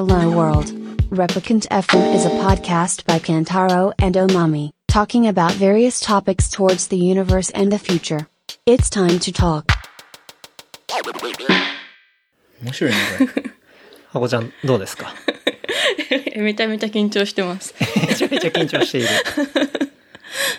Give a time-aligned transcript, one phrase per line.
[0.00, 0.72] Hello World.
[1.10, 6.96] Replicant FM is a podcast by Kantaro and Omami, talking about various topics towards the
[6.96, 8.26] universe and the future.
[8.64, 9.66] It's time to talk.
[12.62, 13.50] 面白いね、これ。
[14.08, 15.14] ハコちゃん、どうですか
[16.34, 17.74] めちゃめちゃ緊張してます。
[18.08, 19.08] めちゃめちゃ緊張している。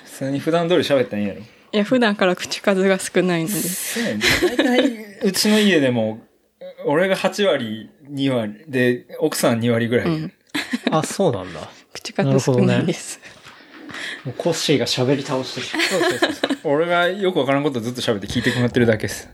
[0.06, 1.40] 普通に普段通り喋ったんやろ。
[1.40, 3.56] いや、普段から口数が少ないので。
[3.56, 4.22] そうやね。
[4.56, 6.28] 大体、うちの家でも、
[6.86, 10.08] 俺が8割、2割、で、奥さん2割ぐらい。
[10.08, 10.34] うん。
[10.92, 11.60] あ、そうなんだ。
[11.94, 13.20] 口数少ないです。
[14.26, 15.68] もうコッシーが喋り倒してる。
[15.68, 16.74] そうそうそうそう。
[16.74, 19.30] 俺がよくわからんことずっと喋って聞いてもらってるだけです。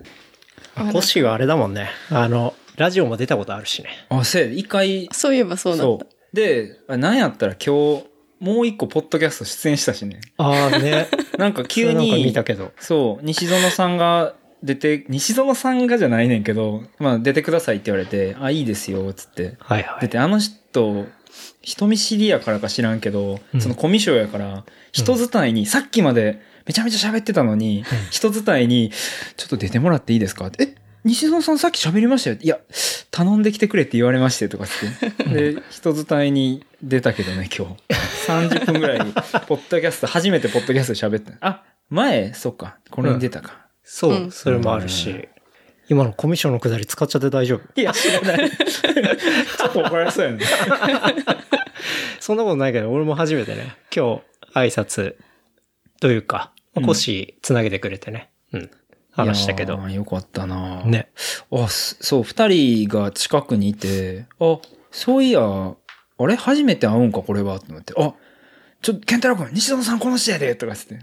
[0.75, 1.89] コッシーはあれだもんね。
[2.09, 3.89] あの、ラジオも出たことあるしね。
[4.09, 5.83] あ、せ一回、そういえばそうだった。
[5.83, 6.35] そう。
[6.35, 8.05] で、あなんやったら今日、
[8.39, 10.19] もう一個ポッドキャスト出演したしね。
[10.37, 11.07] ああね。
[11.37, 12.71] なんか急それなんかに、見たけど。
[12.79, 19.55] そう、西園さんが出て、西園さんがじゃないねんけど、まあ出てくださいって言われて、あ、いいですよ、つって。
[19.59, 20.01] はいはい。
[20.01, 21.05] 出て、あの人、
[21.61, 28.91] 人見知りやからか知らんけど、うんそのコミュ障やから、人伝いに、さっきまでめちゃめちゃ喋ってたのに、人伝いに、
[29.37, 30.47] ちょっと出てもらっていいですか？
[30.47, 32.37] ってえ、西園さんさっき喋りましたよ。
[32.41, 32.57] いや、
[33.11, 35.23] 頼んできてくれって言われまして、とかつって。
[35.53, 37.75] で、人伝いに出たけどね、今日。
[38.27, 38.99] 30分ぐらい、
[39.47, 41.47] ポッドキャスト、初めてポッドキャストで喋った。
[41.47, 43.66] あ、前、そっか、これに出たか。
[43.89, 45.29] そう、うんそれもあるし。
[45.89, 47.79] 今のコミッションのくだり使っちゃって大丈夫？
[47.79, 48.49] いや、知らない。
[48.51, 50.43] ちょっと怒られそうやね。
[52.19, 54.21] そんなことないけど、俺も初めてね、今日
[54.53, 55.15] 挨拶
[56.01, 58.29] というか、まあコッシーつなげてくれてね。
[58.51, 58.69] うん。
[59.11, 61.09] 話したけどよかったなね。
[61.51, 64.59] あ、すそう、二人が近くにいて、あ、
[64.91, 66.35] そういや、あれ？
[66.35, 67.93] 初めて会うんか、これは、と思って。
[67.97, 68.13] あ、
[68.81, 70.99] ちょ、ケンタロウ君、西野さんこの人やでとかつって。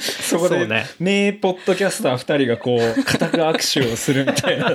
[0.00, 4.70] そこで、ね名ポッドキャスター二人がこう、固く握手をするみたいな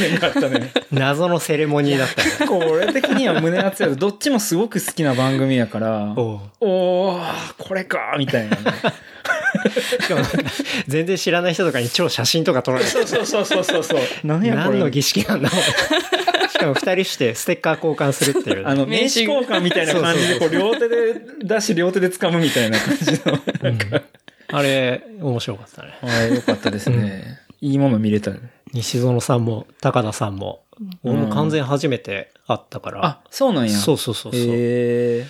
[0.00, 0.72] 面があったね。
[0.90, 2.48] 謎のセレモニーだったね。
[2.48, 8.62] こう、俺的には胸熱やと、どっちもすごく好きな番組やから、おうおー、これか、みたいなね。
[10.00, 10.22] しかも
[10.86, 14.00] 全然知らない人とかに超写真とか撮られてそうそうそうそうそうそう。
[14.24, 14.78] 何やこれ。
[14.78, 15.50] 何の儀式なんだ
[16.50, 18.66] しかも二人してステッカー交換するっていう。
[18.66, 23.40] あの、名刺交換みたいな感じで、こう、両手で出し、両手で掴むみたいな感じの。
[23.62, 24.02] なんか、
[24.48, 25.98] あれ、面白かったね。
[26.00, 27.40] はい、よかったですね。
[27.60, 28.32] いいもの見れた。
[28.72, 30.62] 西園さんも、高田さんも、
[31.02, 33.70] 俺も完全初めて会ったから、あ、そうなんや。
[33.70, 35.26] そうそうそうそう、へえ。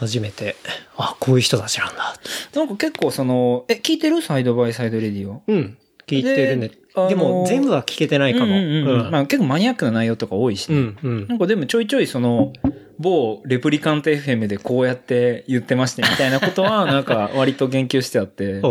[0.00, 0.56] 初めて、
[0.96, 2.14] あ、こういう人たちなんだ。
[2.54, 5.42] なんか結構その、え、聞いてるサイドバイサイドレディオ？
[5.46, 5.76] うん。
[6.06, 6.68] 聞いてるね。
[6.68, 6.80] で
[7.10, 8.46] でも、全部は聞けてないかも。
[8.46, 10.76] うんうんうんうんまあ結構マニアックな内容とか多いしね。
[10.76, 12.52] うん、うんなんかでもちょいちょいその、
[12.98, 18.68] 某レプリカント FM でこうやって言ってましてみたいなことは、 なんか割と言及してあって、あ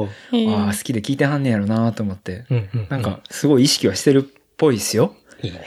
[0.69, 2.45] あ、好きで聞いてはんねやろなと思って。
[2.49, 2.87] うん、うん。
[2.89, 5.13] なんか、すごい意識はしてるっぽいっすよ。
[5.41, 5.61] いいね。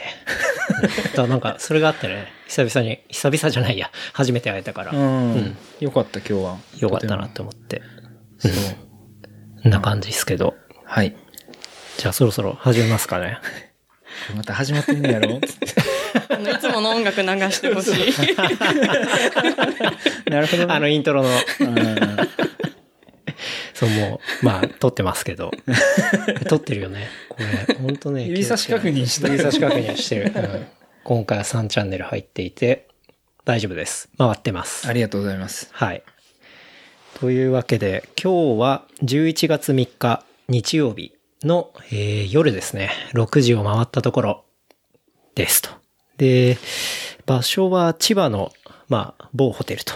[1.15, 5.33] だなんか、それがあってね、久々に、久々じゃないや、初めて会えたから、うん。
[5.33, 6.57] うんよかった、今日は。
[6.79, 7.81] よかったなと思って。
[8.37, 8.51] そう。
[9.63, 10.55] こんな感じですけど。
[10.85, 11.15] はい。
[11.97, 13.39] じゃあそろそろ始めますかね。
[14.35, 15.67] また始まってんねやろつって
[16.29, 17.93] あのいつもの音楽流してほしい。
[20.29, 20.73] なるほどね。
[20.73, 22.17] あのイントロの、うん
[23.73, 25.51] そうもう、まあ、撮ってますけど。
[26.47, 27.07] 撮ってるよね。
[27.33, 28.25] これ、ほんとね。
[28.29, 30.31] 指差し確認した指差し確認してる。
[30.35, 30.67] うん
[31.03, 32.87] 今回は3チャンネル入っていて、
[33.43, 34.07] 大丈夫です。
[34.17, 34.87] 回ってます。
[34.87, 35.67] ありがとうございます。
[35.73, 36.01] はい。
[37.19, 41.13] というわけで、今日は11月3日日曜日
[41.43, 42.89] の、えー夜ですね。
[43.15, 44.45] 6時を回ったところ
[45.35, 45.71] ですと。
[46.17, 46.57] で、
[47.25, 48.53] 場所は千葉の、
[48.87, 49.93] まあ、某ホテルと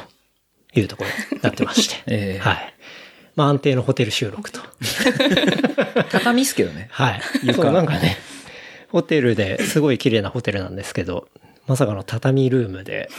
[0.73, 2.03] いうところになってまして。
[2.07, 2.73] ええはい。
[3.37, 4.59] まあ、安定のホテル収録と。
[6.09, 6.89] 畳っすけどね。
[6.91, 7.21] はい。
[7.43, 8.17] 床そう、なんかね、
[8.89, 11.29] ホテルですごい綺麗なホテルなんですけど、
[11.67, 13.09] まさかの畳ルームで、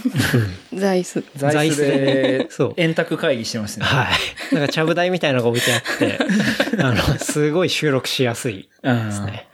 [0.74, 1.24] 座椅子。
[1.36, 3.86] 座椅子でそう円卓会議してますね。
[3.86, 4.08] は
[4.50, 4.54] い。
[4.54, 6.18] なんかちゃぶ台みたいなのが置いてあって、
[6.82, 9.46] あの、すごい収録しやすいですね。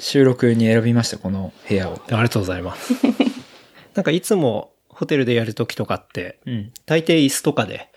[0.00, 2.00] 収録に選びました、この部屋を。
[2.08, 2.14] うん。
[2.14, 2.94] ありがとうございます。
[3.94, 6.72] なんかいつもホテルでやるときとかって、うん。
[6.86, 7.90] 大抵椅子とかで、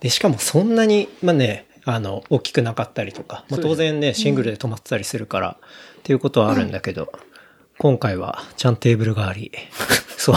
[0.00, 5.56] で、しかもそんなに、まあね、あの、大きくなかったりとか、まあ当然ね、シングルで泊まってたりするから、
[5.98, 7.12] っていうことはあるんだけど、
[7.78, 9.52] 今回はちゃんテーブルがあり、
[10.16, 10.36] そう、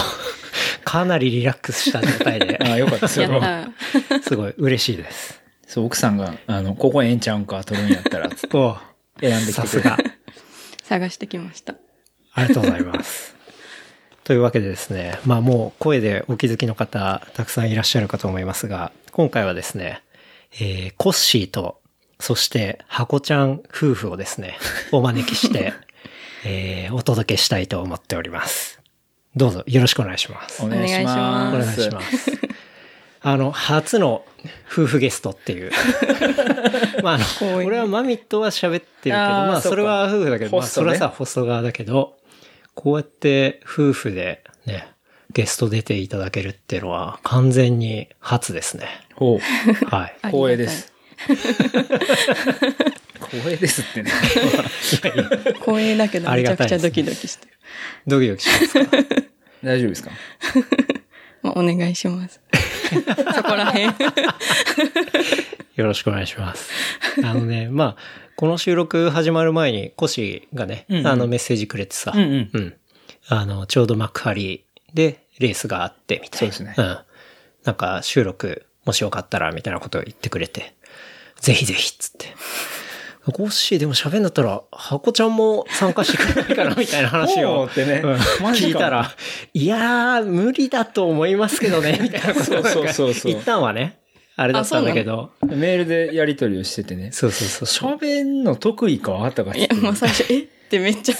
[0.83, 3.07] かなりリラックスした状態で、あ あ、よかった。
[3.07, 3.67] それやっは。
[4.09, 4.21] た。
[4.27, 5.41] すごい嬉しいです。
[5.67, 8.49] そう、奥さんが、あの、ここええんちゃうんか、撮るんやったら、つっ
[9.19, 9.97] 選んできてさすが。
[10.83, 11.75] 探してきました。
[12.33, 13.35] ありがとうございます。
[14.23, 20.03] というわけでですね、まあもう声でお気づきの方たくさんいらっしゃるかと思いますが、今回はですね、
[20.53, 21.79] えー、コッシーと、
[22.19, 24.57] そして、ハコちゃん夫婦をですね、
[24.91, 25.73] お招きして、
[26.45, 28.79] えーお届けしたいと思っております。
[29.35, 30.63] どうぞよろしくお願いします。
[30.63, 31.65] お願いしまおす。
[31.65, 32.31] 願いします。
[33.23, 34.25] あの、初の
[34.71, 35.71] 夫婦ゲストっていう。
[37.03, 42.17] まあ、あの、俺はマミとは喋ってるけど、まあ、それは夫婦だけど、まあ、それはさ、ホスト側だけど、
[42.83, 44.87] こうやって夫婦でね、
[45.31, 48.87] ゲスト出ていただけるっていうのは完全に初ですね。
[49.13, 49.85] ほう。
[49.85, 50.15] はい。
[50.25, 50.91] 光栄です。
[53.29, 54.11] 光栄ですってね。
[55.59, 57.51] 光栄だけどめちゃくちゃドキドキしてる。
[58.07, 58.97] ドキドキしますか？
[59.63, 60.09] 大丈夫ですか？
[61.43, 62.41] まあ、お願いします。
[63.35, 63.83] そこら辺。
[65.75, 66.71] よろしくお願いします。
[67.23, 72.73] あのね、まあ、この収録始まる前にコシがね、うんうんあのメッセージくれてさ、うんうんうん。
[73.27, 74.65] あの、ちょうど幕張
[74.95, 76.53] でレースがあってみたいな。
[76.55, 76.97] そうですねうん。
[77.65, 80.73] なんか収録もしよかったらみたいなことを言ってくれて、
[81.39, 82.33] ぜひぜひっつって。
[83.31, 89.15] コッシーでも喋んだったら、ハコちゃんも参加してくれないかなみたいな話を 聞いたら、
[89.53, 93.99] いやー、無理だと思いますけどね、みたいなことそうそうそうそう一旦はね、
[94.35, 97.11] あれだったんだけど、メールでやり取りをしててね。
[97.11, 97.93] そうそうそう。
[97.97, 100.39] 喋んの得意かあったかいや、もう最初、え？
[100.39, 101.15] ってめっちゃ。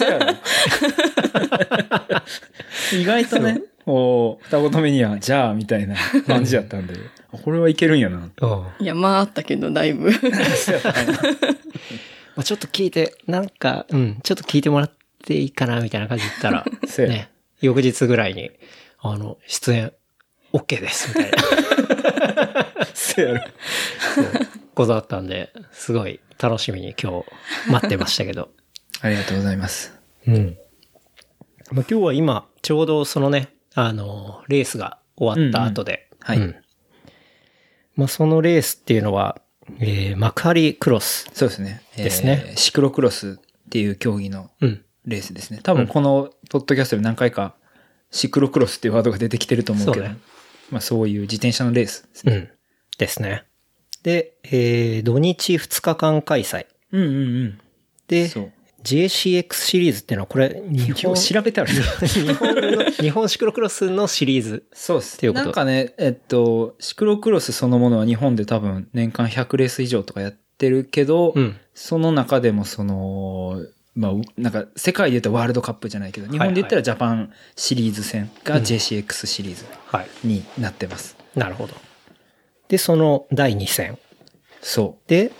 [2.94, 6.94] 意外とね、こう、二言目には、じゃあ、みたいな感じやったんで、
[7.34, 8.30] あこれはいけるんやな。
[8.80, 10.12] いや、まああったけど、だいぶ。
[12.38, 14.92] あちょっと聞いて、なんか、うん、ちょっと聞いてもらっ
[15.26, 16.64] ていいかな、みたいな感じで言ったら、
[17.10, 17.30] ね、
[17.60, 18.52] 翌日ぐらいに、
[19.00, 19.92] あの、出演、
[20.54, 21.38] OK です、みたいな
[23.16, 23.42] そうやろ。
[24.74, 27.24] ことだったんで、すごい楽しみに今
[27.68, 28.50] 日待ってましたけど。
[29.02, 29.94] ありがとうございます。
[30.28, 30.58] うん。
[31.72, 36.62] まあ、今日は今、ちょうどそのね、あの、レースが終わった後で、うんうんはい
[37.96, 39.42] まあ、そのレースっていうのは、
[39.80, 41.30] えー、幕張クロス。
[41.34, 41.82] そうですね。
[41.96, 44.84] ですねえーシクロクロスっていう競技のうん。
[45.06, 45.60] レースですね。
[45.64, 47.56] 多分このポッドキャストで何回か
[48.12, 50.18] シクロクロスっていうワードが出てきてると思うけど、そうね
[50.70, 52.34] まあそういう自転車のレースですね。
[52.34, 52.50] うん。
[52.98, 53.46] ですね。
[54.04, 56.66] で、えー、土日2日間開催。
[56.92, 57.60] うんうんうん。
[58.08, 58.30] で
[58.84, 64.66] JCX シリーズっていうのはこれ、日今本、日調べたら日本の、日本シクロクロスのシリーズ。
[64.74, 65.18] そうです。
[65.18, 71.58] っていうことなんかね、えっと、シクロクロスそのものは日本で多分年間100レース以上とかやってるけど、うん。
[71.76, 80.08] その中でもその、まあ、なんか世界で言ったらワールドカップじゃないけど、日本で言ったらジャパンシリーズ戦が JCX シリーズはい。
[80.24, 81.16] になってます。
[81.36, 81.76] なるほど。
[82.72, 83.98] で、その第2戦。
[84.62, 85.34] そで、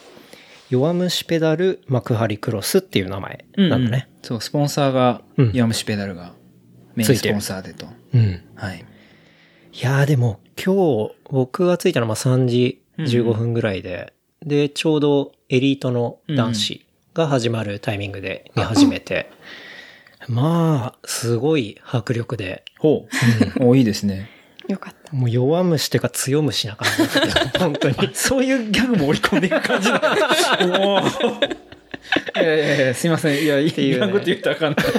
[0.70, 3.70] 弱虫ペダル幕張クロスっていう名前う。
[3.70, 4.10] なんだね。
[4.22, 6.34] そう、スポンサーがうん、弱虫ペダルが
[6.94, 7.88] メインスポンサーでと。
[8.14, 8.44] うん。
[8.56, 8.84] はい。
[9.74, 10.76] いやーでも今
[11.08, 14.12] 日僕が着いたのはまあ3時15分ぐらいで、
[14.46, 19.32] で、ちょうどエリートの男子が始まるタイミングで見始めて、
[20.28, 23.08] まあ、すごい迫力で、ほ
[23.60, 23.64] う。
[23.66, 24.41] おいいですね。
[24.72, 25.14] よかった。
[25.16, 26.88] もう弱虫っていうか強虫な感
[27.54, 27.96] じ本当に。
[28.14, 30.02] そういうギャグも織り込んでいく感じだ。
[30.80, 31.56] おー
[32.36, 33.44] いやいやいや、すいません。
[33.44, 34.86] いや、いいていうねギャグって言ったらあかんない。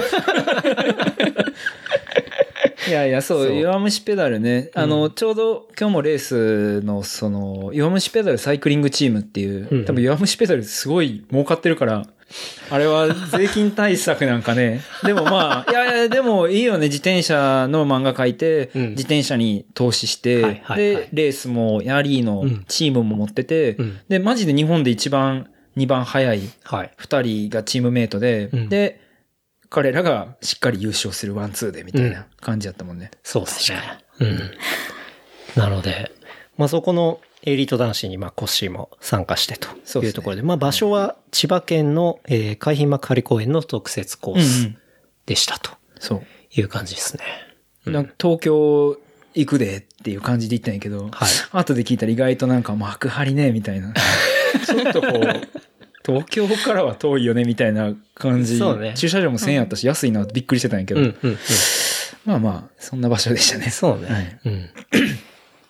[2.87, 4.69] いやいや、そう、そう弱虫ペダルね。
[4.73, 12.05] あの、ちょうど今日もレースの、その、弱虫ペダルサイクリングチームっていう、うん多分弱虫ペダルすごい儲かってるから、
[12.69, 14.81] あれは税金対策なんかね。
[15.03, 16.87] でもまあ、いやいや、でもいいよね。
[16.87, 26.91] 自転車の漫画描いて、うん自転車に投資して、はいはいはいで、レースもヤリーのうんチームも持ってて、うんで、マジで日本で一番、二番早いはい。
[26.97, 29.01] 二人がチームメイトで、うんで、
[29.69, 33.09] 彼らがしっかり優勝するワンツーでみたいな感じだったもんね。
[33.23, 33.79] そうですね。
[34.19, 34.39] うん。
[35.55, 36.11] なので、
[36.57, 44.73] まあそこのエリート男子にまあコッシーも参加してというところで、まあ場所は千葉県の、えー海浜幕張公園の特設コース
[45.25, 46.23] でしたとそう。
[46.55, 47.23] いう感じですね。
[47.85, 48.97] なんか東京
[49.33, 53.93] 行くでっていう感じで言ったんやけど、はい後で聞いたら意外となんか幕張ね、みたいな。
[54.65, 55.41] ちょっとこう、
[56.05, 58.57] 東京からは遠いよね、みたいな感じ。
[58.57, 61.37] そうね駐車場も1000円あったし、安いなってびっくりしてたんやけど、うん、うん、うん。
[62.25, 63.69] まあまあ、そんな場所でしたね。
[63.69, 64.07] そうね。
[64.07, 64.69] はいうん。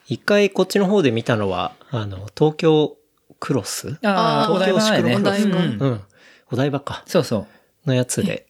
[0.08, 2.98] 一回こっちの方で見たのは、あの、東京
[3.40, 3.98] クロス？
[4.04, 4.80] ああ、お東京。
[4.80, 6.02] シクロクロスうんうんうん。
[6.52, 7.04] お台場か。
[7.06, 7.48] そうそ
[7.86, 7.88] う。
[7.88, 8.48] のやつで、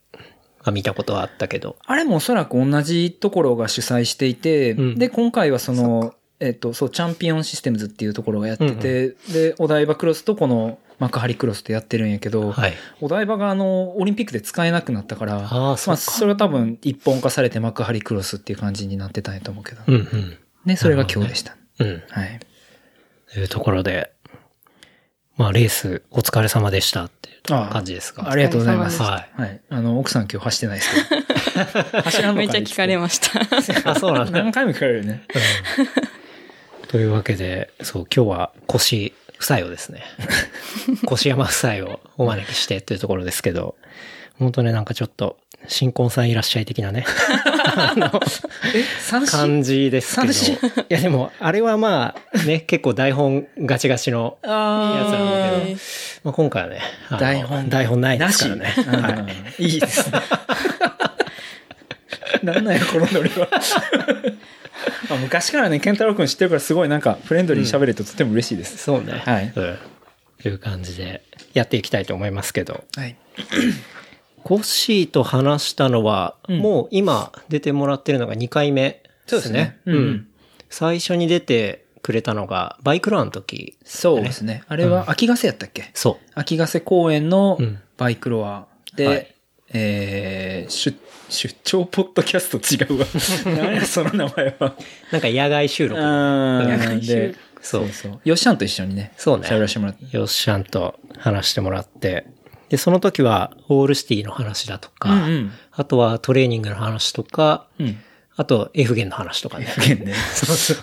[0.64, 1.78] あ見たことはあったけど。
[1.86, 12.74] あれもおそらく同じところが主催していて、うんで、今回はその、えっと、そう、チャンピオンシステムズっていうところがやってて、で、お台場クロスとこの幕張クロスってやってるんやけど、はい。
[13.02, 15.98] お台場があの、オリンピックで使えなくなったから、ああ、そまあ、うか。
[15.98, 19.82] それは多分一本化されて幕張クロスっていう感じになってたんやと思うけど。
[19.88, 20.38] うん、うん。
[20.66, 21.56] ね、それが今日でした。
[21.80, 22.04] うん。
[22.10, 22.40] はい。
[23.34, 24.12] というところで。
[25.36, 28.30] まあレースお疲れ様でしたっていう感じですが。
[28.30, 29.02] ありがとうございます。
[29.02, 29.62] ははい。
[29.70, 31.16] あの、奥さん今日走ってないですけ
[31.96, 32.02] ど。
[32.04, 33.42] 走らんめっちゃ聞かれました。
[33.92, 34.32] あ、そうなんだ。
[34.32, 35.24] 何回も聞かれるよね。
[36.88, 40.04] というわけで、そう、今日は腰夫妻をですね、
[41.06, 43.76] 腰山夫妻をお招きしてというところですけど、
[44.38, 47.06] 本当ね、なんかちょっと、新婚さんいらっしゃい的なね、
[49.30, 50.34] 感じですけど。
[50.34, 55.80] 三いやでも、あれはまあ、ね、 結構台本ガチガチのやつなんだけど、
[56.24, 56.82] まあ、今回はね、
[57.20, 58.74] 台本台本ないですからね。
[59.58, 60.20] うんいいですね。
[62.44, 63.48] なんなんや、このノリは。
[65.10, 68.78] あ昔からね、健太郎くん知ってるからすごいなんかフレンドリーに喋れてとても嬉しいです。
[68.78, 69.22] そうね。
[69.26, 69.78] はいうん。
[70.42, 71.22] という感じで
[71.54, 73.16] やっていきたいと思いますけど、はい。
[74.44, 79.96] コッシーと話したのは、うんもう今出てもらってるのが2回目そうですねうん。
[79.96, 80.28] うん
[80.70, 83.78] 最初に出てくれたのが、バイクロアの時。
[83.86, 84.64] そうですね。
[84.68, 85.92] あれは秋ヶ瀬やったっけ？
[85.94, 89.36] そ秋ヶ瀬公園のうんバイクロアで、はい
[89.72, 90.98] えー、出、
[91.30, 93.06] 出張ポッドキャスト違うわ。
[93.46, 94.68] 何やその名前は。
[94.70, 94.76] う。
[95.12, 96.02] なんか野外収録。
[96.02, 98.20] あーで、そそううそう。
[98.26, 99.14] よっしゃんと一緒にね。
[99.16, 100.18] そうね喋らせてもらって。
[100.18, 102.26] よっしゃんと話してもらって。
[102.74, 107.98] で、その時は、オールシティの話だとか、うんうんあとはトレーニングの話とか、うん。
[108.36, 109.66] あと F 弦の話とかね。
[109.66, 110.14] F 弦ね。
[110.34, 110.78] そうそう。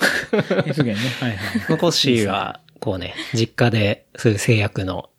[0.67, 1.01] F 弦ね。
[1.21, 1.39] はいはい。
[1.69, 5.11] まあコッシーは、こうね、実家で、そういう製薬の、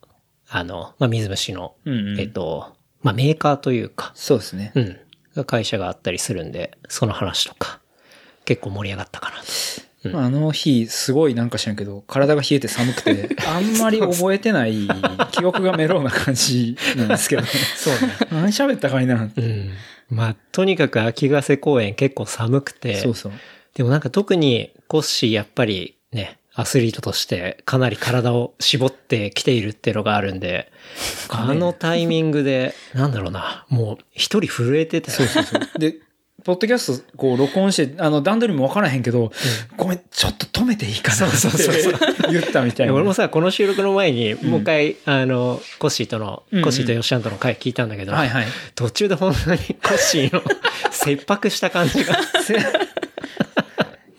[0.48, 4.72] あの、まあ、水虫の、うんうんえっと、まあ、メーカーというか、そうですね。
[4.74, 4.96] うん、
[5.36, 7.80] が会社があったりするんで、その話とか、
[8.46, 9.42] 結構盛り上がったかなと。
[10.04, 14.88] うんまああの日、すごいなんか知らんけど、体が冷えて寒くて、 あんまり覚えてない、
[15.30, 17.42] 記憶がメロウな感じなんですけど、
[17.76, 18.16] そうね。
[18.30, 19.30] 何喋ったかいな。
[19.34, 19.70] うん。
[20.10, 23.32] まあ、とにかく秋ヶ瀬公園結構寒くて、そうそう。
[23.74, 30.70] でもなんか特にコッシーやっぱりね、アスリートとしてかなり体を絞ってきているっていうのがあるんで、
[31.30, 35.78] あのタイミングで、なんだろうな、もう一人震えてて、そうそうそう。
[35.78, 35.96] で、
[36.44, 39.30] ポッドキャストこう録音して、あの段取りもわからへんけど、
[39.76, 41.94] ごめん、ちょっと止めていいかなってそうそうそう
[42.30, 42.94] 言ったみたいな。
[42.94, 48.46] 俺もさ、この収録の前に、もう一回、あの、コッシーとの、うんうんコッシーとヨッシャンとの回聞いたんだけど、はいはい。
[48.74, 50.42] 途中で本当にコッシーの
[50.90, 52.16] 切迫した感じが。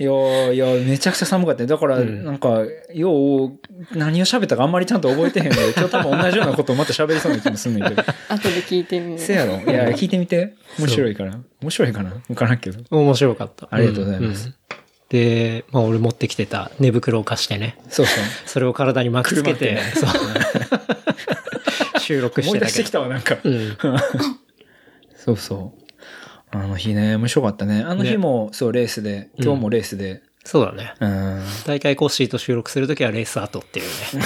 [0.04, 1.68] いやいや、めちゃくちゃ寒かったね。
[1.68, 2.62] だから、うんなんか、
[2.94, 3.52] よう、
[3.98, 8.02] 何を喋ったかあんまりちゃんと覚えてへんので、 今日多分同じようなことをまた喋りそうな気もすんねんけど。
[8.30, 9.20] 後で聞いてみる。
[9.20, 9.54] せやろ？
[9.54, 10.56] いや、聞いてみて。
[10.80, 11.40] 面白いから。
[11.62, 12.14] 面白いかな？
[12.30, 12.84] わからんけど。
[12.92, 13.68] 面白かった。
[13.72, 14.56] ありがとうございますんん
[15.10, 18.24] で、まあ俺持ってきてた寝袋を貸してね、そうそう。
[18.46, 20.18] それを体に巻きつけて、車そ
[21.96, 22.78] う 収録し思いてたけど。
[22.78, 23.38] 出してきたわ、なんか。
[23.44, 23.78] うん。
[25.16, 25.83] そうそう。
[26.56, 27.82] あの日ね、面白かったね。
[27.82, 30.22] あの日も、そう、レースで、今日もレースで。
[30.46, 30.94] そうだね。
[31.00, 31.44] うん。
[31.66, 34.24] 大会コッシーと収録するときはレース後っていうね。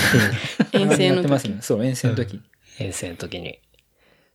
[0.73, 1.03] 遠征の時。
[1.03, 1.47] やってます？
[1.47, 1.57] ね。
[1.61, 2.41] そう、遠征の時。
[2.79, 3.59] 遠征の時に。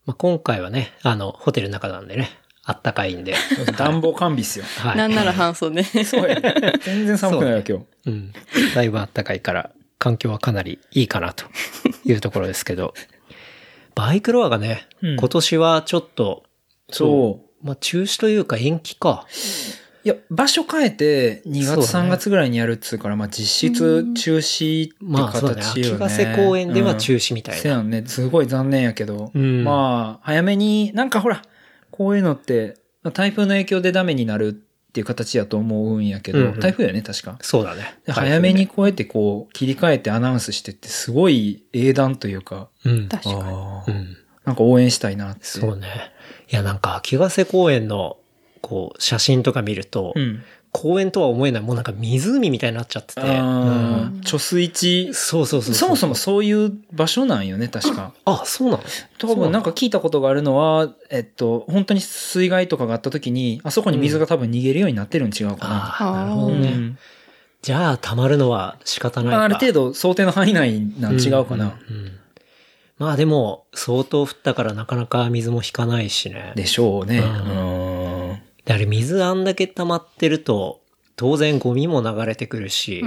[0.06, 2.30] まあ今回はね、あの、ホテルの中なんでね、
[2.64, 3.34] あったかいんで。
[3.76, 4.64] 暖房完備っすよ。
[4.78, 4.96] はい。
[4.96, 5.82] なんなら半袖。
[5.82, 6.54] そうやね。
[6.80, 7.84] 全然寒くないわ、今日。
[8.06, 8.32] うん。
[8.74, 11.44] だいぶあったかいから、環境はかなりいいかなと
[12.04, 12.94] いうところですけど、
[13.94, 16.44] バイクロアがね、うん今年はちょっと、
[16.90, 17.51] そう。
[17.62, 19.26] まあ中止というか延期か。
[20.04, 25.62] いや、場所変えて、2月、そうだね3月ぐらいにやるっつうから、まあ実質中止ってまあそうだね。
[25.62, 25.92] 形よね。
[25.92, 27.60] 秋ヶ瀬公園では中止止みたいな。
[27.60, 28.02] せやんね。
[28.06, 29.30] すごい残念やけど。
[29.32, 31.42] うんまあ、早めに、なんかほら、
[31.90, 32.78] こういうのって、
[33.12, 34.52] 台風の影響でダメになるっ
[34.92, 37.38] ていう形やと思うんやけど、うんうん台風やね、確か。
[37.40, 37.94] そうだね。
[38.04, 43.08] で早めにこうやってこう、切り替えてアナウンスしてって、すごい英断というか、うん。
[43.08, 44.16] 確かに。
[44.44, 45.44] なんか応援したいなって。
[45.44, 45.88] そうね。
[46.50, 48.16] いやなんか秋ヶ瀬公園の、
[48.60, 50.42] こう、写真とか見ると、うん。
[50.74, 53.20] 公園とは思えない、もうなんか湖みたいになっちゃってて。
[53.20, 55.74] あうんー貯水池、そうそうそう。
[55.74, 58.14] そもそもそういう場所なんよね、確か。
[58.24, 58.82] あ、そうなの？
[59.18, 65.74] 多分なんか聞いたことがあるのは、えっと、本当に水害とかがあった時に、あそこに水が多分逃げるようになってるん違うかな。
[65.74, 66.72] ああ、なるほどね。
[66.72, 66.98] うん
[67.60, 69.36] じゃあ、溜まるのは仕方ないか。
[69.36, 71.76] まあ、ある程度想定の範囲内なん違うかな。
[71.88, 72.12] うんうんうん
[72.98, 76.52] まあでも、相当降ったからなかなか水も引かないしね。
[76.54, 77.18] でしょうね。
[77.18, 78.42] ううんん。
[78.64, 80.80] であれ水あんだけ溜まってると、
[81.16, 83.02] 当然ゴミも流れてくるし、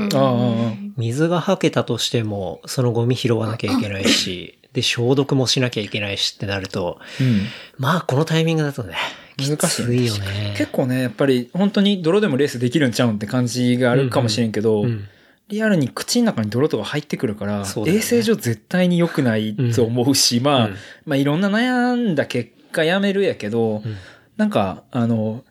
[0.97, 7.41] 水がはけたとしても、そのゴミ拾わなきゃいけないし、で、消毒もしなきゃいけないしってなると、うん。
[7.77, 8.95] まあこのタイミングだとね、
[9.37, 10.55] 難しいよね。
[10.57, 15.07] 結構ね、やっぱり本当に泥でもレースできるんちゃうんって感じがあるかもしれんけど、うん
[15.47, 17.65] リアルに口の中に泥とか入ってくるから、ね。
[17.87, 20.75] 衛生上絶対に良くないと思うし、まあ、うん。
[21.05, 23.95] まあいろんな悩んだ結果やめるやけど、うん。
[24.37, 25.43] なんか、あの、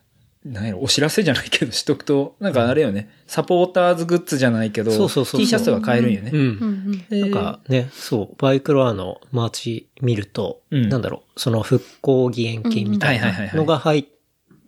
[0.45, 5.41] なんやろ、お知らせじゃないけど、しとくと、なんかあれよね、サポーターズグッズじゃないけど、そうそうそうそう。
[5.41, 6.31] T シャツとか買えるんよね。
[6.31, 7.05] うん。
[7.09, 10.89] なんかね、そう、バイクロアのマーチ見ると、うん。
[10.89, 14.05] なんだろう、その復興義援金みたいなのが入っ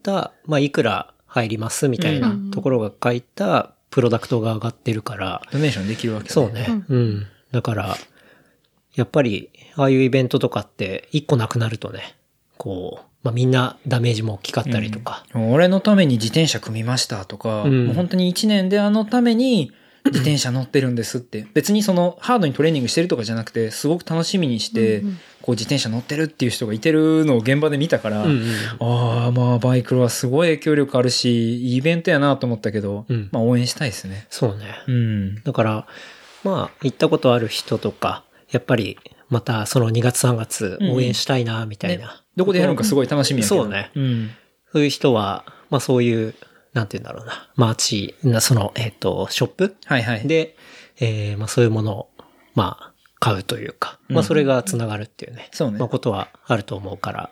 [0.01, 2.51] た、まあ、いくら入りますみたいなうん。
[2.51, 6.51] ところが書いたプロダクトが上がってるから、ドネーションできるわけそう。
[6.51, 6.67] ね。
[6.89, 7.27] うん。
[7.51, 7.97] だから、
[8.95, 12.15] やっぱり、ああいうイベントとかって、一個なくなるとね、
[12.57, 15.25] こう、まあ、みんなダメージも大きかったりとか。
[15.33, 19.71] 俺のために自転車組みましたとか、うんもう本当に1年であのために
[20.07, 21.45] 自転車乗ってるんですって。
[21.53, 28.47] 別にそのハードにトレーニングしてるとかじゃなくて、すごく楽しみにして、うんうんこう自転車乗ってるっていう人がいてるのを現場で見たから、うんうん
[28.81, 34.27] ああ、まあバイクロはすごい影響力あるし、いいイベントやなと思ったけど、うんまあ応援したいですね。
[34.29, 34.75] そうね。
[34.89, 35.43] うん。
[35.43, 35.87] だから、
[36.43, 38.99] まあ、行ったことある人とか、やっぱり、
[39.29, 43.63] またその2月3月応援したいな、みたいな、ねどこでやるのかすごい楽しみやけど。
[43.63, 44.31] そうねうん。
[44.73, 46.35] そういう人は、まあそういう、
[46.73, 50.27] なんて言うんだろうな、マーチ、なその、えっ、と、ショップはいはい。
[50.27, 50.57] で、
[50.99, 52.09] えーまあそういうものを、
[52.53, 52.86] まあ、
[53.19, 57.29] 買うというか、まあそれが繋がるっていうね、そうねまあことはあると思うから、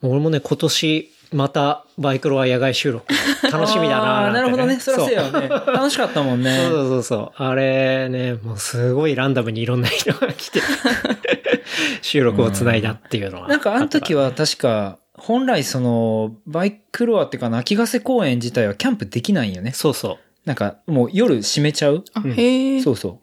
[0.00, 3.06] もう俺もね、今年、また、バイクロア野外収録、
[3.52, 4.80] 楽しみだななるほどね。
[4.80, 5.48] そらせやね。
[5.48, 6.56] 楽しかったもんね。
[6.56, 7.42] そうそうそうそう。
[7.42, 10.60] あれね、もうすごいランダムにいろんな人が来て、
[12.02, 13.48] 収録を繋いだっていうのは。
[13.48, 19.70] なんかあの時は確か、本来その、バイクロアっていうかな、秋ヶ瀬公園自体はキャンプできないんよね。
[19.72, 20.18] そうそう。
[20.46, 22.02] なんかもう夜閉めちゃう？
[22.14, 22.82] あ、へえ。
[22.82, 23.18] そうそう。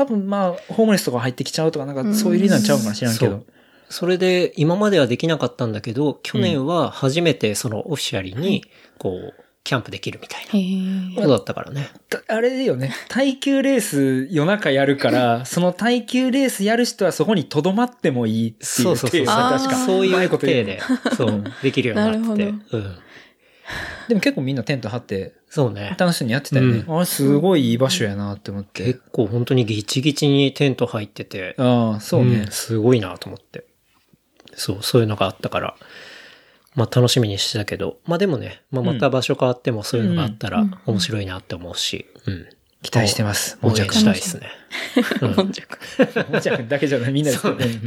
[0.00, 3.44] 多分まあ、ホームレスとか入ってきちゃうとか、なんかそういう理由なんちゃうかもしれんけど
[3.90, 8.64] それで、今まではできなかったんだけど、去年は初めてそのオフィシャルに、
[8.96, 11.10] こう、キャンプできるみたい。
[11.10, 11.90] なことだったからね。
[12.08, 12.94] たあれよね。
[13.10, 19.26] 耐久レース夜中やるから、 その耐久レースやる人はそこに留まってもいいっていうそうそうそう。
[19.26, 19.84] 確か。
[19.84, 20.80] そういうまことで、
[21.14, 22.52] そう、できるようになってて。
[22.52, 22.96] なるうん。
[24.08, 25.96] でも結構みんなテント張ってそうね。
[25.98, 26.84] 楽しそうにやってたよね。
[26.86, 28.84] うあれすごいいい場所やなって思って。
[28.84, 32.50] 結構本当にギチギチにテント入ってて、ああ、そうねん。
[32.52, 33.64] すごいなと思って。
[34.54, 35.74] そう、そういうのがあったから、
[36.76, 42.46] まあ楽しみにしてたけど、まあでもね、まあまた場所変わってもそういうのがあったら面白いなって思うし、うん。
[42.82, 43.58] 期待してます。
[43.60, 44.50] もちゃくしたいですね。
[45.34, 45.62] 本着。
[46.30, 47.80] もちゃくだけじゃない、みんなでね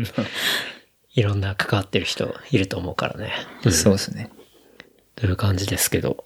[1.13, 3.31] いろんな関わってる人いると思うからね。
[3.63, 4.31] うんそうですね。
[5.15, 6.25] という感じですけど。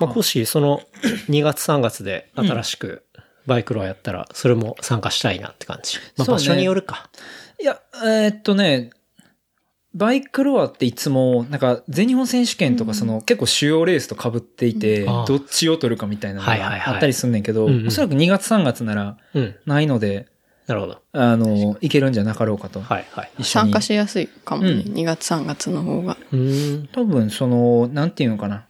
[0.00, 0.82] まあ、コッシー、その
[1.28, 3.04] 2月3月で新しく
[3.46, 5.98] バイクロアやったら、それも参加したいなって感じ。
[6.16, 7.10] まあ、場所によるか。
[7.60, 8.90] いや、えーっとね、
[9.94, 19.56] バイクロアっていつも、なんか、全日本選手権とか、その、結構主要レースと被っていて、どっちを取るかみたいなのがあったりすんねんけど、おそらく2月3月ならうん。
[19.64, 20.26] ないので、
[20.66, 21.00] なるほど。
[21.12, 22.80] あの、いけるんじゃなかろうかと。
[22.80, 23.44] はいはい。
[23.44, 24.70] 参加しやすいかもね。
[24.70, 26.18] うん2月3月の方が。
[26.32, 26.88] うーん。
[26.88, 28.66] 多分、その、なんていうのかな。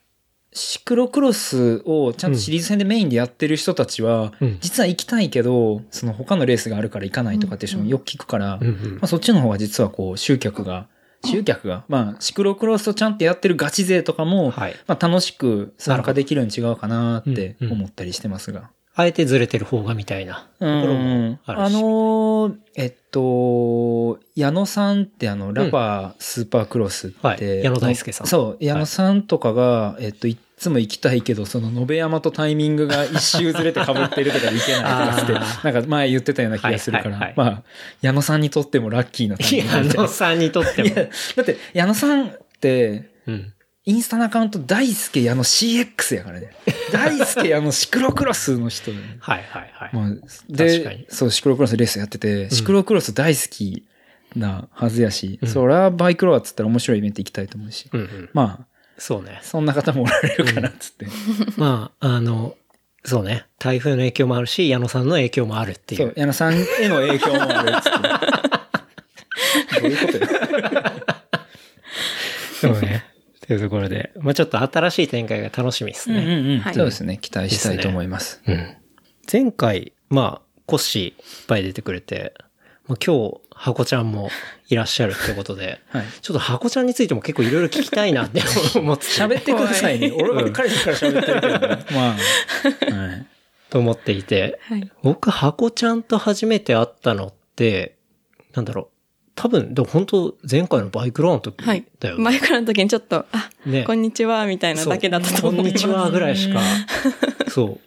[0.57, 4.59] シクロクロスをちゃんとシリーズ戦でメインでやってる人たちは、うん。
[4.61, 8.93] 実は行きたいけど、その他のレースがあるから行かないとかっていう人もよく聞くから、うんうん。
[8.95, 10.89] まあ、そっちの方が実はこう集客が、
[11.25, 14.77] 集客が、まあシクロクロスとちゃんとやってるガチ勢とかも、はい。
[14.87, 18.71] まあ楽しく参加できるん違うかなってうんうん思ったりしてますが。
[18.99, 21.65] あえてずれてる方がみたいなところもあるし。
[21.67, 27.63] あのーえっと、矢野さんってあの、ラバースーパークロスって、はい。
[27.63, 28.27] 矢野大輔さん。
[28.27, 35.33] そう、矢野さんとかが、えっと、つも行きたいけど、その、延山とタイミングが一周ずれて被っているとかで行けないとかって
[35.73, 37.63] なんか前言ってたような気がするから、はいはいはいまあ、
[38.01, 41.03] 矢野さんにとってもラッキーなタイミング矢野さんにとってもだ
[41.43, 43.53] って、矢野さんって、うん。
[43.89, 46.51] インスタのアカウント大輔矢野 CX やからね。
[46.93, 49.03] 大輔矢野シクロクロスの人で、ね。
[49.21, 49.91] はいはいはい。
[49.93, 50.11] まあ、
[50.49, 53.87] でに、そう、シクロクロスレースやってて、シクロクロス大好き
[54.35, 58.31] なはずやし、うんそりゃバイクロアっつったら面白いイベント行きたいと思うし、うんうん。
[58.33, 58.67] まあ、
[58.99, 59.41] そうね。
[59.43, 61.07] そんな方もおられるかなっつって。
[61.57, 62.55] まあ、あの、
[63.05, 63.47] そうね。
[63.59, 66.13] 台風の影響もあるし、矢野さんの影響もあるっていそうう、。
[66.17, 67.93] 矢野さんへの影響もあるっつって。
[69.81, 70.27] どういうことよ。
[72.61, 73.05] そうね。
[73.47, 76.19] というところで、まあちょっと新しい展開が楽しみですね。
[76.19, 76.23] う
[76.57, 77.17] んはいそうですね。
[77.19, 78.43] 期待したいと思います。
[78.47, 78.77] うん。
[79.31, 81.15] 前回、まあ、コッシーいっ
[81.47, 82.35] ぱい出てくれて、
[82.89, 84.31] まあ、今日、ハコちゃんも
[84.69, 86.05] いらっしゃるってことで、はい。
[86.21, 88.43] ちょっとハコちゃんについても結構いろいろ聞きたいなって
[88.75, 90.13] 思ってて 喋ってくださいね。
[90.13, 91.85] 俺ばっかりから喋ってるけどね。
[91.95, 92.17] ま
[92.95, 92.97] あ。
[92.97, 93.27] はい。
[93.71, 94.91] と思っていて、はい。
[95.03, 97.97] 僕、ハコちゃんと初めて会ったのって、
[98.55, 98.97] なんだろう。
[99.37, 101.85] 多分、でも本当前回のバイクローンの時はい。
[102.01, 102.25] だよね。
[102.25, 105.85] 前からの時にちょっと、あ、ねこんにちは、みたいなだけだったと思います。
[105.85, 106.61] こんにちはぐらいしか、
[107.51, 107.81] そう、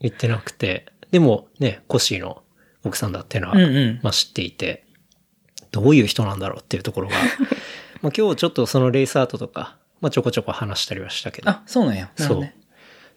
[0.00, 0.86] 言ってなくて。
[1.10, 2.42] でもね、コッシーの
[2.84, 4.00] 奥さんだっていうのは、うんうん。
[4.02, 4.84] まあ知っていて、
[5.72, 7.16] どういう人なんだろうっていうところが、
[8.00, 11.50] まあ今日ちょっとそのレースアートとか、まあちょこちょこ話したりはしたけど。
[11.50, 12.10] あ、そうなんや。
[12.16, 12.56] なるほどね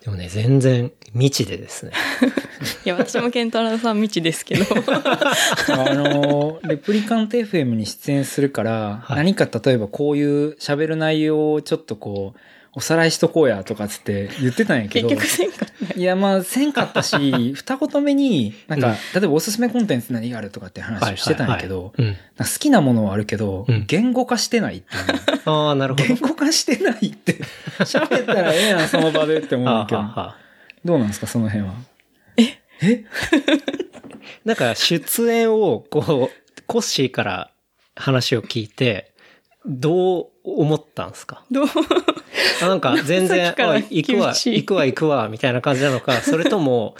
[0.03, 1.91] でもね、全然未知でですね。
[2.85, 4.63] いや、私もケンタロウさん未知ですけど。
[4.69, 12.39] あの、レプリカント FM に出演するから、はい何か例えばこういう喋る内容をちょっとこう、
[12.77, 15.07] おさらいしとこうやとかつって言ってたんやけど。
[15.09, 15.99] 結局せんかった。
[15.99, 17.15] いや、まあ、せんかったし、
[17.55, 21.93] 二言目に、なんか、例えばおすすめコンテンツ何があるとかって話をしてたんやけど、
[22.37, 24.87] 好きなものはあるけど、うん言語化してないって。
[25.45, 26.05] ああ、なるほど。
[26.05, 27.39] 言語化してないって、
[27.79, 30.33] 喋ったらええやん、 その場でって思うんだけど。
[30.83, 31.73] どうなんですか、その辺は？
[34.43, 37.51] なんか出演をこう、コッシーから
[37.95, 39.13] 話を聞いて、
[39.65, 41.43] どう思ったんですか？
[41.49, 41.65] どう？
[41.65, 41.69] あ
[42.61, 46.95] なんか 全然、行くわ、行くわ、行くわ、みたいな感じなのか、 それとも、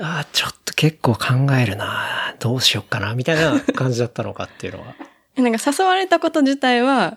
[0.00, 4.94] ああ、ちょっと結構考えるな、どうしよっかな、みたいな感じだったのかっていうのは。
[5.36, 7.16] なんか誘われたこと自体は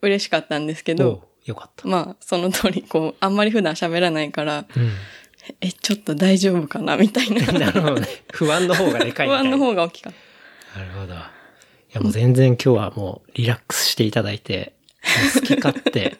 [0.00, 1.86] 嬉しかったんですけど、よかった。
[1.88, 4.92] まあ、その通り、こう、あんまり普段喋らないから、うん。
[5.60, 7.44] え、ちょっと大丈夫かなみたいな。
[7.52, 8.06] なるほどね。
[8.32, 9.50] 不安の方がでかいみたいな。
[9.50, 10.12] 不安の方が大きかっ
[10.74, 10.78] た。
[10.78, 11.14] なるほど。
[11.14, 14.72] いやもう全然今日はもうリラックスしていただいて、
[15.34, 16.16] 好き勝手、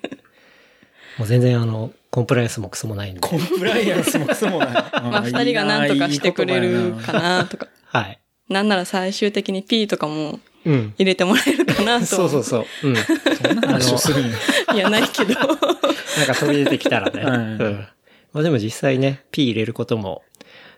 [1.18, 3.20] もう全然あの、コンプライアンスもクソもないんで。
[3.20, 4.72] コンプライアンスもクソもない。
[5.02, 7.68] まあ、二人が何とかしてくれるかなとか。
[7.86, 8.18] はい。
[8.48, 10.94] なんなら最終的に P とかもうん。
[10.96, 12.06] 入れてもらえるかなと。
[12.06, 12.88] そうそうそう。
[12.88, 12.96] うん。
[12.96, 14.36] そんな話をするんや。
[14.74, 15.34] いや、ないけど。
[15.34, 17.24] なんか飛び出てきたらね。
[17.24, 17.88] はいうん。
[18.32, 20.22] まあでも実際ね、P 入れることも、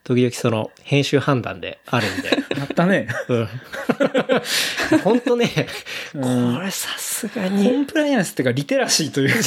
[0.04, 2.28] 時々その、編集判断であるんで。
[2.58, 3.08] やったね。
[3.28, 3.48] うん。
[5.02, 5.50] 本当ね、
[6.14, 9.42] うんこれさすがコに、ンプライアンスっていうか、リテラシーというか。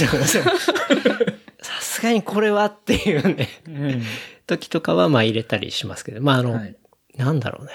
[1.61, 4.03] さすがにこれはっていうね、うん
[4.47, 6.75] 時とかはまあ入れたりしますけど、まああの、はい
[7.17, 7.71] なんだろうね。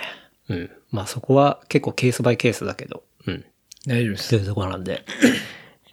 [0.48, 0.70] うん。
[0.90, 3.44] まあそこは結構ケースバイケースだけど、うん。
[3.86, 4.30] 大丈夫です。
[4.30, 5.04] というところなんで、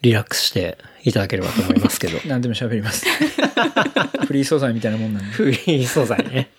[0.02, 2.20] リラックスしていただければと思いますけど。
[2.30, 3.06] 何でも喋ります。
[4.28, 5.30] フリー素材みたいなもんなんで。
[5.32, 6.52] フリー素材ね。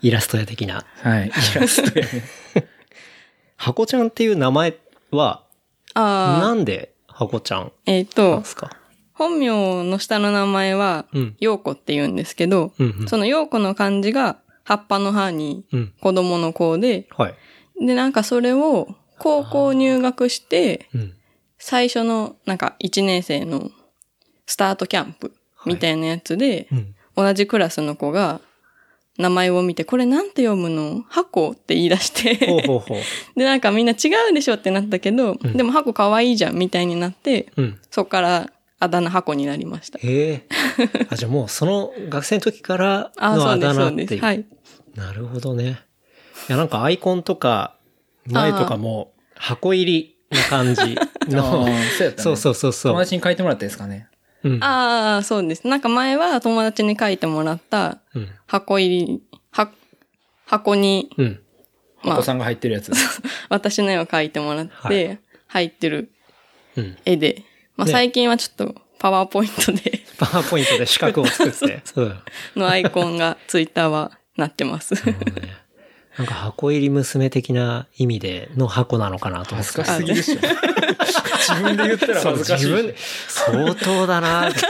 [0.00, 0.84] イラスト屋的な。
[1.02, 1.28] はい。
[1.28, 2.24] イラストやね。
[3.56, 4.76] 箱ちゃんっていう名前
[5.10, 5.44] は、
[5.94, 8.42] ああ、なんで箱ちゃんえっ、と
[9.12, 9.48] 本名
[9.84, 15.92] の下の名前はうん、陽子って言うんですけど、うんうんその陽子の漢字が、葉っぱの葉にうん。
[16.00, 17.34] 子供の子で、はい。
[17.86, 18.88] で、なんかそれを
[19.18, 21.14] 高校入学して、うん。
[21.58, 23.70] 最初のなんか1年生の
[24.46, 25.32] スタートキャンプ
[25.66, 26.94] みたいなやつで、うん。
[27.14, 28.40] 同じクラスの子が
[29.18, 31.04] 名前を見て、これなんて読むの？
[31.08, 32.98] 箱って言い出して、ほうほうほう。
[33.38, 37.78] で、なんかみんな違うでしょってなったけど、うんでも箱可愛いじゃんみたいになって、うん。
[37.90, 39.98] そっからあだ名箱になりました。
[39.98, 40.46] へえ。
[41.10, 43.88] あ、じゃあもうその学生の時から あ、のあそうです、そうです。
[43.90, 44.22] だ名っていう。
[44.22, 44.44] はい。
[44.94, 45.80] なるほどね。
[46.48, 47.76] いや、なんかアイコンとか、
[48.26, 50.80] 前とかも箱入りな感じ
[51.28, 51.66] の
[51.98, 52.22] そうやったね。
[52.22, 52.92] そうそうそうそう。
[52.92, 54.08] 友達に書いてもらったですかね。
[54.44, 54.64] うん。
[54.64, 55.66] ああ、そうです。
[55.66, 58.28] なんか前は友達に書いてもらったうん。
[58.46, 59.70] 箱入り、は、
[60.46, 61.40] 箱に、うん。
[62.02, 62.92] まあ、お子さんが入ってるやつ。
[63.48, 65.18] 私の絵を描いてもらって、はい
[65.52, 66.10] 入ってる
[66.76, 66.96] うん。
[67.04, 67.44] 絵で、
[67.76, 71.82] まあね最近はちょっとパワーポイントでパワーポイントで四角を作って。
[71.96, 72.18] うん。
[72.56, 74.94] のアイコンがツイッターはなってます。
[74.94, 75.56] なるほどね
[76.18, 80.40] なんか箱入り娘的な意味での箱なのかなと思っ恥てずかしすぎでしょ。
[81.38, 82.64] 自分で言ったらそう恥ずかしい。
[82.66, 82.96] 自分で
[83.28, 84.60] 相当だなって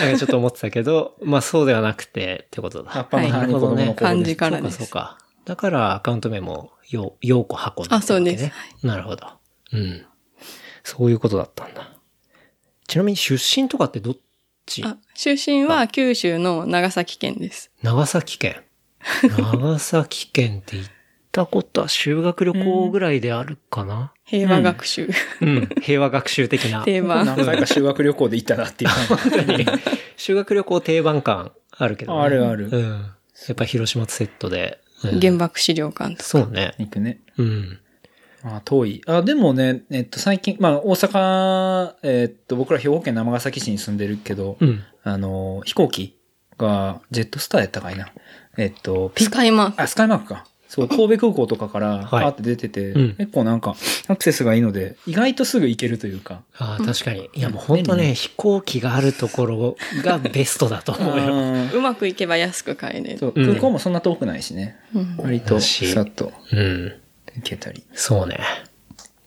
[0.00, 2.90] なんかちょっと思ってたけど、まあそうではなくてってことだ。
[2.90, 4.36] 葉っぱの葉に子供の子はい漢字です。
[4.36, 5.18] からですそうかそうか。
[5.44, 8.32] だからアカウント名も、よ、ようこ箱だったわけね。
[8.32, 9.26] あそうですなるほど。
[9.72, 10.06] うん。
[10.82, 11.96] そういうことだったんだ。
[12.88, 14.16] ちなみに出身とかってどっ
[14.66, 14.82] ち？
[14.84, 17.70] あ出身は九州の長崎県です。
[17.82, 18.62] 長崎県。
[19.38, 20.90] 長崎県って行っ
[21.32, 24.12] たことは修学旅行ぐらいであるかな？
[24.24, 25.08] 平和学習。
[25.40, 25.68] うん。
[25.80, 26.84] 平和学習的な。
[26.84, 27.26] 定番。
[27.26, 28.90] 何回か修学旅行で行ったなっていう
[29.46, 29.66] 感じ。
[30.16, 32.20] 修学旅行定番感あるけど、ね。
[32.20, 32.90] あるあるうん。
[32.90, 32.98] や
[33.52, 34.78] っぱ広島とセットで。
[35.04, 36.22] うん原爆資料館とか。
[36.22, 36.74] そうね。
[36.78, 37.18] 行くね。
[37.36, 37.78] うん。
[38.44, 39.02] あ遠い。
[39.06, 44.84] あ、でもね、えっと、最近、まあ、大阪、えっと、僕ら兵庫県尼崎市に住んでるけど、うん。
[45.02, 46.16] あの、飛行機
[46.56, 48.12] が、ジェットスターやったかいな。
[48.58, 49.82] えっと、ピスカイマーク。
[49.82, 50.46] あ、スカイマークか。
[50.68, 53.76] そう、神戸空港とかから、はいパーって出てて、うん結構なんか、
[54.08, 56.42] アクセスがいいので、意外とすぐ行けるというか。
[56.56, 57.28] ああ、確かに。
[57.34, 61.26] いや、もう本当ね、飛行機があるところがベストだと思うよ。
[61.34, 63.18] うんうまくいけば安く買えれる。
[63.18, 64.76] そう、うん空港もそんな遠くないしね。
[64.94, 66.92] うん割と、さっとうん。
[67.36, 67.84] 行けたり。
[67.92, 68.38] そうね。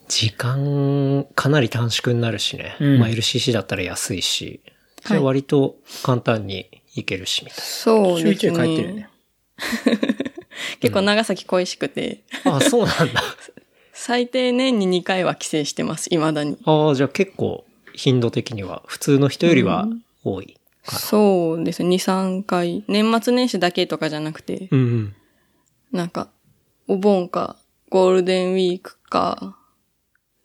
[0.07, 2.75] 時間、かなり短縮になるしね。
[2.79, 4.61] うんまあ LCC だったら安いし、
[5.03, 9.09] はい割と簡単に行けるし、みたい週一そうですで帰ってるよねね。。
[10.79, 12.53] 結構長崎恋しくて、な。
[12.53, 13.23] ああ、そうなんだ。
[13.93, 16.57] 最低年に2回は帰省してます、未だに。
[16.65, 19.87] ああ、じゃあ結構頻度的には普通の人よりは
[20.23, 20.99] 多いかな。
[20.99, 21.89] そうですね。
[21.89, 21.97] 2、
[22.41, 22.83] 3回。
[22.87, 25.15] 年末年始だけとかじゃなくて、うんうん。
[25.91, 26.29] なんか、
[26.87, 27.55] お盆か、
[27.89, 29.57] ゴールデンウィークか、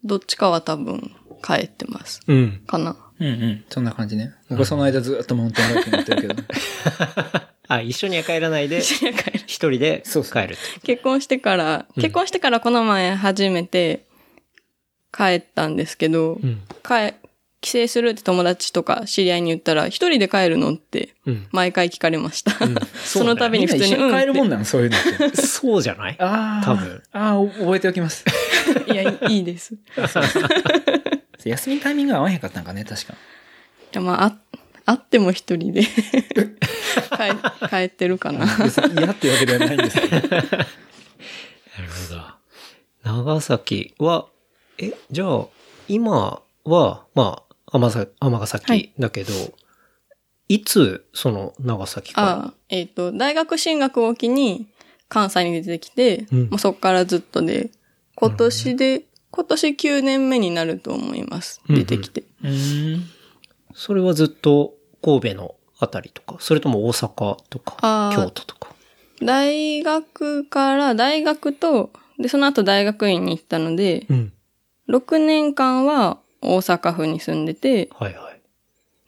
[0.05, 2.21] どっちかは多分帰ってます。
[2.27, 2.63] うん。
[2.67, 2.97] かな。
[3.19, 3.65] うんうん。
[3.69, 4.33] そんな感じね。
[4.49, 6.43] 僕はその間ずっとマウンテンバイク乗ってるけど。
[7.73, 10.25] あ、一緒には帰らないで、一緒に帰る一人でそう。
[10.83, 14.05] 結婚してから、うん結婚してからこの前初めて
[15.17, 16.61] 帰ったんですけど、うん。
[16.83, 17.15] 帰、
[17.61, 21.47] 帰省するって友達とか知り合いに言ったら、一人で帰るのってうん。
[21.53, 22.53] 毎回聞かれました。
[23.05, 24.65] その度に普通に、一緒に帰るもんうんなの？
[24.65, 25.37] そういうのって。
[25.37, 26.17] そうじゃない？
[26.19, 26.65] ああ。
[26.65, 27.03] 多分。
[27.13, 28.25] ああ、お覚えておきます。
[28.93, 29.75] いや、いいです。
[31.45, 33.15] 休みタイミングが合わへんかったんかね、確か。
[33.93, 34.37] じゃあまあ、あ、
[34.87, 35.83] あっても一人で
[37.11, 38.47] 帰、帰ってるかな。
[38.97, 40.17] 嫌っていうわけではないんですけど。
[40.29, 40.59] なる
[42.09, 42.21] ほど。
[43.03, 44.27] 長崎は、
[44.79, 45.47] え、じゃあ、
[45.89, 49.33] 今は、まあ、尼崎尼は崎いだけど、
[50.49, 52.29] い、つ、その、長崎から？
[52.29, 54.67] ああ、えっ、と、大学進学を機に
[55.09, 57.71] 関西に出てきて、うんもうそこからずっとで、
[58.17, 61.61] 今年で、今年9年目になると思います。
[61.69, 62.25] うんうん出てきて。
[62.43, 63.05] うん。
[63.75, 68.75] それはずっと神戸のあたりとか、それとも大阪とか、京都とか？
[69.23, 74.33] 大学から、大学と、で、その後大学院に行ったので、うん。
[74.89, 78.33] 6年間は大阪府に住んでて、はいは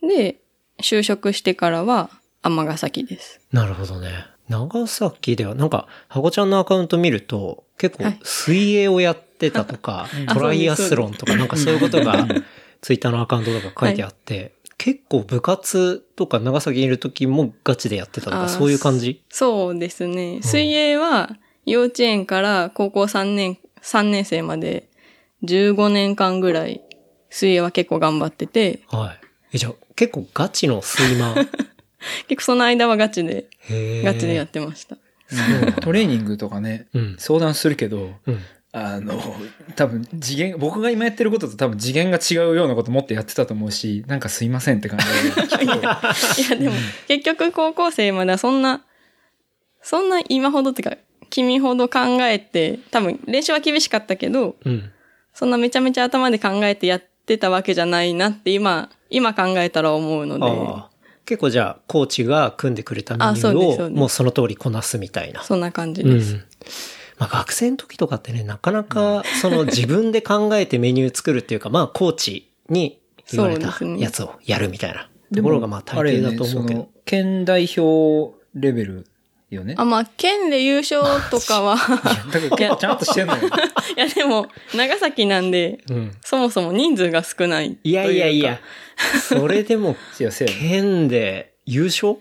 [0.02, 0.06] い。
[0.06, 0.40] で、
[0.80, 2.10] 就職してからは
[2.42, 3.40] 尼崎です。
[3.52, 4.26] なるほどね。
[4.48, 12.44] 長崎では、なんか、ハゴちゃんのアカウント見ると、結構はい、水泳をやってたとか、あトライアスロンとか、なんかそういうことがうん、
[12.82, 19.22] ツイッターのアカウントとか書いてあって、結構部活とか長崎にいる時もガチでやってたとか、そういう感じ？
[19.30, 20.42] そうですね。
[20.42, 21.30] 水泳は
[21.64, 24.88] 幼稚園から高校3年、3年生まで
[25.44, 26.82] 15年間ぐらい
[27.30, 29.20] 水泳は結構頑張ってて、はい。
[29.54, 31.48] え、じゃあ、結構ガチのスイマー？
[32.26, 33.46] 結構その間はガチで、
[34.02, 34.96] ガチでやってました。
[35.80, 37.16] トレーニングとかね、うん。
[37.18, 38.40] 相談するけど、うん。
[38.74, 39.20] あの、
[39.76, 45.74] 多分次元、僕が今やってることと多分次元が違うようなこともっとやってたと思うし、なんかすいませんって感じで。
[45.76, 46.74] いやでも、
[47.06, 48.82] 結局高校生まではそんな、
[49.82, 50.96] そんな今ほどっていうか、
[51.28, 54.90] 君ほど考えて、多分練習は厳しかったけど、うん。
[55.34, 60.82] そんなめちゃめちゃ頭で考えてやってたわけじゃないなって今、今考えたら思うので。
[61.26, 65.42] 結構じゃあ、コーチが組んでくれたメニあそうューを、ですそうもうその通りこなすみたいな。
[65.42, 67.01] そんな感じうんです。。
[67.22, 72.98] まあ学生の時とかってね、なかなか、その 自分で考えてメニュー作るっていうか、まあコーチに
[73.30, 76.80] 言われたそうですねやつをやるみたいなところがまあ大抵だと思うけど。
[76.80, 79.06] ね県代表レベル
[79.50, 79.74] よね。
[79.76, 83.42] あ、まあ、県で優勝とかは、 だから結構ちゃんとしてんのよ。
[83.96, 86.16] いやでも、長崎なんで、うん。
[86.24, 88.60] そもそも人数が少ないいやいやいや、
[89.20, 89.96] それでも、
[90.60, 92.16] 県で優勝？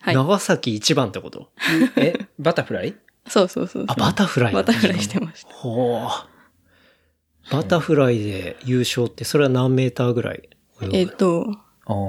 [0.00, 0.14] はい。
[0.14, 1.48] 長崎一番ってこと？
[1.96, 2.94] え、バタフライ？
[3.28, 5.52] そうそうそうあ、バタフライバタフライしてました。
[5.52, 7.52] ほう。
[7.52, 10.48] バタフライで優勝って、それは何メーターぐらい
[10.90, 11.46] えっと、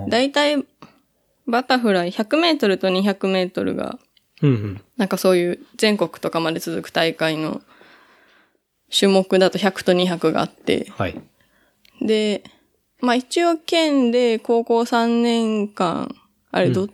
[0.10, 0.66] だいたい、
[1.46, 4.00] バタフライ100メートルと200メートルが、
[4.42, 4.82] うんうん。
[4.98, 7.62] なんかそういう全国とかまで続く大会の
[8.98, 11.22] 種目だと100と200があって、はい。
[12.02, 12.44] で、
[13.02, 16.16] まあ一応県で高校3年間、
[16.52, 16.90] あれど、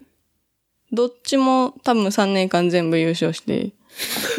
[0.91, 3.71] どっちも多分3年間全部優勝して、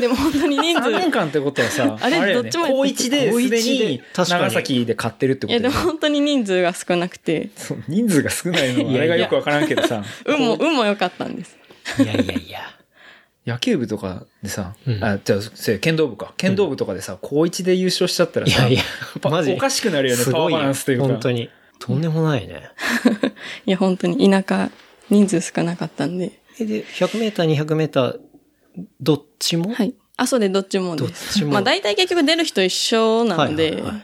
[0.01, 2.35] でも本当に人3年数、間ってことはさ、あれよね。
[2.35, 11.57] どっちも高1ですでに長崎で勝ってるってこいやでも本当に人数が少なくて、そう人数が少ないのはあれがよくわからんけどさ、 運も、運も良かったんです。
[11.99, 12.61] いやいやいや。
[13.47, 15.05] 野球部とかでさ、うん。
[15.05, 16.35] あ、じゃあ、せ剣道部か。
[16.37, 18.83] 剣道部とかでさ、高1で優勝しちゃったらさ、いやいや
[19.21, 19.53] パマジ。
[19.53, 20.59] おかしくなるよね、すごいよ。
[20.59, 21.07] パワーバランスというか。
[21.07, 21.51] 本当に。
[21.79, 22.71] とんでもないね。
[23.67, 24.71] いや本当に田舎、
[25.09, 28.19] 人数少なかったんで、えで、100メーター、200メーター、
[29.01, 29.73] どっちも？
[29.73, 29.95] はい。
[30.17, 31.39] あ、そうでどっちもどっです。
[31.39, 31.53] ちも。
[31.53, 34.03] まあ大体結局出る人一緒なので、はいはいはい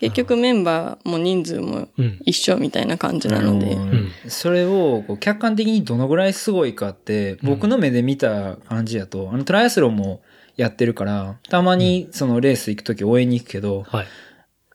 [0.00, 2.20] 結局メンバーも人数もうん。
[2.24, 10.22] 一緒みたいな感じなので、うんそれをこう客観的にどのぐらいすごいかって、僕の目で見た感じだと、あのトライアスロンも
[10.54, 14.06] やってるから、たまにそのレース行くとき応援に行くけど、はい。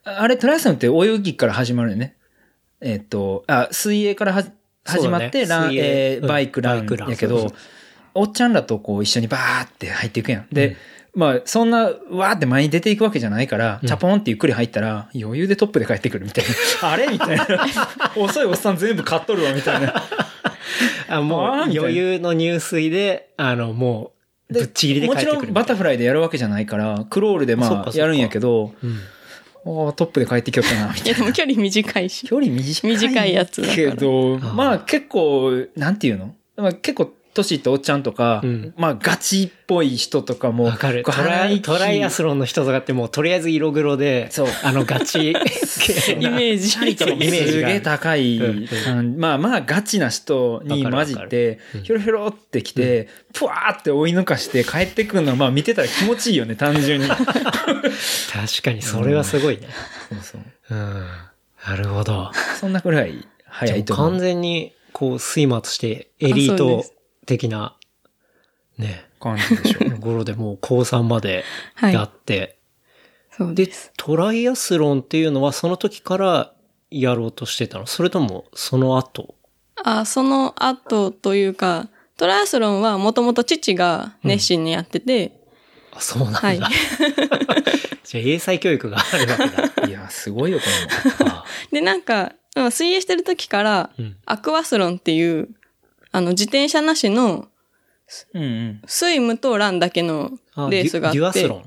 [0.04, 2.18] あれトライアスロンって泳ぎから始まるよね。
[2.82, 4.44] えっと、あ、水泳からは
[4.84, 7.58] 始まって、ね水泳うんえーバイクランバイクランやけどそうそう、
[8.16, 10.48] おっちゃんらとこう一緒にバーって入っていくやん。
[10.52, 10.78] で、
[11.16, 16.52] まあ、そんな、わーって前に出ていくわけじゃないから、うんチャポンってゆっくり入ったら、余裕でトップで帰ってくるみたいな。
[16.90, 17.48] あれみたいな。
[18.18, 20.02] 遅いおっさん全部買っとるわ、みたいな。
[21.10, 21.42] あ、もう
[21.76, 24.12] 余裕の入水で、あの、も
[24.50, 25.26] う、ぶっちぎりで帰もち。
[25.28, 29.00] ろんバタフライでやるわけじゃないから、クロールでまあやるんやけど、うん。
[29.66, 31.08] おートップで帰ってきよったな、みたいな。
[31.10, 32.28] いやでも距離短いし。
[32.28, 32.92] 距離短い。
[32.92, 36.34] 短いやつだからけど、まあ結構、なんていうの？
[36.58, 41.04] まあ結構、年いったおっちゃんとか、うんまあガチっぽい人とかも、わかる。
[41.04, 46.14] トライ、トライアスロンの人とかってもうとりあえず色黒で、そうあのガチイメージ。
[46.14, 48.68] イメージがすげえ高い、うん
[48.98, 57.08] うんまあまあガチな人に混じってひょろひょろってきて、ぷわーって追い抜かして帰ってくるのはまあ見てたら気持ちいいよね、単純に。
[57.08, 57.24] 確
[58.64, 59.68] かにそれはすごいね。
[60.10, 60.42] そうそう
[60.72, 61.08] うん。
[61.68, 62.32] なるほど。
[62.60, 64.10] そんなくらい早いと思う。
[64.12, 66.86] 完全に、こう、スイマーとしてエリート
[67.26, 67.78] 的な、
[68.78, 69.80] ね、感じでしょ。
[69.90, 71.44] ところでもう高3まで
[71.76, 71.94] はい。
[71.94, 72.58] やって、で
[73.38, 76.54] そうです。、トライアスロンっていうのはその時から
[76.92, 77.88] やろうとしてたの？
[77.88, 79.36] それともその後？
[79.84, 85.42] あ、その後というか、トライアスロンはもともと父が熱心にやってて、
[85.92, 86.40] あ、そうなんだ。
[86.40, 86.60] はい。
[88.04, 89.88] じゃあ英才教育があるわけだ。
[89.90, 90.66] いや、すごいよ、こ
[91.26, 94.16] あで、なんか、うん水泳してる時から、うん。
[94.26, 95.50] アクアスロンっていう、
[96.14, 97.48] あの、自転車なしの、れも。
[98.36, 98.82] うんうん。
[98.86, 101.20] スイムとランだけのあ、レースがあって。
[101.20, 101.64] デュデュアスロン？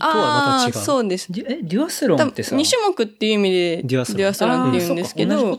[0.00, 1.28] とはまた違うそうです。
[1.36, 5.56] え、デュアスロン多分ってさ、2種目っていう意味で、デュアスロンって言うんですけど。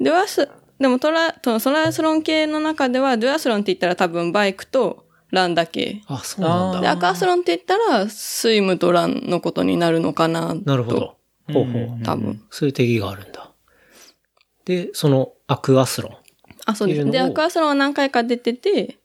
[0.00, 6.02] デュアス、でもトラ、トトライアスロン系の中では、デュアスロンって言ったら多分バイクとランだけ。
[6.06, 6.92] あ、そうなんあで、だ。
[6.92, 10.54] アクアスロンって言ったら、スイムとランのことになるのかな。
[10.64, 11.16] なるほど。
[11.52, 11.82] ほうほう。
[11.82, 12.40] うん多分。
[12.50, 13.50] そういう定義があるんだ。
[14.64, 16.21] で、そのアクアスロン。
[16.72, 17.10] あ、そうです。
[17.10, 18.98] で、アクアスロンは何回か出てて、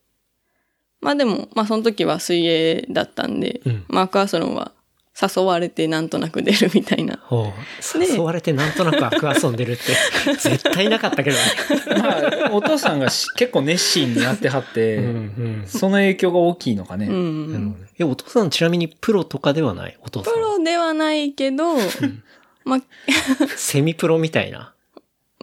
[1.00, 4.72] まあでも、まあその時は水泳だったんで、うんまあアクアスロンは
[5.20, 7.18] 誘われてなんとなく出るみたいな。
[7.24, 8.04] ほう。
[8.04, 9.84] 誘われてなんとなくアクア遊んでるって、
[10.38, 11.42] 絶対なかったけどね。
[12.02, 15.64] まあ、お父さんがし結構熱心にやってはって、うんうん。
[15.68, 17.10] その影響が大きいのかね
[18.00, 19.98] え、お父さんちなみにプロとかではない？
[20.02, 20.40] お父さんプ。
[20.40, 21.76] ロではないけど、
[22.64, 22.82] まあ、
[23.58, 24.74] セミプロみたいな。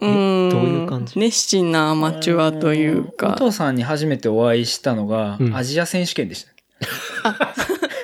[0.01, 0.49] うん。
[0.49, 1.17] どういう感じ？
[1.17, 5.55] 熱心なアマチュアというおか、父さんに初めてお会いしたのが、うん。
[5.55, 6.51] アジア選手権でした。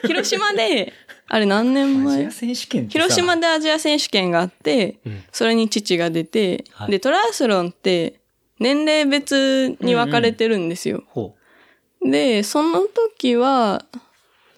[0.08, 0.94] 広島で、
[1.28, 2.16] あれ何年前？
[2.16, 3.00] アジア選手権ってさ。
[3.00, 5.24] 広島でアジア選手権があって、うん。
[5.32, 6.92] それに父が出て、はい。
[6.92, 8.20] で、トライアスロンって
[8.60, 11.04] 年齢別に分かれてるんですよ。
[11.08, 11.36] ほ
[12.04, 13.86] で、その時は、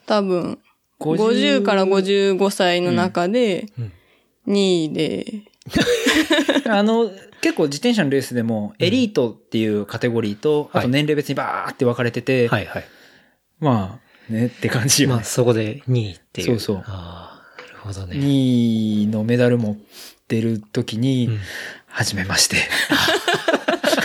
[0.06, 0.60] 多分、
[1.00, 3.92] 50から55歳の中でうん、
[4.54, 5.26] 2位で、
[6.70, 12.50] あの、結構自転車のレースでも、エリートっていうカテゴリーと、はいあと年齢別にバーって分かれてて、う。
[12.50, 12.86] はいはい。
[13.60, 14.00] ま
[14.30, 15.16] あ、ねって感じよね。
[15.16, 16.48] まあそこで2位っていう。
[16.48, 18.18] そうそうああ、なるほどね。
[18.18, 19.78] 2位のメダル持っ
[20.28, 21.40] てる時に、うん
[21.94, 22.58] はじめまして。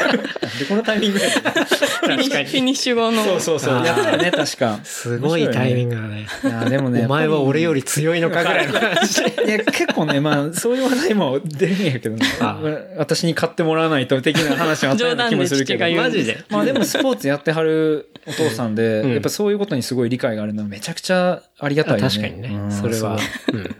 [0.09, 3.87] なんでこのタイミングやったのフィニッシュフィニッシュ後の、そうそうそう。
[3.87, 4.81] やったよね、確か。
[4.85, 5.97] すごいタイミング。
[5.97, 6.27] グだね。
[6.45, 7.07] いや、でもね。
[7.07, 7.79] お前は俺より。
[7.79, 9.23] り強いのかぐらいの感じ。
[9.23, 12.61] いや、結構ね、まあ、そういう話題も出るんやけどねあ。
[12.99, 15.97] 私に買ってもらわないと的な話もあったような気もするけど。
[15.97, 16.45] マジで。
[16.51, 22.09] まあでもスポーツやってはるお父さんで、うんやっぱそういうことにすごい理解があるのはめちゃくちゃありがたいよね。
[22.09, 22.67] 確かにねう。
[22.67, 23.77] んそれはそ、うん。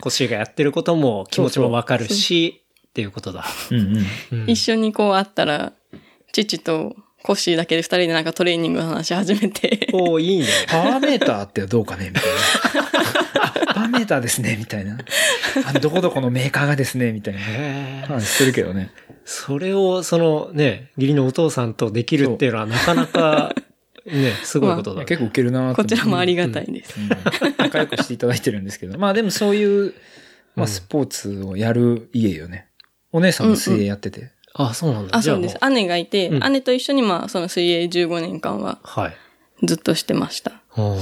[0.00, 2.62] コッシーがやってることも気持ちもわかるし、
[2.96, 3.44] っていうことだ。
[3.70, 3.80] ううん
[4.32, 4.40] うん。
[4.40, 5.74] うん一緒にこう会ったら、
[6.32, 10.46] 父とコッシーだけで二人でなんかトレーニングの話始めて、おおいいね。
[10.66, 12.24] パワーメーターってどうかねみたい
[12.74, 13.42] な。
[13.68, 14.96] あパワーメーターですねみたいな。
[15.66, 18.90] あの、どこどこのメーカーがですねみたいな話するけどね。
[19.26, 23.54] それを、そのね、義理のお父さんとできるっていうのはなかなか、
[24.06, 25.04] ね、すごいことだ、ね。
[25.04, 26.94] 結構ウケるなと思ってこちらもありがたいです。
[26.98, 27.08] うん
[27.58, 28.98] 仲良くしていただいてるんですけど。
[28.98, 29.94] まあでもそういう、
[30.54, 32.68] まあスポーツをやる家よね。
[33.16, 34.30] お姉さんも水泳やってて。
[34.52, 35.16] あ、そうなんだ。
[35.16, 35.58] あ、そうです。
[35.70, 39.16] 姉がいて、うん姉と一緒にまあその水泳15年間ははい。
[39.66, 40.60] ずっとしてました。
[40.76, 41.00] おー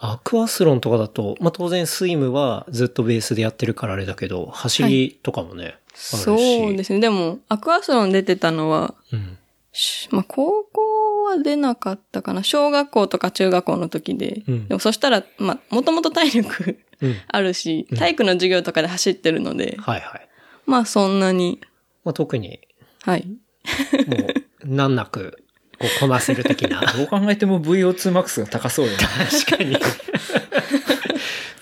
[0.00, 6.02] アクアスロンとかだと、まあ、当然スイムはずっとベースでやってるからあれだけど、走りとかもね、あるし。
[6.22, 7.00] そうですね。
[7.00, 9.38] でも、アクアスロン出てたのは、うん。
[9.72, 12.44] しまあ、高校は出なかったかな。
[12.44, 14.42] 小学校とか中学校の時で。
[14.46, 17.16] うんでもそしたら、まあ、もともと体力うん。
[17.26, 20.27] あるし、体育の授業とかで走ってるので、はいはい。
[20.68, 21.60] まあそんなに、
[22.04, 22.60] まあ、特に、
[23.02, 23.26] はい。
[23.26, 25.42] もう、難なく、
[25.78, 26.82] こう、こなせる的な。
[26.94, 28.98] どう考えても VO2max が高そうよね。
[29.48, 29.76] 確かに。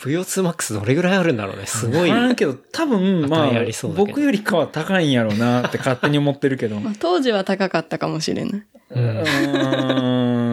[0.01, 1.67] VO2max どれぐらいあるんだろうね。
[1.67, 2.11] すごい。
[2.11, 3.53] わからんけど、多分、まあ
[3.97, 6.81] 僕よりかは高いんやろうなって勝手に思ってるけど。
[6.81, 8.63] まあ当時は高かったかもしれない。
[8.91, 10.46] うーん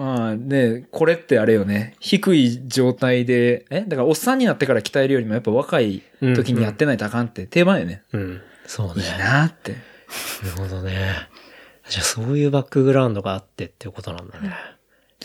[0.00, 1.94] まあね、これってあれよね。
[2.00, 3.82] 低い状態で、え？
[3.86, 6.02] だからおっさんになってから鍛えるよりもやっぱ若い
[6.34, 8.00] 時にやってないとあかんって定番よね。
[8.14, 8.40] うん。
[8.66, 9.18] そういいね。
[9.18, 9.72] なって。
[9.72, 9.78] な
[10.56, 11.28] るほどね。
[11.90, 14.54] じゃあそういうバックグラウンドがあってっていうことなんだね。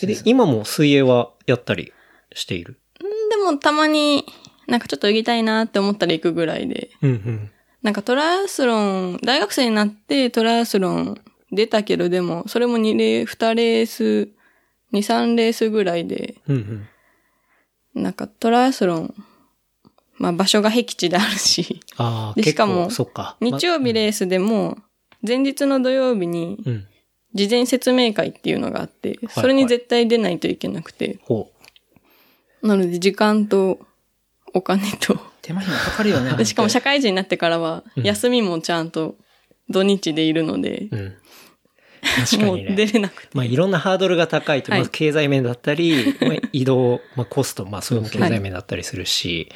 [0.01, 1.93] で、今も水泳はやったり
[2.33, 2.77] している？
[2.99, 4.25] でもたまに、
[4.67, 6.89] なんかちょっと泳ぎたいなって思ったら行くぐらいで。
[7.01, 7.51] うんうん。
[7.81, 11.21] なんかトライアスロン、大学生になってトライアスロン
[11.53, 14.27] 出たけど、でも、それも2レー、2レース、
[14.95, 16.87] 2、3レースぐらいで、うん
[17.93, 18.03] うん。
[18.03, 19.13] なんかトライアスロン、
[20.17, 21.81] まあ場所が僻地であるし、
[22.35, 23.37] でしかもか。
[23.41, 24.77] 日曜日レースでも、
[25.25, 26.57] 前日の土曜日に。
[27.35, 31.51] 事前説明会っていうのがあって、それに絶対出ないといけなくて、ほ
[32.61, 33.79] なので時間と
[34.53, 36.37] お金と、手間暇かかるよね。
[36.37, 39.15] でしかも社会人になってからは、休みもちゃんと
[39.69, 40.95] 土日でいるので、う。
[40.95, 41.15] うん。
[42.05, 42.75] 確かもうにね。
[42.75, 43.29] 出れなくて。
[43.33, 49.49] まあいろんなハードルが高いと、はいまあ経済面だったり、まあ移動、まあコスト、まあそれも経済面だったりするし、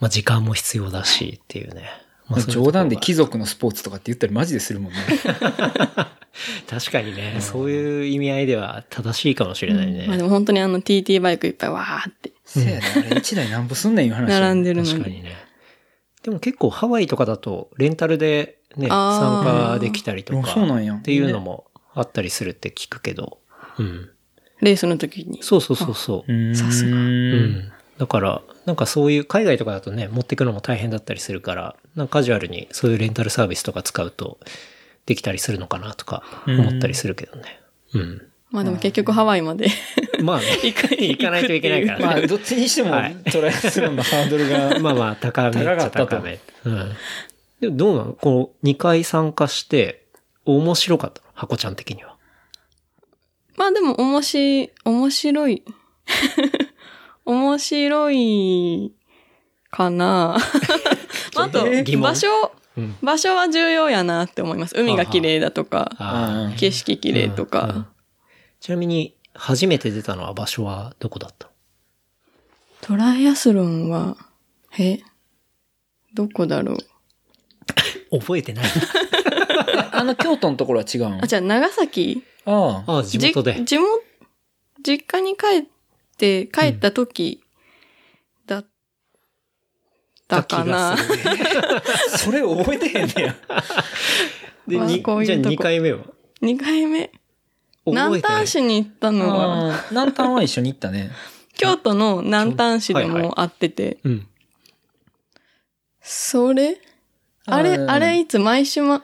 [0.00, 1.84] まあ時間も必要だしっていうね。
[2.28, 4.98] まあ冗談で貴族のスポーツとかって言ったりマジでするもんね。
[6.68, 10.06] 確かにね、そういう意味合いでは正しいかもしれないね。
[10.06, 14.28] まあでも本当にあの TT バイクいっぱいわーってせやで、あれ一台なんぼすんねんいう話。
[14.28, 14.90] 並んでるのに。
[14.90, 15.32] 確かにね。
[16.22, 21.65] でも結構ハワイとかだとレンタルでね、参加できたりとあか、そうなんやっていうのも
[21.96, 23.38] あったりするって聞くけど、
[23.78, 24.10] うん。
[24.60, 25.42] レースの時に。
[25.42, 26.54] そうそうそうそう。
[26.54, 27.72] さすがうん。
[27.98, 34.38] だから、なんかそういう海外とかだとね、持ってくのも大変だったりするから、なんかカジュアルにそういうレンタルサービスとか使うと
[35.06, 37.60] できたりするのかなとか思ったりするけどね。
[37.94, 38.22] うん。
[38.50, 39.68] まあでも結局ハワイまで
[40.22, 42.04] まあね、 行か行かないといけないからね。
[42.04, 44.78] まあ、どっちにしてもはい、トライアスロンのハードルが。
[44.80, 46.16] まあまあ、高めっちゃ高かったと。
[46.64, 46.92] うん。
[47.60, 48.12] でもどうなの？
[48.14, 50.05] この2回参加して、
[50.46, 51.28] 面白かったの？
[51.34, 52.16] ハコちゃん的には。
[53.56, 55.64] まあでも面白い、面白い。
[57.24, 58.92] 面白い
[59.70, 60.36] かな。
[61.34, 61.66] まああと
[62.00, 62.28] 場所、
[62.76, 62.96] うん。
[63.02, 64.74] 場所は重要やなって思います。
[64.76, 65.90] 海が綺麗だとか、
[66.58, 67.88] 景色綺麗とうんうんか。
[68.60, 71.50] ちなみに、初めて出たのは場所はどこだった
[72.80, 74.16] トライアスロンは、
[74.78, 75.00] え？
[76.14, 76.76] どこだろう？
[78.14, 78.64] の 覚えてない。
[79.96, 81.22] あの、京都のところは違うん？
[81.22, 82.22] あ、じゃあ長崎？
[82.44, 82.92] ああ。
[82.92, 83.64] ああ、地元でじ。
[83.64, 84.02] 地元、
[84.84, 85.64] 実家に帰っ
[86.16, 87.42] て、帰った時
[88.46, 88.66] だっ
[90.28, 90.96] たかな。
[90.96, 91.82] だ気が
[92.16, 93.36] するそれ覚えてへんねや。
[94.66, 96.00] で、まあにじゃあこういうとこ2回目は
[96.42, 97.10] ？2回目。
[97.86, 101.10] 南丹市に行ったのは、ああ南丹は一緒に行ったね。
[101.56, 104.26] 京都の南丹市でも会ってて、うん。
[106.02, 106.80] それ？
[107.46, 108.38] あれ、うんあれいつ？
[108.40, 109.02] 毎島、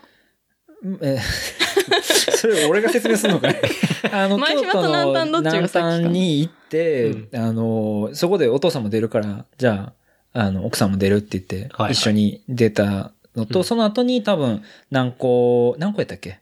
[1.01, 1.19] え
[2.03, 3.61] それ俺が説明するのかい
[4.13, 5.89] あの、前島と南丹どっちが南先か？
[5.89, 7.29] な丹に行って、うん。
[7.35, 9.93] あの、そこでお父さんも出るから、じゃ
[10.35, 11.93] あ、あの、奥さんも出るって言ってはいは、い。
[11.93, 13.65] 一緒に出たのと、うん。
[13.65, 16.41] その後に多分、南高、何個やったっけ？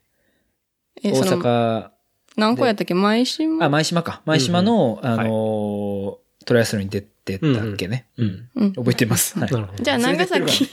[1.03, 1.89] え、大その、阪、
[2.37, 2.95] 何個やったっけ？
[2.95, 3.65] 前島？
[3.65, 4.23] あ、前島か。
[4.25, 5.21] 前島の、うんうん。
[5.21, 8.07] あの、トライアスロンに出てたっけね。
[8.17, 8.49] うん。
[8.55, 8.73] うん。
[8.73, 9.39] 覚えてます。
[9.39, 9.51] はい。
[9.51, 9.85] なるほど。
[9.85, 10.69] じゃあ長崎、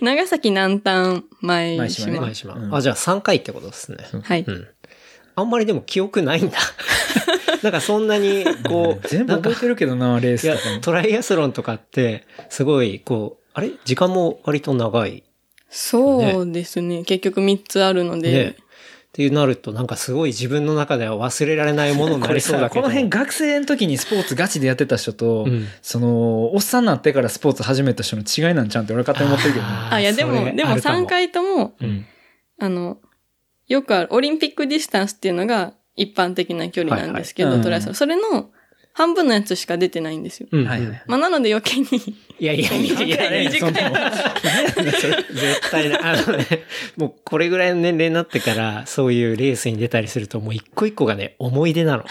[0.00, 2.20] 長崎南丹前前島ね島。
[2.22, 2.54] 前島。
[2.54, 3.98] うんあ、じゃあ3回ってことですね。
[4.22, 4.44] はい。
[4.46, 4.68] うん。
[5.34, 6.58] あんまりでも記憶ないんだ。
[7.62, 13.70] なんかそんなに、こう、全部覚えてるけどな、レースとかも、トライアスロンとかって、すごい、こう、あれ？
[13.84, 15.22] 時間も割と長い。
[15.70, 17.02] そうですね。
[17.04, 18.56] 結局3つあるのね。
[19.12, 22.80] で、っていうなると、なんかすごい自分の中では忘れられないものになりそうだけど。
[22.80, 29.72] この辺学生の時にスポーツガチでやってた人と、うんその、おっさんになってからスポーツ始めた人の違いなんちゃうんって俺勝手に思ってるけどね。
[29.90, 32.06] あいやでそも、でもれあるか3回とも、うん。
[32.58, 32.98] あの、
[33.68, 37.94] よくある、オリンピックディスタンスっていうのが一般的な距離なんですけど、はいはいトライアスロン。
[37.94, 38.50] それの
[38.94, 40.48] 半分のやつしか出てないんですよ。
[40.52, 40.66] うん。
[40.66, 41.02] はいはい。
[41.06, 41.86] まあ、なので余計に、
[42.38, 43.72] いやいやいやいやいや、短い
[45.32, 46.46] 絶対ね、あのね、
[46.96, 52.04] もうこれぐらいの年齢になってから、そういうレースに出たりすると、もう一個一個がね、思い出なの。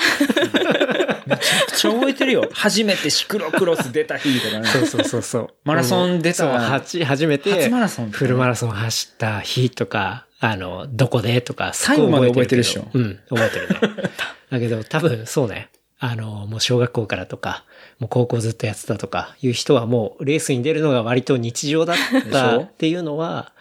[1.27, 2.49] めちゃ覚えてるよ。
[2.51, 4.67] 初めてシクロクロス出た日とかね。
[4.67, 5.49] そうそうそうそう。
[5.63, 14.09] マラソン出たそう、はち初めて、初マラソンフルマラソン走った日とか、あの、どこでとか、最後まで覚えてるでしょうん、覚えてるね。
[14.49, 15.69] だけど、多分そうね。
[16.03, 17.63] あの、もう小学校からとか、
[17.99, 21.95] もう高校ずっとやってたとかいう人はもうレースに出るのが割と日常だっ
[22.31, 23.53] たっていうのは、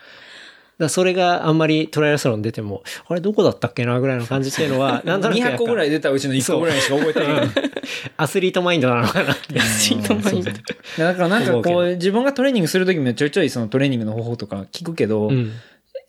[0.78, 7.48] だそれがあんまりトライアスロン出ても、あれどこだったっけなぐらいの感じっていうのは、 なんとなくやっぱ200個ぐらい出たうちの1個ぐらいしか覚えてない。
[8.16, 9.60] アスリートマインドなのかなって。
[9.60, 10.50] シートマインド。
[10.50, 15.52] だからなんかこう、自分がトレーニングするときもちょいちょいそのトレーニングの方法とか聞くけど、うん。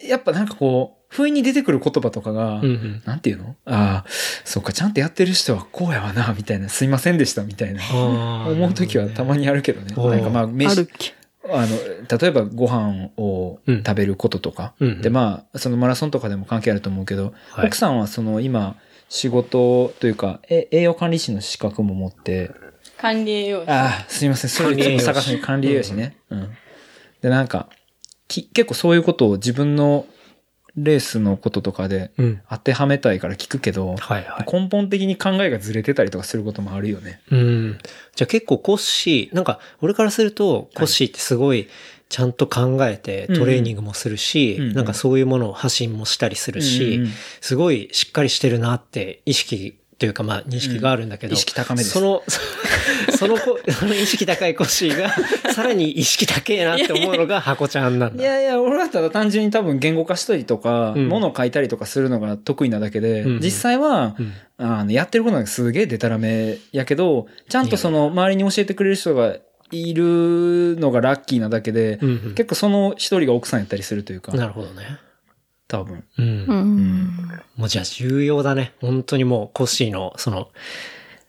[0.01, 3.03] やっぱなんかこう、不意に出てくる言葉とかが、うんうん。
[3.05, 3.57] なんていうの？
[3.65, 4.05] ああ、
[4.45, 7.81] そっか、ちゃんとやってる人はこうやわな、みたいな、すいませんでした、みたいな。
[7.91, 9.93] 思思うときはたまにあるけどね。
[9.93, 11.13] なんかまあ、あ飯るっ、け？
[11.49, 11.77] あの、
[12.19, 14.73] 例えばご飯をうん食べることとか。
[14.79, 18.77] うんで、まあ、そのマラソンとかでも関係あると思うけど、はい奥さんはその今、
[19.09, 22.51] 仕事というか、え栄養管理士の資格も持って、
[22.97, 23.69] 管理栄養士。
[23.69, 24.49] ああ、すいません。
[24.49, 26.15] それちょっと探しに管理栄養士ね。
[26.29, 26.49] うん。
[27.19, 27.67] で、なんか、
[28.29, 30.05] き結構そういうことを自分の
[30.75, 32.41] レースのこととかでうん。
[32.49, 34.45] 当てはめたいから聞くけど、はいはい。
[34.51, 37.21] 根本的に考えがずれてたりとかすることもあるよね。
[37.31, 37.77] うん。
[38.15, 41.67] じゃあ結構コッシー、なんか俺からするとコッシーってすごい
[42.09, 51.91] ちゃんと考えてトレーニングもするし、うんうんなんかそういうものを発信もしたりするし、うんうんすごいしっかりしてるなって意識というかまあ認識があるんだけど、うん意識高めです。
[51.91, 52.23] その、
[53.15, 55.13] そ の子、その意識高いコッシーが
[55.53, 58.23] さらに意識高えなって思うのがハコちゃんなんだ。
[58.23, 61.07] いやいや、俺だったら単純に多分言語化したりとか、うん。
[61.07, 64.33] 物を書いたりとかするのが得意なだけで、うん実際は、うん。
[64.57, 69.35] あの、やってることがすげえデタラメやけど、ちゃんとその周りに教えてくれる人が
[69.71, 72.33] いるのがラッキーなだけで、うんうん。
[72.33, 74.97] 結構その一人が奥さんやったりするというか、なるほどね。
[75.71, 76.03] 多分。
[76.17, 76.25] うん。
[76.25, 77.41] うん。
[77.55, 78.73] もうじゃあ重要だね。
[78.81, 80.49] 本当にもうコッシーのその、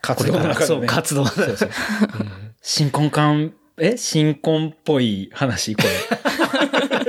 [0.01, 0.67] 活動の中で、ね。
[0.67, 1.71] そう、活動だそうそう。
[2.61, 3.97] 新婚感、え？
[3.97, 5.89] 新婚っぽい話、これ。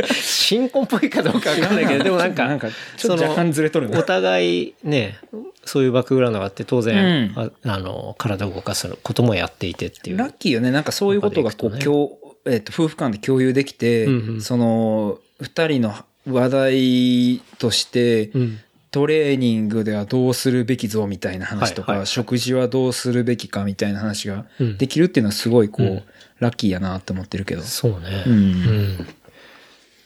[0.14, 4.04] 新婚っぽいかどうかわかんないけど、でもなんか、なんか、ちょっと若干ずれとるねお。
[4.04, 5.18] 互いね、
[5.66, 10.18] そういうバックグラウンドがあって、当然、うんああの、体を動かすこともやっていてっていう。
[10.18, 10.70] ラッキーよね。
[10.70, 15.96] なんかそういうことがこう、中でい共、えっ、と、夫婦間で共有できて、うんうんその、二人の
[16.28, 18.60] 話題として、うん。
[18.92, 26.04] トレーニングではどうするべきぞみたいな話とか、はいはい食事はどうするべきかみたいな話がうんできるっていうのはすごいこう、うん
[26.44, 27.62] ラッキーやなって思ってるけど。
[27.64, 28.24] そうね。
[28.28, 29.08] うんうん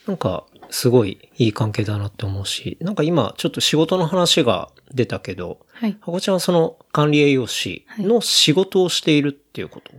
[0.05, 5.97] なんか、すごいいい関係だなって思うし、なんか今、ちょっと仕事の話が出たけど、はい。
[5.99, 9.91] ハコちゃんはその管理栄養士の仕事をしているっていうこと、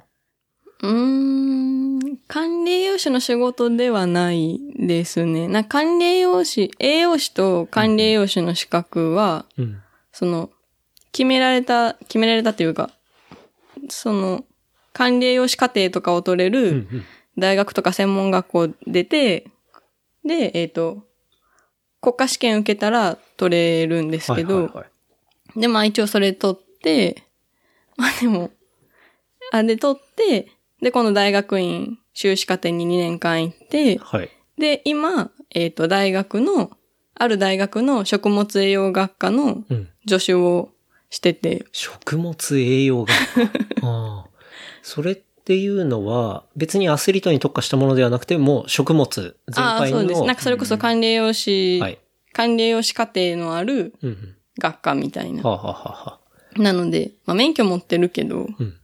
[0.82, 2.18] うーん。
[2.28, 5.48] 管理栄養士の仕事ではないですね。
[5.48, 9.82] な管理栄養士、栄養士と管理栄養士の資格は、うん。
[10.12, 10.50] その、
[11.12, 12.90] 決められた、決められたというか、
[13.88, 14.44] その、
[14.92, 17.04] 管理栄養士課程とかを取れうんうるん。
[17.38, 19.46] 大学とか専門学校出て、
[20.24, 21.04] で、えっ、と、
[22.00, 24.86] 国家試験受けたら取れるんですけど、はいはいはい
[25.56, 27.24] で、まあ一応それ取って、
[27.96, 28.50] まあでも、
[29.52, 30.48] あ、で取って、
[30.82, 34.30] で、この大学院修士課程に2年間行って、はい。
[34.58, 36.70] で、今、えっ、と、大学の、
[37.14, 39.88] ある大学の食物栄養学科のうん。
[40.08, 40.70] 助手を
[41.10, 43.08] してて、食物栄養学
[43.80, 43.82] 科？
[43.86, 44.28] ああ。
[44.82, 49.06] それっていうのは、別にアスリートに特化したものではなくて、もう食物
[49.48, 49.98] 全ああ、般の。
[49.98, 50.22] そうです。
[50.24, 51.98] なんかそれこそ管理栄養士、はい。
[52.32, 54.34] 管理栄養士課程のあるうんうん。
[54.58, 55.42] 学科みたいな。
[55.42, 56.18] はあ、はあはあは
[56.56, 58.77] あ、なので、まあ免許持ってるけど、うん。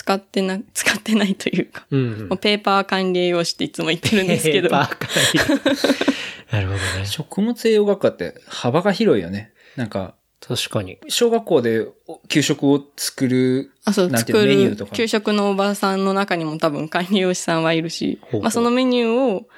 [0.00, 2.38] 使ってな、 使ってないというか、うん、うんもう。
[2.38, 6.00] ペーパー管理栄養士っていつも言ってるんですけど、ペーパー管理
[6.50, 7.04] なるほどね。
[7.04, 9.52] 食物栄養学科って幅が広いよね。
[9.76, 10.98] なんか、確かに。
[11.08, 11.86] 小学校で
[12.28, 14.92] 給食を作る、あ、そう、なんていう作るのメニューとか。
[14.96, 19.48] 給食のおばさんの中にも多分管理栄養士さんはいるしほうほ、うまあそのメニューを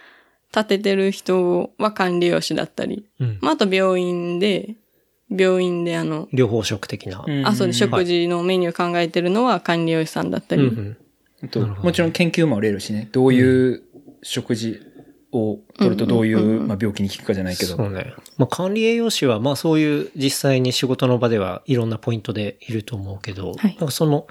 [0.54, 3.38] 立ててる人は管理栄養士だったり、うん。
[3.40, 4.74] まああと病院で、
[5.36, 7.24] 病院であの、両方食的な。
[7.26, 7.46] うん。
[7.46, 10.70] あ、そうです、食事のメニュー考えてるのは管理栄養士さんだったり、
[11.82, 13.08] もちろん研究もあれるしね。
[13.12, 13.82] どういう
[14.22, 14.80] 食事
[15.32, 17.76] を取るとどういう、まあ、病気に効くかじゃないけど。
[17.76, 18.14] そうね。
[18.36, 23.76] まあ、管理栄養士は、まあそういう実際に仕事の場ではいろんなポイントでいると思うけど、はい。
[23.78, 24.26] なんかその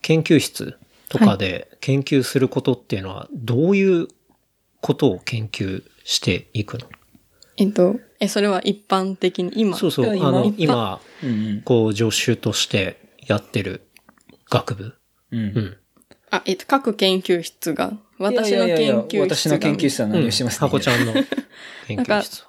[0.00, 0.78] 研究室
[1.08, 4.08] とかで研究することっていうのは、どういう
[4.80, 6.86] ことを研究していくの？
[7.56, 9.76] えっと、え、それは一般的に今？
[9.76, 10.54] そうそう、あの、今？
[10.56, 12.96] 今、うんうんこう、助手として
[13.26, 13.82] やってる
[14.50, 14.94] 学部。
[15.30, 15.76] うんうん。
[16.30, 19.36] あ、えっと、各研究室が、私のいやいやいや研究室が。
[19.36, 21.12] 私の研究室は何をしてますハコちゃんの
[21.86, 22.42] 研究室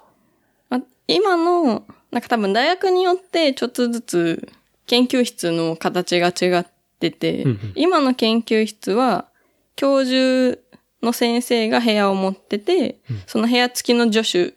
[0.70, 0.78] は。
[0.78, 4.48] ま今の、なんか多分大学によってちょっとずつ
[4.86, 6.66] 研究室の形が違っ
[6.98, 9.26] てて、うんうん今の研究室は
[9.74, 10.58] 教授
[11.02, 14.54] の先生が部屋を持ってて、その部屋付きの助手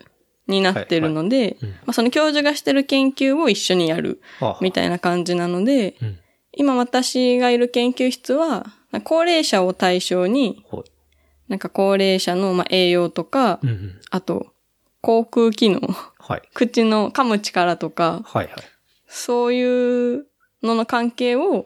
[0.50, 6.20] になってるので、うんまあ、その教授がしてる研究を一緒にやるはあみたいな感じなので、うん
[6.60, 8.66] 今私がいる研究室は、
[9.04, 10.66] 高齢者を対象に、
[11.48, 14.00] なんか高齢者のまあ栄養とか、うんうん。
[14.10, 14.48] あと、
[15.02, 15.80] 口腔機能、
[16.20, 16.42] はい。
[16.54, 18.56] 口の噛む力とか、はいはい。
[19.08, 20.28] そういう
[20.62, 21.66] のの関係を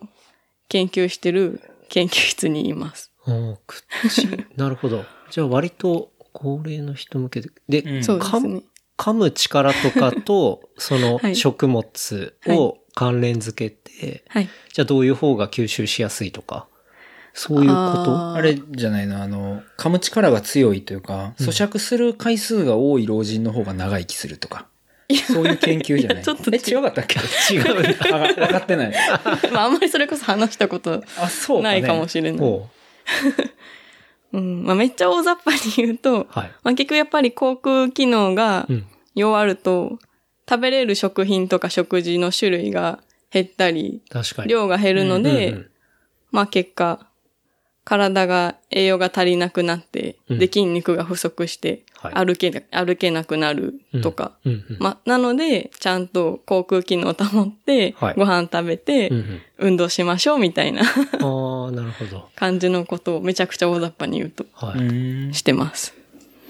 [0.69, 3.11] 研究してる研究室にいます。
[3.25, 4.27] うん口。
[4.55, 5.05] なるほど。
[5.31, 7.49] じゃあ割と高齢の人向けで。
[7.67, 8.63] で、うんそうです噛むね。
[8.97, 14.49] 噛む力とかと、 そのはい食物を関連づけて、はい。
[14.71, 16.67] じゃあどういう方が吸収しやすいとか、
[17.33, 17.73] そういうこ
[18.05, 18.33] と？
[18.35, 24.67] あれじゃないの、あの、噛む力が強いというか、咀嚼する回数が多い老人の方が長生きするとか。
[25.27, 27.19] そういう研究じゃないちょっとえ、違かったっけ？
[27.53, 27.63] 違う。
[27.63, 27.93] 分
[28.47, 28.93] かってない。
[29.51, 31.81] まああんまりそれこそ話したことあ、そうか、ね。
[31.81, 32.39] ないかもしれない。
[32.39, 32.67] ほ
[34.33, 34.63] うん。
[34.65, 36.27] まあめっちゃ大雑把に言うと、う。
[36.29, 36.51] はい。
[36.63, 38.85] まあ結局やっぱり航空機能がうん。
[39.15, 39.99] 弱ると、
[40.49, 42.99] 食べれる食品とか食事の種類が
[43.31, 44.49] 減ったり、確かに。
[44.49, 45.69] 量が減るので、うんうん
[46.31, 47.07] まあ結果、
[47.83, 54.33] 体が栄養が足りなくなって、うんで筋肉が不足して、はい歩けな、歩けなくなるとか。
[54.45, 62.27] うんうんまあ、なので、ちゃんと航空機能を保って、はいご飯食べて、うんうん運動しましょうみたいなああ、なるほど。
[62.35, 65.33] 感じのことをめちゃくちゃ大雑把に言うとはうーん。
[65.33, 65.93] してます。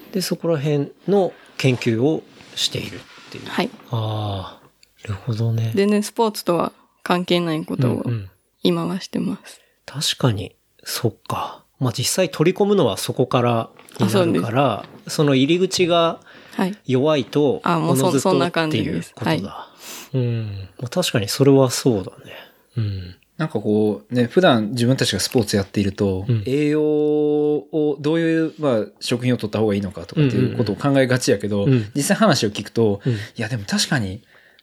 [0.10, 0.14] い。
[0.16, 2.24] で、そこら辺の研究を
[2.56, 3.46] しているっていう。
[3.46, 3.70] はい。
[3.92, 5.74] ああ、なるほどね。
[5.76, 6.72] 全然スポーツとは
[7.04, 8.30] 関係ないことをうんうん
[8.64, 9.62] 今はしてます。
[9.86, 11.63] 確かに、そっか。
[11.84, 13.70] まあ実際取り込むのはそこから
[14.00, 16.20] になるから、その入り口が
[16.56, 16.78] はい。
[16.86, 19.68] 弱いと、あもうそおのずとそんな感じっていうことだ。
[20.14, 20.70] うん。
[20.80, 22.34] まあ確かにそれはそうだね。
[22.78, 23.16] うん。
[23.38, 34.22] なんかこう、ね、普段自分たちがスポーツやっていると、うん栄養をどういう、まあ、食品を取った方がいいのかとかっていうことを考えがちやけど、うん実際話を聞くと、うんいやでも確かに、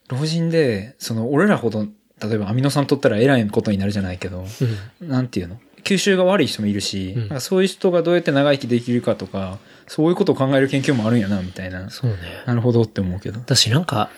[0.09, 1.87] 老人で、その、俺らほど、
[2.23, 4.45] 例えばアミノ酸取ったら偉いことになるじゃないけど、
[5.01, 5.09] うん。
[5.09, 5.59] なんていうの？
[5.85, 7.41] 吸収が悪い人もいるし、うん。
[7.41, 11.91] そういう人がどうやって長生きできるかとか、そういうことを考える研究もあるんやな、みたいな。
[11.91, 12.17] そうね。
[12.47, 13.41] なるほどって思うけど。
[13.41, 14.11] 私なんか、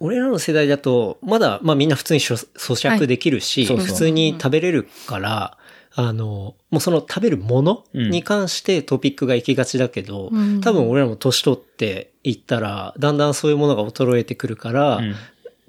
[0.00, 3.66] 俺らの世代だと、まだ、まあみんな普通に咀咀嚼できるし、はい。
[3.68, 3.86] そうそう。
[3.86, 5.58] 普通に食べれるから、
[5.96, 8.10] あの、もうその食べるものうん。
[8.10, 10.60] に関してトピックが行きがちだけど、うん。
[10.60, 15.14] 多分俺らも年取っていったら、だんだんそういうものが衰えてくるから、うん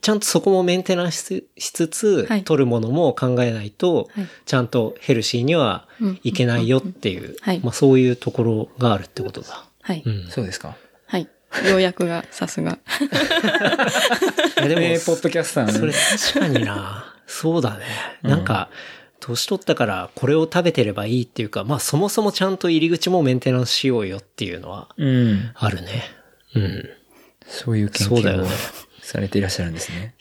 [0.05, 5.87] ちゃんとそこもメンテナンスしつつ、はい取るものも考えないと、はいちゃんとヘルシーには
[6.21, 9.65] いけないよっていう、はいまあそういうところがあるってことだ。
[9.81, 10.03] はい。
[10.05, 10.27] うん。
[10.29, 10.77] そうですか。
[11.07, 11.27] はい。
[11.67, 12.77] 要約がさすが。
[14.57, 15.97] でも、名ポッドキャスターそれね。
[16.33, 17.15] 確かにな。
[17.25, 17.85] そうだね。
[18.21, 18.69] なんか、
[19.19, 25.51] 年取ったからこれを食べてればいいっていうか、まあそもそもちゃんと入り口もメンテナンスしようよっていうのはうん。
[25.55, 26.03] あるね。
[26.53, 26.89] うん。
[27.47, 28.49] そういう研究をそうだよね
[29.05, 30.15] されていらっしゃるんですね。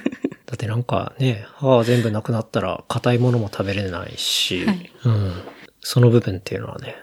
[0.46, 5.32] だってなんかね、歯が全部なくなったら硬いものも食べれないし、はいうん。
[5.80, 6.96] その部分っていうのはね。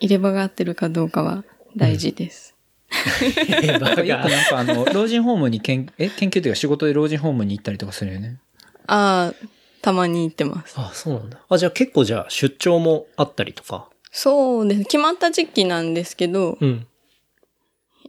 [0.00, 1.44] 入れ歯が合ってるかどうかは
[1.76, 2.54] 大事です。
[2.90, 8.38] バなんかよカくなんかあの、老人ホームに研、 え、研究というか仕事で老人ホームに行ったりとかするよね。
[8.86, 9.46] ああ、
[9.82, 10.74] たまに行ってます。
[10.76, 11.38] あ、そうなんだ。
[11.48, 13.88] あ、じゃあ結構じゃあ出張もあったりとか？
[14.10, 14.84] そうです。
[14.84, 16.86] 決まった時期なんですけど、うん。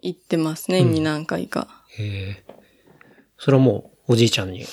[0.02, 0.72] 行ってます。
[0.72, 1.68] 年に何回か。
[1.98, 2.44] へえ。
[3.40, 4.66] それはもうおじいちゃんに、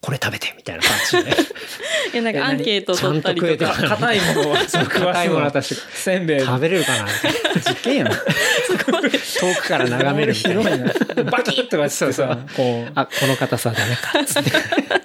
[0.00, 0.92] これ食べてみたいな感
[1.22, 1.36] じで。
[2.12, 3.96] いや、なんかアンケート取ったりとちゃんと食えてか。
[3.96, 5.62] 硬いものは、そう、食わすのは確か
[5.92, 6.40] せんべい。
[6.40, 7.06] 食べれるかな。
[7.54, 8.08] 実験やん。
[8.08, 10.62] 遠くから眺めるみたいな。
[10.62, 11.30] 広いな。
[11.30, 14.24] バキッとかしてさ、こう、あ、この硬さダメか。
[14.24, 14.50] つって。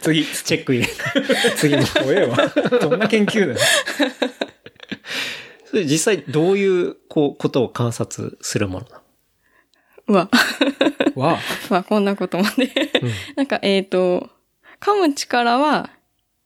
[0.01, 0.89] 次、チェック入れ。
[1.55, 1.85] 次の。
[1.85, 2.37] 怖えわ。
[2.81, 3.59] どんな研究だよ。
[5.69, 9.01] それ実際どういう、こう、ことを観察するものなの？
[10.07, 10.29] うわ。
[11.15, 11.39] わ
[11.69, 12.69] まあ、こんなことまで。
[13.35, 14.29] なんか、えっ、と、
[14.79, 15.89] 噛む力は、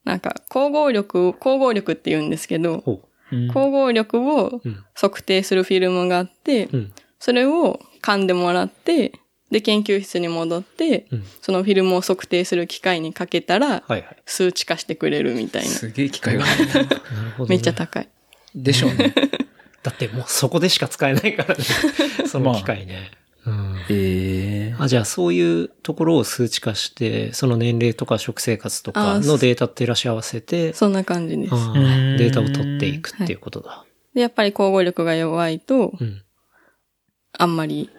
[0.04, 6.70] なんか、光合力、光合力って言うんですけど、ほ光合力をうん測定するフィルムがあって、う。
[6.74, 6.94] うん。
[7.20, 9.14] それを噛んでもらって、
[9.52, 14.18] で、研究室に戻って、うんそのフィルムを測定する機械にかけたら、はいはい。
[14.26, 15.70] 数値化してくれるみたいな。
[15.70, 16.74] すげえ機械があるね。
[16.74, 16.88] なる
[17.38, 17.50] ほど、ね。
[17.50, 18.10] めっちゃ高い。
[18.56, 19.14] でしょうね。
[19.82, 21.64] だってもうそこでしか使えないからね。
[22.28, 23.12] その機械ね。
[23.50, 23.86] うん。
[23.90, 31.54] ええあ、じゃあそういうところを数値化して、その年齢とか食生活とかあのデータって照らし合わせて、そんな感じです。
[31.54, 33.86] ーデータを取っていくっていうことだ。
[34.14, 36.24] で、やっぱり光合力が弱いと、うん。
[37.38, 37.90] あんまり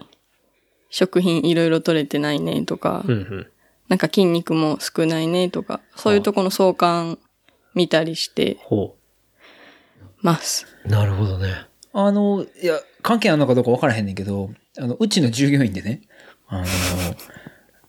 [0.91, 3.47] 食品いろいろ取れてないねとか、うんうん。
[3.89, 7.19] なんか筋肉も少ないねとか、そういうとこの相関
[7.75, 8.97] 見たりしてほ
[10.23, 10.67] ます。
[10.85, 10.89] う。
[10.89, 11.67] なるほどね。
[11.93, 16.01] あの、いや、関係あるのかどうか分からへんねんけど、あの、うちの従業員でね、
[16.49, 16.65] あ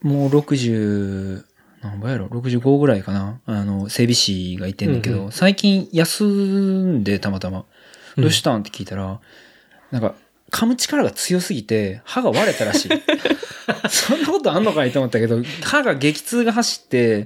[0.04, 1.44] の、もう60、
[1.82, 7.66] 何倍やろ ?65 ぐらいかなあの、整備士がいてんねんけど、うんう最近休んでたまたま、
[8.18, 8.60] どうしたん？
[8.60, 9.20] って聞いたら、
[9.92, 10.16] なんか、
[10.52, 12.90] 噛む力が強すぎて、歯が割れたらしい。
[13.90, 17.26] そんなことあんのかいと思ったけど、歯が激痛が走って、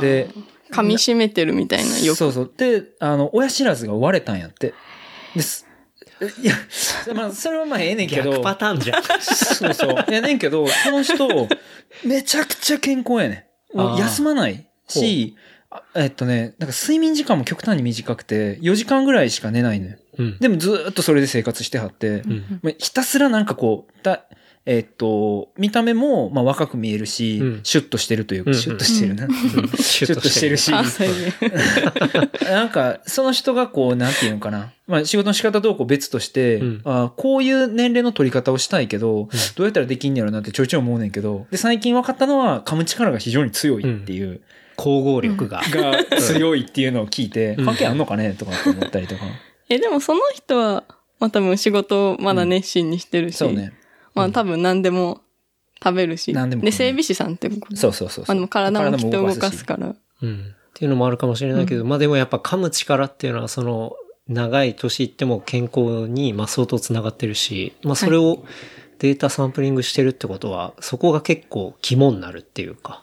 [0.00, 0.30] で、
[0.70, 2.16] 噛み締めてるみたいな、よく。
[2.16, 2.52] そうそう。
[2.56, 4.72] で、あの、親知らずが割れたんやって。
[5.36, 5.66] です。
[6.42, 6.54] いや、
[7.14, 8.30] まあ、それはまあええねんけど。
[8.32, 9.02] 逆パターンじゃん。
[9.02, 10.12] そうそう。
[10.12, 11.48] やねんけど、その人、
[12.04, 13.96] めちゃくちゃ健康やねん。
[13.96, 15.36] 休まないし、
[15.70, 19.96] あえっとね、なんか睡眠時間も極端に短くて、4時間ぐらいしか寝ないのよ。
[20.18, 20.38] うん。
[20.38, 22.60] でもずーっとそれで生活してはって、うん。
[22.62, 24.26] まあひたすらなんかこう、だ
[24.64, 27.60] えっと、見た目も、まあ、若く見えるし、うん。
[27.64, 28.56] シュッとしてるというか、うん。
[28.56, 29.26] シュッとしてるな。
[29.76, 30.70] シュッとしてるし。
[30.70, 32.30] 関西弁。
[32.48, 34.72] なんか、その人がこう、なんていうのかな。
[34.86, 36.80] まあ、仕事の仕方どうこう別として、うん。
[36.84, 44.42] あこういう年齢の取り方をしたいけど、どうやったらできんやろなってちょいちょい思うねんけど、で、最近分かったのは、噛む力が非常に強いっていう、
[44.78, 45.60] 光合力が。
[45.70, 47.64] が強いっていうのを聞いて、うん。
[47.64, 49.22] 関係あんのかねとかって思ったりとか。
[49.68, 50.84] え、でもその人は、
[51.18, 53.72] まあ多分仕事をまだ熱心にしてるし、そうね。
[54.14, 55.20] まあ多分何でも
[55.82, 56.32] 食べるし。
[56.32, 58.32] 何でもで、整備士さんってことそうそうそうそう。
[58.32, 59.94] まあでも体もきっと動かしすから。
[60.22, 60.40] うん。
[60.40, 63.94] っていうのもあるかもしれないけど、まあでもやっぱ噛む力っていうのはその
[64.28, 68.44] 長い年いっても健康にまあ相当つながってるし、まあそれを
[68.98, 73.02] データサンプリングしてるってことは、そこが結構肝になるっていうか、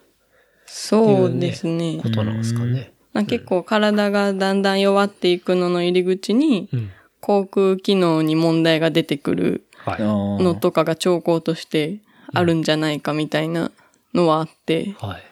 [0.66, 2.00] そうですね。
[2.02, 2.94] ことなんですかね。
[3.14, 6.92] なんか結構体がだんだん弱っていくのの入り口に、うん。
[7.22, 9.69] 航空機能に問題が出てくるはい。
[9.86, 12.00] ののとかが兆候として
[12.34, 13.72] あるんじゃないかみたいな
[14.14, 15.24] のはあって、はい。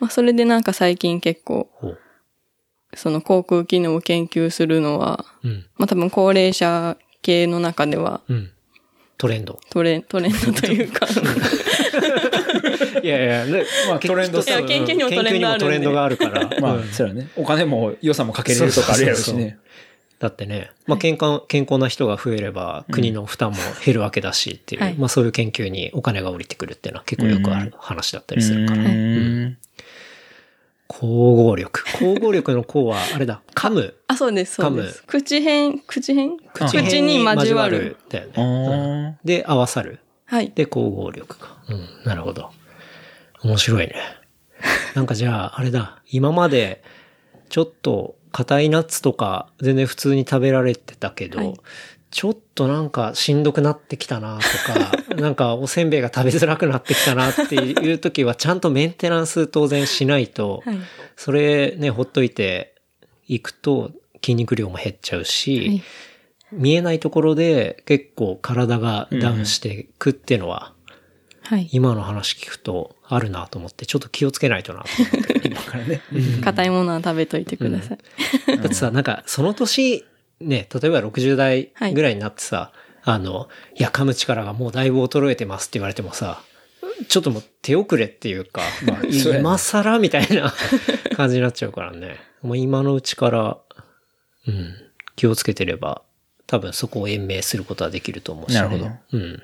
[0.00, 1.68] まあそれでなんか最近結構。
[2.94, 5.66] その航空機能を研究するのは、うん。
[5.76, 8.50] まあ多分高齢者系の中ではうん。
[9.18, 9.58] トレンド。
[9.68, 11.04] トレトレンドというか、
[13.02, 16.48] いやいや、ねまあトレンドいや研究にもトレンドある研究にもトレンドがあるから。
[16.60, 17.28] まあ、うんそうだね。
[17.36, 19.58] お金も予算もかけれるとかあるやろしね。
[20.18, 28.82] だってね、まあ健康、健康な人が増えれば国の負担も減るわけだしっていう、はいまあそういう研究にお金が降りてくるっていうのは結構よくある話だったりするから。
[28.82, 29.58] うーん
[30.90, 31.84] 光合力。
[31.86, 33.94] 光合力の光は、あれだ、噛む。
[34.06, 35.04] あ、そうです、そうです。
[35.06, 36.38] 口変、口変？
[36.38, 37.98] 口辺に交わる。。
[38.08, 38.32] だよね。
[38.36, 38.44] あう
[39.10, 40.00] んで、合わさる。
[40.24, 40.50] はい。
[40.54, 41.58] で、光合力か。
[41.68, 42.50] うん、なるほど。
[43.42, 43.96] 面白いね。
[44.94, 46.82] なんかじゃあ、あれだ、今まで、
[47.50, 51.54] ちょっと、硬いナッツとか、全然普通に食べられてたけど、はい
[52.10, 60.78] ちょっとなんかしんどくなってきたなとか、 なんかおせんべいが食べづらくなってきたなっていう時は、ちゃんとメンテナンス当然しないと、はい。
[61.16, 62.74] それね、ほっといて
[63.26, 65.82] いくと筋肉量も減っちゃうし、はい
[66.50, 70.72] 見えないところで結構体がダウンしていくっていうのは、
[71.42, 71.68] はい。
[71.72, 75.40] 今の話聞くとあるなと思って、ちょっと気をつけないとなと思って。
[75.48, 76.02] 今からね。
[76.42, 78.56] 硬いものは食べといてください。
[78.58, 80.04] だってさ、なんかその年、
[80.40, 82.72] ね、例えば60代ぐらいになってさ、
[83.04, 86.42] あの、いや、噛む力がもうだいぶ衰えてますって言われてもさ、
[87.08, 90.52] ちょっともう手遅れっていうか、 まあ、今更みたいな
[91.16, 92.16] 感じになっちゃうからね。
[92.42, 93.58] もう今のうちから、
[94.46, 94.74] うん、
[95.16, 96.02] 気をつけてれば、
[96.46, 98.60] 多分そこを延命することはできると思うし、ね。
[98.60, 98.90] なるほど。
[99.12, 99.42] うん。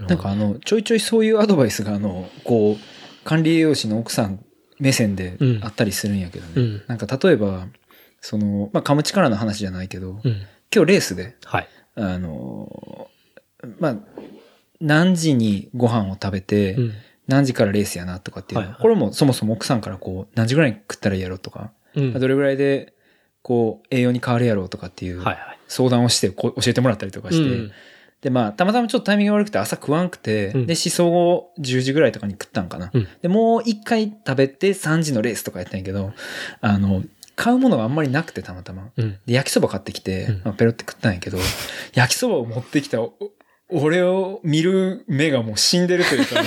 [0.00, 4.44] なんかあの、ちょいちょいそういうアドバイスがあの、こう、管理栄養士の奥さん
[4.78, 6.52] 目線でうんあったりするんやけどね。
[6.56, 7.66] うんなんか例えば、
[8.20, 10.46] その、まあ、噛む力の話じゃないけど、うん。
[10.74, 11.68] 今日レースで、はい。
[11.94, 13.08] あの、
[13.78, 13.96] まあ、
[14.80, 16.92] 何時にご飯を食べて、うん。
[17.26, 22.12] 何時からレースやなとかっていうの、はいはいこれもそもそも奥さんからこう、何時ぐらいに食ったらいいやろとか、うん。
[22.12, 22.94] どれぐらいで、
[23.42, 25.22] こう、栄養に変わるやろうとかっていう。
[25.68, 27.72] 相談をしてこう教えてもらったりとかして、うん
[28.20, 32.90] で、まあ、たまたまちょっとタイミングが悪くて朝食わんくて、うんで、思想後10時ぐらいとかに食ったんかな。
[32.92, 36.12] うんで、もう一回食べて3時のレースとかやったんやけど、
[36.60, 37.02] あの、
[37.36, 38.88] 買うものがあんまりなくてたまたま。
[38.96, 39.18] うん。
[39.26, 41.38] で、焼きそば買ってきて、うんまあ、ペロって食ったんやけど、
[41.94, 43.12] 焼きそばを持ってきたお
[43.68, 46.42] 俺を見る目がもう死んでるというか、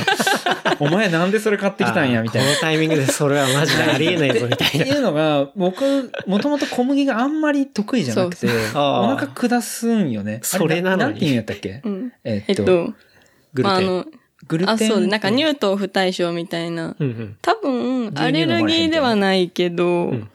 [0.80, 2.48] お前なんでそれ買ってきたんや、みたいな。
[2.50, 4.86] このタイミングでそれはマジでありえないぞ、みたいな。
[4.86, 10.40] っていうのが、僕、もともと小麦があんまり得意じゃなくて、そうお腹下すんよね。
[10.44, 11.82] それなのにあなんて言うんやったっけ？
[11.84, 12.14] うん。
[12.24, 12.94] ええっと、グル
[13.56, 13.64] テン。
[13.64, 14.06] まあ、あの、
[14.48, 14.76] グルテン？
[14.76, 16.96] あ、そうで、なんか乳糖不対症みたいな。
[17.00, 17.38] うんうん。
[17.42, 20.30] 多分、アレルギーではないけど、ん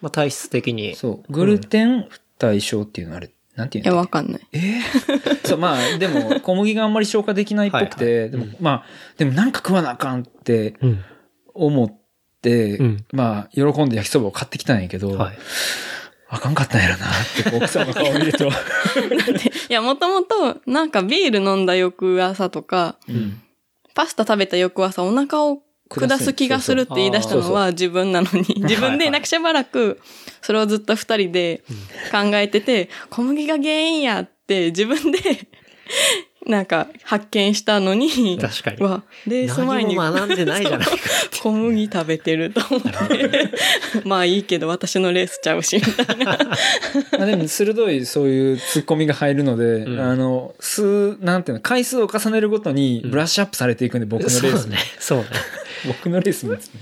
[0.00, 0.94] まあ体質的に。
[0.94, 1.32] そう。
[1.32, 4.40] グルテン不対症っていうのあれ、なんていうんだっわかんない。
[4.52, 4.60] けえ？
[4.80, 8.84] ー そう、まあ、でも、小麦があんまり消化できないっぽくて、はいでも、まあ、
[9.16, 11.04] でもなんか食わなあかんってうん。
[11.54, 11.98] 思っ
[12.42, 15.38] て、うんまあ、喜んで焼きそばを買ってきたんやけど、はい。
[16.28, 17.10] あかんかったんやろなっ
[17.50, 18.48] て、奥さんの顔を見ると。
[18.48, 18.50] い
[19.70, 23.40] や、もともと、なんかビール飲んだ翌朝とか、うん。
[23.94, 30.00] パスタ食べた翌朝お腹を下す気がするって言い出したのは自分なのに、自分でなんかしばらく、
[30.42, 31.62] それをずっと二人で
[32.10, 35.18] 考えてて、小麦が原因やって自分で、
[36.46, 40.96] なんか発見したのに、確かにうわ、レース前に学んでないじゃないか。
[41.42, 43.50] 小麦食べてると思って、
[44.04, 46.38] まあいいけど私のレースちゃうし、みたいな。
[47.18, 54.78] まあでも鋭いそういう突っ込みが入るので、うんあの、数、なんていうの、回数を重ねるごとにブラッシュアップされていくんで、僕のレースそうね。
[55.00, 55.26] そうね。
[55.86, 56.80] 僕のレースもですね。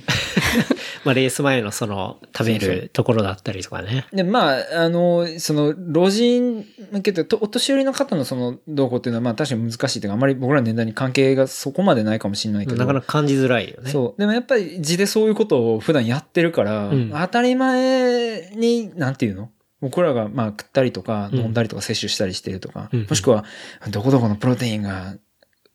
[1.05, 4.07] まあレース前のその食べるところだったりとかね。
[4.13, 12.79] で、まあ、あの、その、老人向けて、とお年寄りの方のその、動向っていうのは、まあ確かに難しいというか、あまり僕らの年代に関係がそこまでないかもしれないけど。
[12.79, 13.91] なかなか感じづらいよね。
[13.91, 14.21] そう。
[14.21, 19.51] でもやっぱり字でそういうことを普段やってるから、うん当たり前に、なんていうの？
[19.81, 23.45] 僕らがまあ食ったりとかうん飲んだりとか摂取したりしてるとか、うんもしくは
[23.91, 25.17] どこどこのプロテインが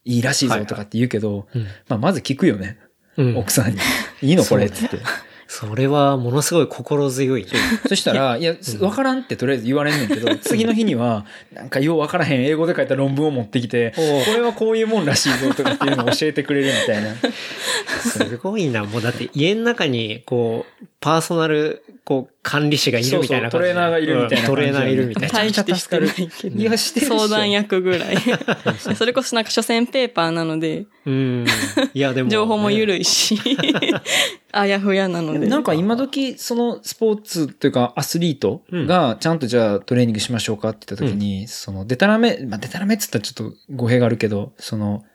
[0.05, 1.63] いいらしいぞとかって言うけど、うん。
[1.87, 2.79] まあまず聞くよね。
[3.19, 3.79] うん奥さんに。
[4.21, 4.43] いいの？
[4.43, 4.97] これっつって。
[5.51, 7.47] それはものすごい心強い。
[7.87, 14.01] そしたら、いや、わからんってとりあえず言われんねんけど、 次の日には、なんかようわからへん英語で書いた論文を持ってきて、 こ
[14.31, 17.15] れはこういうもんらしいぞとかっていうのを教えてくれるみたいな。
[18.05, 18.83] すごいな。
[18.85, 25.33] もうだって家の中に、こう、パーソナル、こう、管理士がいるみたいな感じそうそうトレーナーがいるみたいなうんトレーナーいるみたいな。
[25.33, 26.59] 大してしてないけど。
[26.59, 28.17] いや、してる相談役ぐらい。
[28.95, 31.45] それこそなんか書選ペーパーなので、うん。
[31.93, 33.01] いや、でも、情報も緩い。
[33.01, 33.39] いし、
[34.51, 35.47] あやふやなので。
[35.47, 45.05] なんか今時、そのスポーツというかアスリートがちゃんとじゃあトレーニングしましょうかって言った時に、そのデタラメ、まあデタラメって言ったらちょっと語弊があるけど、その、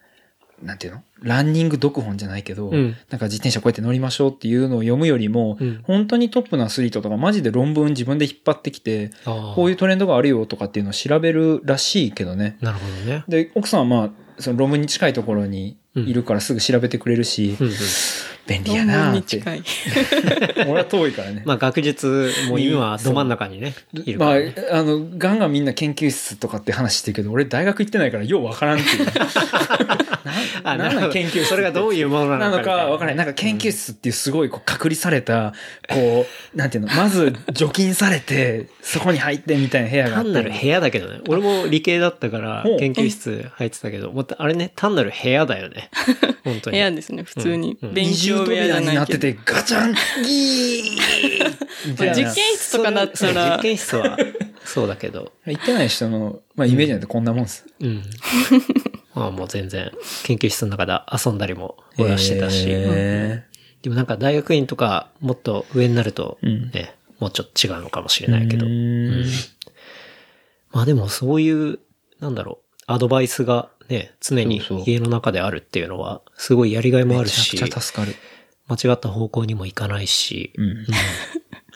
[0.65, 1.03] なんていうの？
[1.23, 12.57] ランニング読本じゃないけど、うんなんか自転車こうやって乗りましょうっていうのを読むよりも、うん本当にトップのアスリートとかマジで論文自分で引っ張ってきて、こういいうトレンドがあるよとかっていうのを調べるらしいけどね。
[12.63, 12.65] う。
[12.65, 13.25] なるほどね。
[13.29, 17.73] で、奥さんはまあ、その論文に近いところにいるからすぐ調べてくれるし、うんうん
[18.47, 19.63] 便利やな近い。
[20.69, 21.43] 俺は遠いからね。
[21.45, 29.07] まあ学術も今はど真ん中にね、いるかまあらね。、あの、ガンガンみんな研究室とかって話してるけど、俺大学行ってないからようわからんっていう。
[30.65, 33.17] ななんなん研究室それがどういうものななののかわからない。
[33.17, 35.53] なんか研究室っていうすごいこう隔離された、
[35.89, 36.27] こう、
[36.57, 41.21] なんていうの、まず除菌されて、そこに入ってみたいな部屋があったり単なる部屋だけどね。
[41.29, 45.91] 俺も理系だったから研究室入ってたけど、もっとあれね、単なる部屋だよね。
[46.45, 46.77] 本当に。
[46.77, 47.95] 部屋ですね、普通にうん。
[47.95, 54.17] 勉強部屋じゃになってて、ガチャン、ギーみたいな実験室とかだったそうら実、験室は、
[54.65, 55.33] そうだけど。
[55.47, 57.67] 行ってない人の、まあ、イメージなんてこんなもんです。
[57.81, 58.03] うん。
[59.15, 59.93] まあもう全然、
[60.25, 60.93] 研究室の中で
[61.25, 62.67] 遊んだりも俺はしてたし。
[62.69, 63.45] へ
[63.83, 68.67] でもなんか大学院とかもっと上になると、うんね、もうちょっと違うのかもしれーないけど。
[68.67, 69.27] うーん
[70.73, 71.79] まあでもそういう、
[72.19, 78.15] なんだろう、アドバイスがね、常に家の中であるっていうのは、すごいやりがいもあるし、めちゃくちゃ助かる。
[78.67, 80.87] 間違った方向にもいかないし、うん。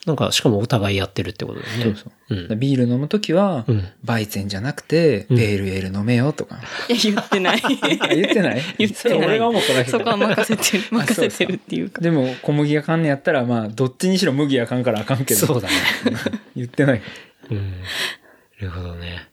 [0.07, 1.83] なんかしかもお互いやってるってことだよね。
[1.85, 2.51] そうそう。
[2.51, 2.59] うん。
[2.61, 6.57] ビール飲むときは、うんバイゼンじゃなくて、うんペールエール飲めよとか。
[6.89, 7.61] いや、言ってない。
[7.63, 7.69] あ
[8.15, 8.63] 言ってない？
[8.79, 12.01] 言ってないそれ俺が思っただけそこは任せてる、 あ任せてるっていうか。
[12.01, 15.47] でも、小麦がかんねやったら、まあ、どっちにしろ麦あかんからあかんけど。
[15.47, 15.75] そうだね。
[16.57, 17.03] 言ってない。
[17.51, 17.59] うん。
[17.59, 17.65] な
[18.61, 19.29] るほどね。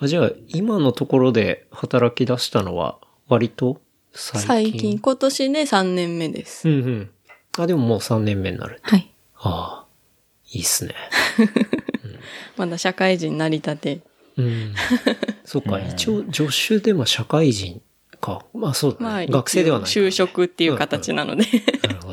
[0.00, 2.98] あじゃあ、今のところで働き出したのは、
[3.28, 3.80] 割と
[4.12, 4.48] 最近？
[4.48, 4.98] 最近、。
[4.98, 6.68] 今年で3年目です。
[6.68, 7.10] うんうん。
[7.58, 8.80] あ、でももう3年目になる。
[8.82, 9.10] はい。
[9.36, 9.86] ああ、
[10.52, 10.94] いいっすね。
[12.56, 14.00] まだ社会人なりたて。
[14.36, 14.74] うん。
[15.44, 17.82] そっか、一応、助手でも社会人
[18.20, 18.44] か。
[18.54, 19.04] まあそうだね。
[19.04, 19.88] まあ、学生ではない。
[19.90, 21.44] 就職っていう形なので。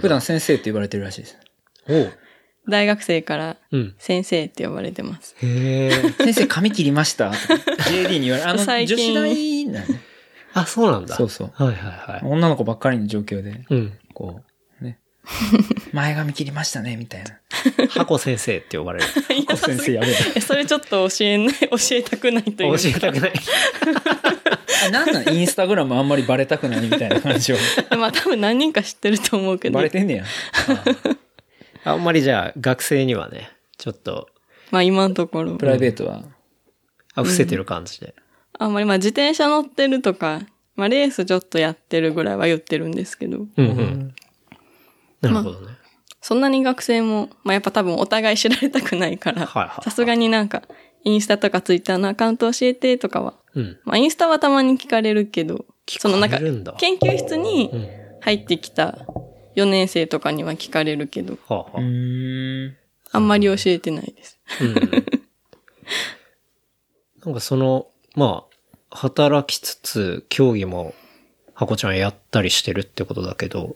[0.02, 1.38] 普段先生って言われてるらしいです。
[1.88, 2.14] おう。
[2.70, 3.96] 大学生からうん。
[3.98, 5.36] 先生って呼ばれてます。
[5.42, 5.92] へえ。
[6.24, 10.02] 先生髪切りました ?JD に言われあの、女子大なのね。
[10.54, 11.16] あ、そうなんだ。
[11.16, 12.22] そうそうはいはいはい。
[12.24, 13.94] 女の子ばっかりの状況で、うん。
[14.14, 14.42] こ
[14.82, 14.98] う、ね。
[15.94, 17.38] 前髪切りましたね、みたいな。
[17.90, 19.06] 箱先生って呼ばれる。
[19.58, 20.16] 先生やべえ。
[20.36, 22.80] え それちょっと教えない、教えたくないというか。
[22.80, 23.34] 教えたくない。
[24.88, 25.30] あなんなん？
[25.34, 27.58] インスタグラムあんまりバレたくないみたいな感じを。
[27.98, 29.84] まあ多分何人か知ってると思うけどバ。
[29.84, 30.24] レてんねや。
[30.24, 30.84] あ
[31.96, 34.30] んまりじゃあ、学生にはね、ちょっと、
[34.72, 35.66] まあ今のところプ。
[35.66, 36.24] ライベートは？
[37.16, 38.16] あ、伏せてる感じで。
[38.60, 40.42] あんまりまあ自転車乗ってるとか、
[40.76, 44.16] まあレースちょっとやってるぐらいは言ってるんですけど、うんうん。
[45.22, 45.74] なるほどね。
[46.22, 50.64] そんなに学生も、まあやっぱ多分お互い知られたくないから、はいはいはいさすがになんか、
[51.04, 53.78] インスタとかツイッターのアカウント教えてとかは、うん。
[53.86, 57.88] まあインスタはたまに聞かれるけど、そのなんか、聞かれるんだ研究室にうん。
[58.20, 59.06] 入ってきた
[59.58, 62.78] 4年生とかには聞かれるけど、はあ、はあうーん。
[63.12, 64.40] あんまり教えてないです。
[64.62, 64.76] うん。
[67.26, 68.46] なんかその、ま
[68.92, 70.94] あ、働きつつ、競技も、
[71.54, 73.76] ハコちゃんやったりしてるってことだけど、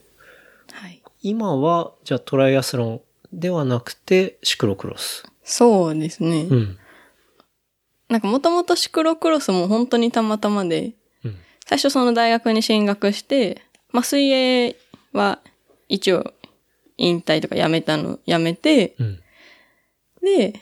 [0.72, 1.02] はい。
[1.24, 3.02] 今は、じゃあトライアスロン
[3.34, 5.24] ではなくて、シクロクロス。
[5.44, 6.44] そうですね。
[6.44, 6.78] うん。
[8.08, 11.38] なんかもともとシクロクロスも本当にたまたまで、うん。
[11.66, 14.76] 最初その大学に進学して、まあ水泳
[15.14, 15.40] は
[15.92, 16.34] 一応
[16.98, 19.20] 引退とかやめたの、やめて、うん。
[20.24, 20.60] で、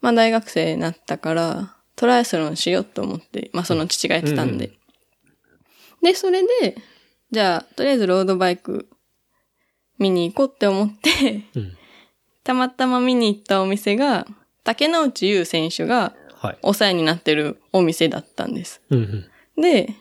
[0.00, 4.66] まあ大学生になったから、トライアスロンしようと思って、まあその父がやってたんで。
[4.66, 4.78] うん
[6.00, 6.76] で、それで、
[7.32, 8.88] じゃあ、とりあえずロードバイク
[9.98, 11.76] 見に行こうって思って、うん。
[12.44, 14.24] たまたま見に行ったお店が、
[14.62, 16.58] 竹之内優選手がはい。
[16.62, 18.80] お世話になってるお店だったんです。
[18.90, 19.26] うん
[19.56, 19.60] うん。
[19.60, 19.92] で、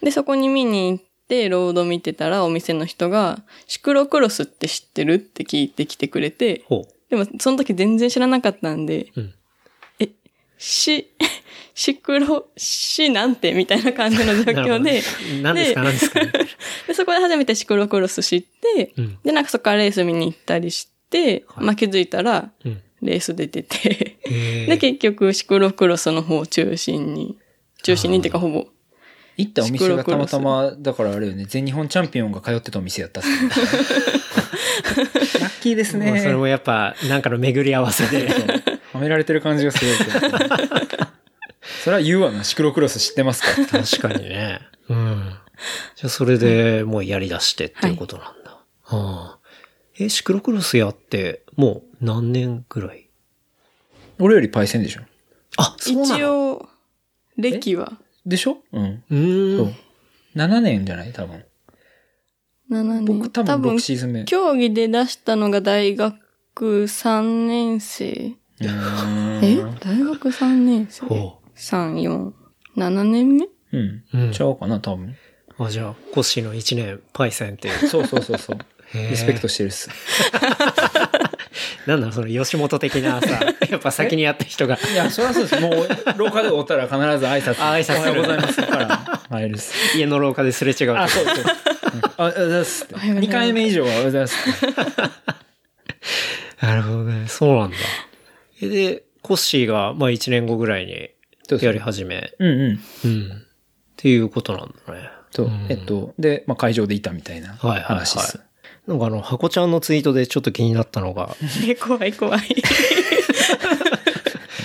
[0.00, 5.14] で、そこに見に行って、ロード見てたら、お店の人が、シクロクロスって知ってる？
[5.14, 9.34] って聞いてきてくれて、ほでも、その時全然知らなかったんで、うん。
[10.00, 10.08] え、
[10.58, 11.10] し、
[11.74, 13.52] シクロ、しなんて？
[13.54, 15.02] みたいな感じの状況で、
[15.42, 15.82] 何ですか？
[15.82, 16.20] 何ですか？
[16.88, 19.18] で そこで初めてシクロクロス知って、うん。
[19.22, 21.64] で、なんかそこからレース見に行ったりして、はい。
[21.66, 22.82] まあ気づいたら、うん。
[23.00, 27.38] レース出てて、へで、結局シクロクロスの方を中心に、
[27.84, 28.66] 中心にっていうかほぼ、
[29.38, 33.48] 行ったお店がたまたま、だからあれよね、全日本チャンピオンが通ってたお店やったっすね
[35.40, 36.34] ラッキーですもうそれね。
[36.34, 38.28] もやっぱ、なんかの巡り合わせで。
[38.92, 39.94] はめられてる感じがすごい。
[41.84, 43.78] それは言うわな、シクロクロス知ってますか？
[43.82, 44.60] 確かにね。
[44.88, 45.34] うん。
[45.96, 48.50] じゃあそれでもうやり出してっていうことなんだ。
[48.84, 49.38] はあ、
[49.98, 53.08] え、シクロクロスやって、もう何年ぐらい？
[54.18, 55.02] 俺よりパイセンでしょ
[55.58, 56.68] あ、そうな一の応、
[57.36, 57.92] 歴は
[58.26, 58.58] でしょ？
[58.72, 59.02] うん。
[59.10, 59.74] うーんそう。。
[60.36, 61.12] 7年じゃない？
[61.12, 61.44] 多分。
[62.70, 63.04] 7年。
[63.04, 64.24] 僕多分6シーズン目。
[64.24, 68.32] 競技で出したのが大学3年生。
[68.60, 69.56] え？
[69.80, 71.06] 大学3年生？
[71.06, 72.32] ほ ?3、4、
[72.76, 73.46] 7年目？
[73.72, 74.04] うん。
[74.14, 75.14] うんちゃうかな、多分。
[75.58, 75.64] う。
[75.64, 77.88] あ、じゃあ、コッシーの1年、パイセンっていう。
[77.88, 78.58] そうそうそうそう。
[79.10, 79.90] リスペクトしてるっす。
[81.86, 84.78] なんだその吉本的なさ、 やっぱ先にやった人が。
[84.92, 85.60] いや、そりゃそうです。
[85.60, 85.88] もう、
[86.18, 87.52] 廊下でおったら必ず挨拶。
[87.62, 89.20] あ挨拶おはようございますから。
[89.30, 89.58] 入る。
[89.96, 90.96] 家の廊下ですれ違う。
[90.96, 91.34] あ、そうそう。
[91.34, 92.94] うんあ、おはようございますって。
[92.94, 94.36] おはようございます2回目以上はおはようございます。
[96.60, 97.28] なるほどね。
[97.28, 97.76] そうなんだ。
[98.60, 101.10] えで、コッシーが、まあ1年後ぐらいに
[101.60, 102.32] やり始め。
[102.38, 102.80] うんうん。
[103.04, 103.32] うん。
[103.32, 103.36] っ
[103.96, 105.10] ていうことなんだね。
[105.30, 105.66] そううん。
[105.68, 108.40] えっと、で、まあ、会場でいたみたいなはいはいはい話っす。
[108.88, 111.36] なんかあの、箱ちゃんのツイートでちょっと気になったのが、
[111.78, 112.40] 怖い怖い。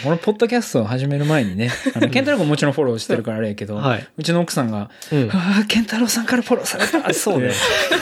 [0.03, 7.51] このポッドキャストを始める前にね、あの、ケンタロウ君もちろんフォローしてるからあれやけど、はいうちの奥さんが、うんああ、ケンタロウさんからフォローされたって そうね。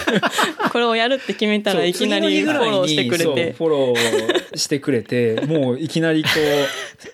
[0.71, 3.53] これをやるって決めたらいきなりフォローしてくれそうて。
[3.53, 6.29] フォローしてくれて、もういきなりこ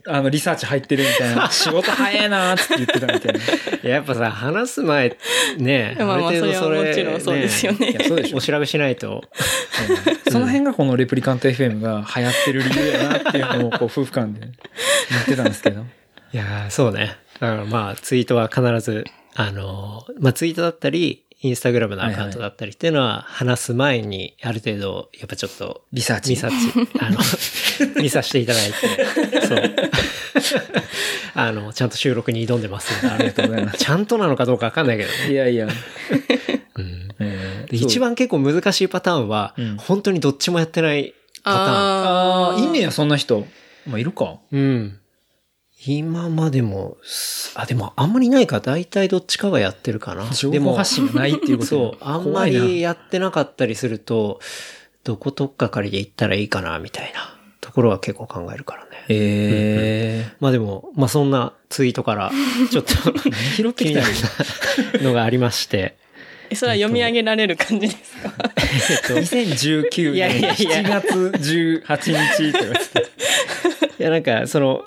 [0.05, 3.39] う、あの、リサーチ入ってるみたいな、 仕事早いなーって言ってたみたいな。
[3.39, 3.41] い
[3.83, 5.17] ややっぱさ、話す前、
[5.57, 8.41] ね、まあまあある程度それはもちろんそうですよねいや、そうでしょお。
[8.41, 9.23] 調べしないと。
[10.31, 14.49] その辺がこのレプリカント FM が流行ってる理由やなっていうのをこう夫婦間で
[15.09, 15.82] 言ってたんですけど。
[16.34, 17.17] いやーそうね。
[17.39, 19.05] だからまあ、ツイートは必ず、
[19.36, 26.32] あのー、まあツイートだったり、インスタグラムのアカウントだったりっていうのは、話す前に、ある程度、やっぱちょっと、リサーチ。
[26.32, 26.53] 見さち、
[26.99, 27.19] あの、
[28.01, 29.61] 見させていただいて、そう。
[31.36, 33.78] あの、ちゃんと収録に挑んでますありがとうございます。
[33.78, 35.32] ちゃんとなのかどうかわかんないけどね。
[35.32, 35.67] いやいや。
[35.67, 41.13] うんえーで一番結構難しいパターンは、うん本当にどっちもやってない
[41.43, 41.65] パターン。
[41.67, 43.45] ああ、いいねや、そんな人。
[43.88, 44.38] まあ、いるか。
[44.51, 44.99] うん。
[45.85, 48.59] 今までも、すあ、でもあんまりないか。
[48.59, 50.27] 大体どっちかがやってるかな。
[50.33, 51.97] 情でも報発信がないっていうことそう。
[52.01, 54.39] あんまりやってなかったりすると、
[55.03, 58.89] どこ取っかかりで行ったらいいかな、みたいなところは結構考えるからね。
[59.09, 62.31] ええまあでも、まあそんなツイートから、
[62.71, 62.93] ちょっと
[63.55, 64.05] 拾ってきたよ。
[65.03, 65.95] のがありまして。
[66.49, 68.33] え、それは読み上げられる感じですか？
[68.47, 73.01] えっと、2019いやいや年いや7月18日って言われてた。
[74.00, 74.86] いや、なんか、その、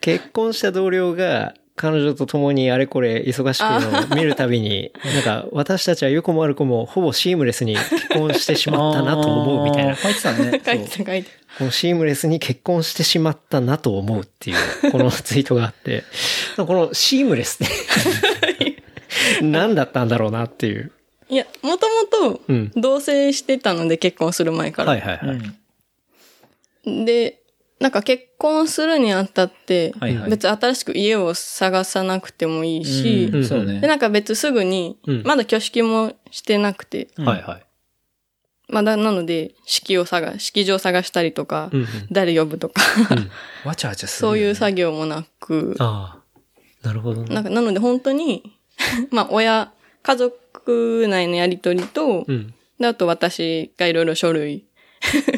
[0.00, 9.96] 結婚した同僚が、彼女と共にあれこれ忙しくのを見るたびに、なんか、私たちは良くも悪くも、ほぼシームレスに結婚してしまったなと思うみたいな。
[9.96, 10.60] 書いてたね。
[10.62, 16.04] 書いてた書いてこのシームレスに結婚してしまったなと思うっていう、このツイートがあって、
[16.56, 18.82] このシームレスって、
[19.42, 20.92] 何だったんだろうなっていう。
[21.28, 21.34] た。
[21.34, 24.90] いや、もともとうん、同棲してたので結婚する前から。
[24.90, 25.36] はいはいはい。
[25.36, 25.56] うん
[26.84, 27.39] で、
[27.80, 33.80] なんか結婚するにあたって、はいはい別に新しく家を探さなくてもいいし、うんそうで、ね。
[33.80, 37.66] なんか別すぐにうん、まだ挙式もしてなくて、うんはいはい。
[38.68, 42.82] まだなので、式を探、式場探したりとか、うんうん誰呼ぶとか、
[43.64, 44.28] わちゃわちゃする。
[44.28, 47.34] そういう作業もなく、ああ、なるほどね。
[47.34, 48.58] なんか、なので本当に、
[49.10, 49.72] まあ、親、
[50.02, 52.54] 家族内のやりとりと、うん。
[52.78, 54.64] で、あと私がいろいろ書類、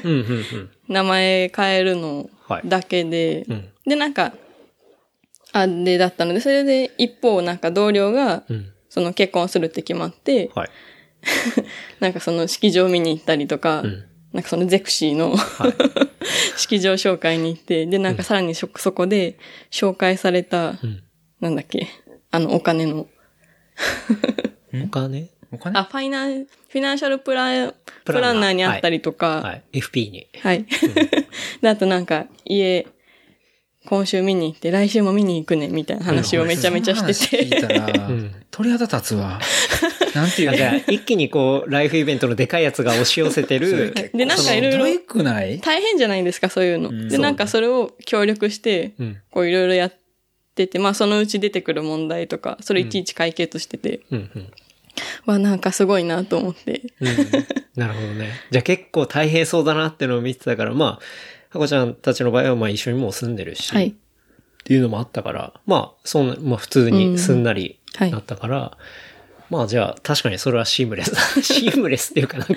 [0.05, 0.71] うんうんうん。
[0.89, 3.69] 名前変えるのはいだけで、うん。
[3.87, 4.33] で、なんか、
[5.53, 8.73] あ、で、だったので、それで一方、なんか同僚が、うん。
[8.89, 10.71] その結婚するって決まって、はい。
[12.01, 14.05] なんかその式場見に行ったりとか、うん。
[14.33, 15.75] なんかそのゼクシーの、はい。
[16.57, 19.39] 式場紹介に行って、で、なんかさらにそ、そこで
[19.71, 21.03] 紹介された、うん。
[21.41, 21.89] なんだっけ、
[22.31, 23.09] あの、お金の、
[24.85, 25.29] お金？
[25.53, 25.79] お金？
[25.79, 27.75] あ、ファイナン、フィナンシャルプラン、
[28.05, 29.63] ププランナーにあったりとか、はい。
[29.81, 30.27] FP に。
[30.41, 30.65] はい。
[31.61, 32.87] で、あとなんか、家、
[33.87, 37.61] 今週見に行って、来週も見に行くね、みたいな話をめちゃめちゃしてその話聞いて。
[37.61, 39.41] たら、うん鳥肌立つわ。
[40.15, 43.95] なんていうか、一気にこう、ライフイベントのでかいやつが押し寄せてる。
[44.13, 45.59] で、なんかいろいろくない？
[45.61, 46.91] 大変じゃないですか、そういうの。
[46.91, 49.17] うんで、なんかそれを協力して、うん。
[49.31, 49.95] こういろいろやっ
[50.55, 54.31] てて、まあそのうち出てくる問題とか、それいちいち解決してて、うん。
[54.35, 54.53] うん。
[55.27, 56.83] わ、なんかすごいなと思って。
[57.01, 57.09] うん。
[57.77, 58.31] なるほどね。
[58.51, 61.01] じゃあ結構大変そうだなってのを見てたから、まあ、は
[61.61, 63.89] こちゃんたちの場合はまあ一緒にもう住んでるし、はい。
[63.89, 63.95] っ
[64.65, 68.77] ていうのもあったから、まあ、そんな、まあ普通にすんなりはいなったから、
[69.53, 71.21] まあじゃあ確かにそれはシームレスだ。
[71.43, 72.55] シームレスっていうかなんか、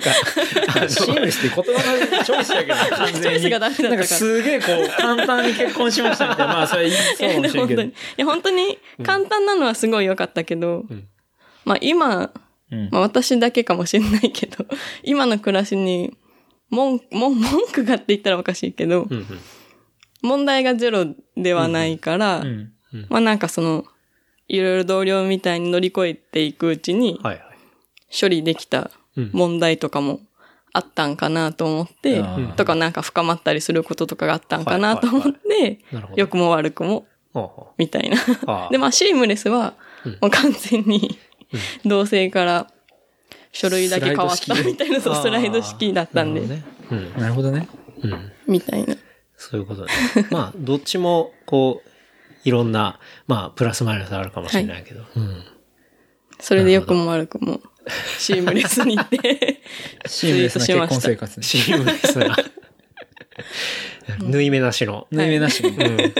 [0.88, 3.20] シームレスって言葉のチョイスだけど、完全に。
[3.20, 6.54] チョイスがダメだったからなんかすげえこう、簡単に結婚しましたみたいな。
[6.54, 7.82] まあそれ言いそうかもしれんけど。
[7.84, 7.92] い。
[8.16, 11.06] や、本当に簡単なのはすごい良かったけど、ん
[11.66, 12.30] まあ今、
[12.72, 14.64] うんまあ私だけかもしれないけど、
[15.04, 16.16] 今の暮らしに、
[16.70, 19.26] 文、文、文句がって言ったらおかしいけど、うんうん。
[20.22, 21.06] 問題がゼロ
[21.36, 22.72] ではないから、うん。
[23.08, 23.84] まあなんかその、
[24.48, 27.46] いろいろ同僚みたいに乗り越えていくうちに、はいはい。
[28.18, 30.20] 処理できたうん問題とかも
[30.72, 35.80] あったんかなと思って、あーとかなんか深まったりすることとかがあったんかなと思って。
[36.14, 37.06] 良くも悪くも、
[37.76, 38.18] みたいな。
[38.70, 41.18] で、まあ、シームレスはうん、もう完全に、
[41.84, 42.70] 同性から
[43.52, 47.12] 書類だけ変わったみたいな、そうスライド式だったんで、なるほどね。
[47.16, 47.68] なるほどね。
[48.02, 48.12] うん。
[48.12, 48.32] うん。
[48.46, 48.96] みたいな。
[49.36, 49.88] そういうことね。
[50.30, 51.88] まあ、どっちも、こう、
[52.44, 55.04] いろんな、まあ、プラスマイナスあるかもしれないけど。
[55.16, 55.42] うん。
[56.38, 57.60] それで良くも悪くも、
[58.18, 59.62] シームレスに行って、
[60.06, 61.46] シームレスな結婚生活ね。
[61.46, 62.36] シームレスな。
[64.22, 65.06] 縫い目なしの。
[65.10, 65.70] 縫い目なしの。
[65.70, 66.12] うん。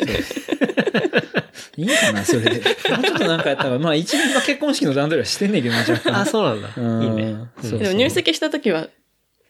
[1.74, 2.50] そういいかな、それで。
[2.50, 6.20] もうちょっとなんかやったら、まあ一応今結婚式の段取りはしてんねんけどね、若干。
[6.20, 6.70] あ、そうなんだ。
[6.76, 7.36] うんいいね。
[7.62, 8.88] そうでも入籍した時は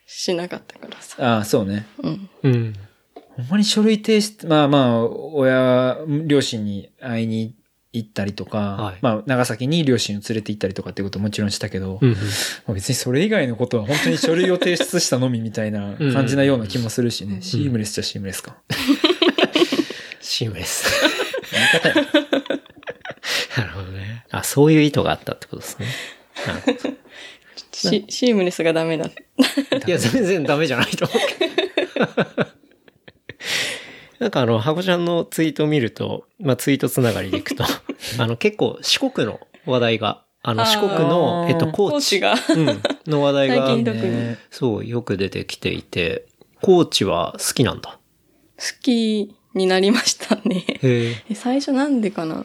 [0.06, 1.16] しなかったからさ。
[1.18, 1.86] ああ、そうね。
[2.02, 2.30] うん。
[2.42, 2.74] うん。
[3.36, 7.54] ほんまに書類提出、まあまあ、親、両親に会いに
[7.92, 12.12] 行ったりとか、はいまあ長崎に両親を連れて行ったりとかっていうことももちろんしたけど、うん。
[12.12, 12.16] ま
[12.68, 17.38] あ別にそれ以外のことは本当に書類を提出したのみみたいな 感じなような気もするしね。
[17.40, 18.56] シームレスじゃシームレスか。
[20.20, 20.84] シームレス。
[23.56, 24.24] なるほどね。
[24.30, 25.86] あ、そういう意図があったってことですね。
[27.72, 29.06] シシームレスがダメだ。
[29.06, 29.10] い
[29.90, 31.18] や、全然ダメじゃないと思う。
[34.18, 37.64] なんかあの、ハコちゃんのツイートを見ると、まあツイートつながりでいくと、
[38.18, 41.92] あの結構四国の話題が、あの四国の、えっと、高知。
[41.92, 42.34] コーチが。
[42.56, 46.26] うん、の話題がねそう、よく出てきていて、
[46.62, 47.98] 高知は好きなんだ。
[48.58, 50.64] 好きになりましたね。
[51.34, 52.44] 最初なんでかな？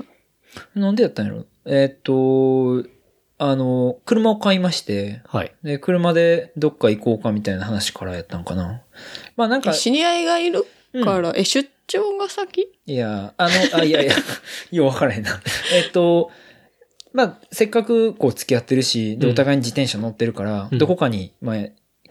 [0.74, 1.46] なんでやったんやろ？
[1.66, 2.90] えーっと、
[3.38, 5.54] あの、車を買いまして、はい。
[5.64, 8.82] で、車でどっか行こうかみたいな話からやったんかな。
[9.36, 10.66] まあなんか、知り合いがいる？
[11.04, 12.68] から、え、出張が先？
[12.86, 14.14] いや、あの、あ、いやいや、
[14.72, 15.42] よう分からへんな。
[15.74, 16.32] えっと、
[17.14, 19.34] まあ、せっかくこう付き合ってるし、で、うん。
[19.34, 20.78] お互いに自転車乗ってるから、うん。
[20.78, 21.58] どこかに、まあ、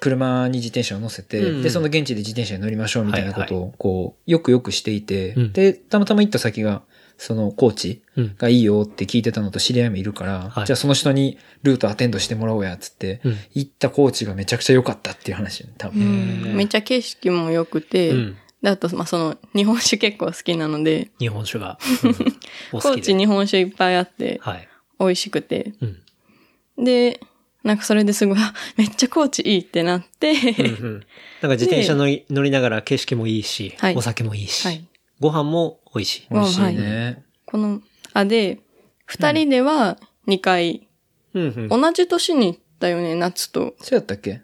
[0.01, 6.83] 車に自転車を乗せて、うんうんで、その現地で自転車に乗りましょうみたいなことはを、こう、よくよくしていて、うんで、たまたま行った先が、
[7.19, 8.35] その、高知うん。
[8.37, 13.37] がいいよって聞いてたのと知り合いもいるから、はいじゃあその人にルートアテンドしてもらおうや、つって、うん。
[13.53, 16.03] 行った高知がめちゃくちゃ良かったっていう話、多分。
[16.03, 18.37] んめっちゃ景色も良くて、うん。
[18.63, 21.79] で、あと、まあ、その、日本酒結構好きなので、日本酒が。
[22.05, 22.11] うん
[22.73, 24.69] お好きで高知日本酒いっぱいあって、はい。
[24.99, 26.85] 美味しくて、うん。
[26.85, 27.21] で、
[27.63, 30.93] なんかそれですごい、あめっちゃ高知いいってなって、うんうん。
[30.95, 34.87] なんか自転車乗り乗りながら景色もいいし、はいお酒もいいし、はい
[35.21, 36.27] ご飯も美味しい。
[36.31, 37.25] 美味しいはね。
[37.45, 37.83] この、
[38.15, 38.61] あ、で、
[39.05, 40.89] 二人では2回、
[41.35, 41.81] うんうん。
[41.83, 43.75] 同じ年に行ったよね、夏と。
[43.81, 44.41] そうやったっけ？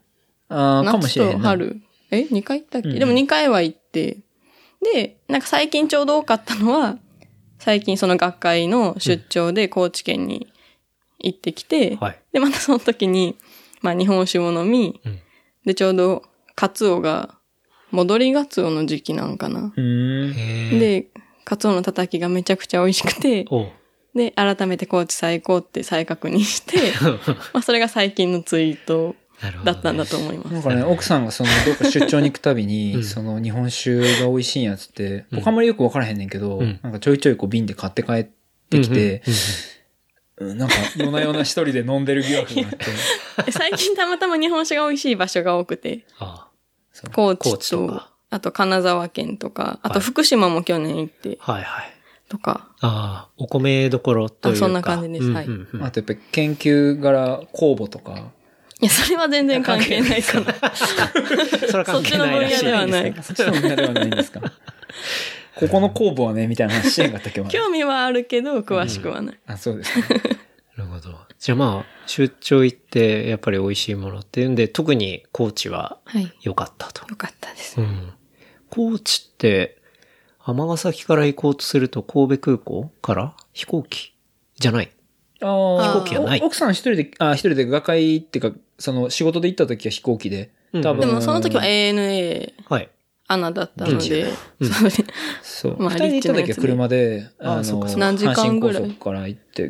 [0.51, 1.39] ああ、かも夏しれへんな。
[1.39, 1.81] と春。
[2.11, 4.19] え ?2 回行ったっけ、うんでも2回は行って。
[4.95, 6.99] で、なんか最近ちょうど多かったのは、
[7.59, 10.47] 最近その学会の出張で高知県に
[11.27, 12.19] 行ってきて、はい。
[12.33, 13.37] で、またその時に、
[13.83, 15.19] まあ日本酒を飲み、うん。
[15.65, 16.23] で、ちょうど、
[16.55, 17.35] カツオが、
[17.91, 19.73] 戻りガツオの時期なんかな。
[19.77, 21.09] で、
[21.45, 23.47] カツオのたたきがめちゃくちゃ美味しくて、
[24.15, 26.93] で、改めて高知最高って再確認して、
[27.53, 29.15] まあそれが最近のツイート。
[29.65, 30.53] だったんだと思います。
[30.55, 33.05] なんかね、奥さんがその、どっか出張に行くたびに、 うん。
[33.05, 35.27] その日本酒が美味しいんやつって、うん。
[35.33, 36.81] 僕あんまりよくわからへんねんけど、うん。
[36.83, 38.25] なんかちょいちょいこう瓶で買って帰っ
[38.71, 39.21] てきて、うんうんうん
[40.39, 42.77] なんか夜な夜な一人で飲んでる疑惑があって、
[43.49, 46.49] え最近たまたま日本酒が美味しい場所が多くて、あ
[47.15, 49.95] 高知高知とあと金沢県とか、あはい。
[49.95, 51.93] と福島も去年行って、あはいはい。
[52.29, 52.69] とか。
[52.81, 54.57] ああ、お米どころというか。
[54.59, 55.31] あそんな感じです。
[55.31, 55.47] はい。
[55.47, 55.69] うんうん。
[55.73, 58.33] うんあとやっぱり研究柄公募とか。
[58.81, 60.55] いや、それは全然関係ないかな。
[61.67, 63.13] それは関係ないらしいそっちの分野ではない。
[63.15, 64.41] ですねそっちの分野ではないんですか？
[65.57, 69.39] ここの公募はね、みたいな話してんかったっけ興味はあるけど、詳しくはない。
[69.47, 70.05] あ、そうですね。
[70.77, 71.19] なるほど。
[71.39, 76.31] じゃあまあ、出張行って、やっぱり美味しいものっていうんで、特に高知ははい。
[76.43, 77.09] 良かったと。
[77.09, 77.81] よかったです。
[77.81, 78.13] うん。
[78.69, 79.79] 高知って、
[80.45, 84.13] 尼崎から行こうとすると神戸空港から飛行機
[84.59, 84.91] じゃない？
[85.43, 90.51] ああ飛行機はないお奥さん一人で、あ、一人で画会っていうか、その仕事で行った時は飛行機で。
[90.73, 91.01] うん多分。
[91.01, 92.91] でもその時は ANA はい。
[93.29, 94.23] アナだったので、
[94.61, 94.91] うんそうね
[95.43, 95.77] そう。
[95.83, 98.91] まあ二人で行った時は車で、あそうかそうか何時間ぐらい？
[98.93, 99.69] から行って、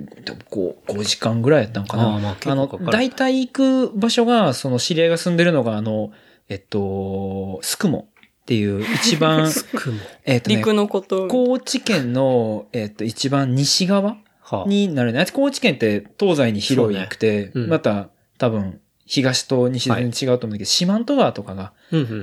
[0.51, 2.17] 5、5時間ぐらいやったんかな。
[2.17, 6.13] あの、大体行く場所が、その知り合いが住んでるのが、あの、
[6.49, 8.09] えっと、スクモ
[8.43, 9.99] っていう一番、 雲。
[10.25, 11.27] えっとね、陸のこと。
[11.29, 15.27] 高知県の、えっと、一番西側はあ、になるね。
[15.33, 21.73] 高知県って東西に広いくて、また多分東と西全然違うと思うんだけど、四万十川とかが。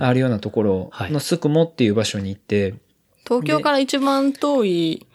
[0.01, 1.11] あるようなところはい。
[1.11, 2.75] のスクモっていう場所に行って、
[3.25, 5.07] 東京から一番遠い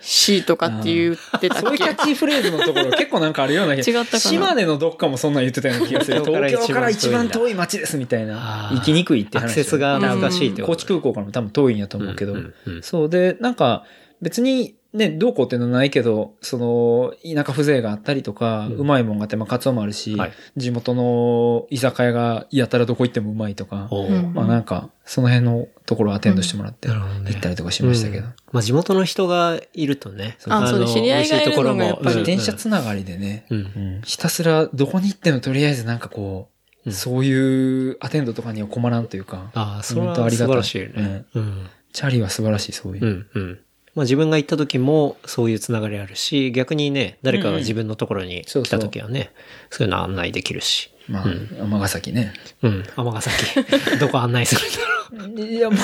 [0.00, 1.66] 市とかって言ってたっけ？
[1.66, 4.20] そういうキャッチフレーズのところ 結構なんかあるような気が違ったかな？
[4.30, 6.20] 島根のどっかもそんなん言ってたような気がする。
[6.24, 8.70] 東京から東京から一番遠い町ですみたいな。
[8.74, 9.44] 行きにくいって話。
[9.44, 12.34] アクセスが難しいってこと高知空港からも多分遠いんやと思うけど。
[12.34, 12.82] んんうん。
[12.82, 13.84] そうで、なんか
[14.20, 18.76] 別にね、どうこうっていうのはないけど、その、田舎風情があったりとか、うん。
[18.76, 20.32] うまいもんがあって、まあ、カツオもあるし、はい。
[20.56, 23.90] 地元の居酒屋がやたらどこ行ってもうまいとか、
[24.32, 28.26] まあなんか、その辺のところをアテンドしてもらって、行ったりとかしましたけど。
[28.26, 28.32] うん。
[28.52, 30.38] まあ地元の人がいるとね。
[30.48, 30.90] あそうです。
[30.90, 31.82] の知り合いがいるのが美味しところも。
[31.82, 33.58] やっぱり自転車つながりでね、うん。
[33.58, 34.00] うん。
[34.04, 36.50] ひたすらどこに行ってもとりあえずなんかこ
[36.84, 36.92] う、うん。
[36.92, 40.46] そういうアテンドとかには困らんというか、ああ、それは本当ありがたい。
[40.46, 41.24] 素晴らしいよね。
[41.34, 41.66] うん。
[41.92, 43.04] チャリは素晴らしい、そういう。
[43.04, 43.58] うん、うん。
[43.94, 49.30] まあ自分が行った時もそういうつながりあるし、逆にね、誰かが自分のところに来た時はね、
[49.70, 50.90] そういうの案内できるし。
[51.08, 51.24] まあ、
[51.62, 52.32] 尼崎ね。
[52.62, 53.62] うん、尼崎。
[54.00, 55.46] どこ案内するんだろう。
[55.46, 55.78] いや、もう、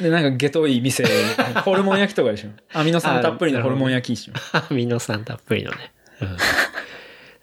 [0.02, 1.04] で、なんか、ゲトい店、
[1.64, 2.48] ホルモン焼きとかでしょ。
[2.72, 4.74] アミノ酸たっぷりのホルモン焼きでしょ。
[4.74, 5.92] ミノ酸たっぷりのね。
[6.22, 6.36] うん。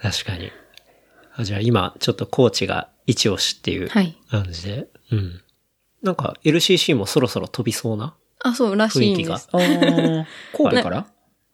[0.01, 0.51] 確かに。
[1.35, 4.87] あじゃあ今、ちょっとコーチが一押しっていうはい感じで。
[5.11, 5.41] うん。
[6.01, 9.35] なんか LCC もそろそろ飛びそうなあ、そうらしいん雰囲気が。
[9.35, 9.49] です。
[9.51, 10.25] あー。
[10.55, 11.07] 神戸から？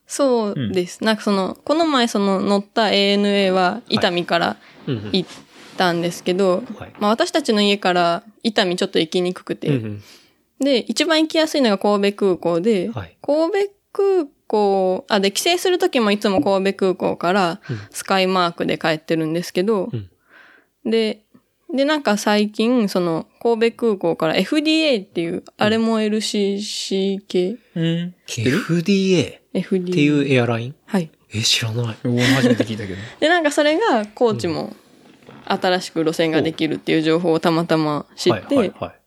[0.07, 1.03] そうです。
[1.03, 4.57] なんかその、この前その乗った ANA は伊丹から
[4.87, 5.09] うんうん。
[5.13, 5.29] 行っ
[5.77, 6.93] たんですけど、はい。
[6.99, 10.03] まあ私たちの家から伊丹ちょっと行きにくくて、うんうん。
[10.59, 13.17] で、一番行きやすいのが神戸空港で、はい。
[13.21, 17.79] 神戸空港、あ、で、帰省するときもいつも神戸空港からうん。
[17.91, 20.09] スカイマークで帰ってるんですけど、うん。
[20.89, 21.23] で、
[21.73, 28.15] で、なんか最近、その、神戸空港から FDA っていう、あれも LCC 系、うん。
[28.25, 29.81] 知ってる？FDA ?FDA。
[29.91, 30.75] っていうエアライン？
[30.85, 31.11] はい。
[31.31, 31.97] え、知らない。
[32.05, 32.99] お初めて聞いたけど。
[33.21, 34.75] で、なんかそれが、高知も
[35.45, 38.99] 新しく路線ができるっていう情報をたまたま知って、はいはいはい。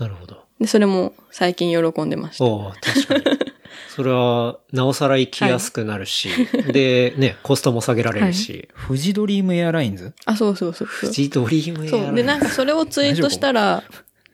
[0.00, 0.44] なるほど。
[0.60, 2.44] で、それも最近喜んでました。
[2.44, 3.47] おお確かに。
[3.88, 6.28] それは、なおさら行きやすくなるし、
[6.72, 10.14] で、ね、コストも下げられるし、フジドリームエアラインズ？
[10.24, 10.88] あ、そうそうそう。
[11.00, 12.14] 富ジドリームエアラインそう。
[12.16, 13.82] で、なんかそれをツイートしたら、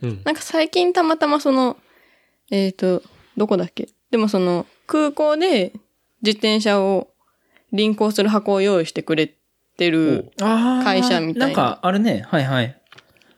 [0.02, 0.20] うん。
[0.24, 1.76] なんか最近たまたまその、
[2.50, 3.02] えっ、と、
[3.36, 3.88] どこだっけ？
[4.10, 5.72] でもその、空港で
[6.22, 7.08] 自転車を
[7.72, 9.32] 輪行する箱を用意してくれ
[9.76, 10.30] てる。
[10.38, 12.76] 会社みたいななんか、あれね、はいはい。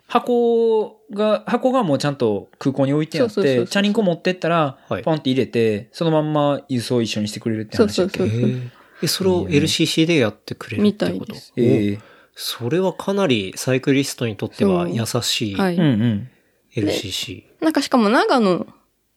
[0.07, 5.03] 箱が、箱がもうちゃんと空港に置いてあって、そうそうそうそうチャリンコ持ってったら、はい。
[5.03, 7.97] ポンって入れて、そのまんま輸送一緒にしてくれるって話。
[7.97, 8.49] だっけそうそうそう。
[8.49, 8.73] へえ
[9.03, 11.13] え、それを LCC でやってくれるってこと？
[11.13, 11.53] みたいです。
[11.57, 11.99] ええ
[12.39, 15.77] それはかなりサイクリストにとっては優しいはい。
[15.77, 16.29] うんうん。
[16.75, 17.45] LCC。
[17.63, 18.67] なんかしかも長野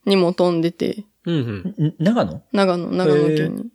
[0.05, 1.87] にも飛んでて、うんうん。
[1.87, 2.41] ん長野？
[2.53, 3.65] 長野、長野県に。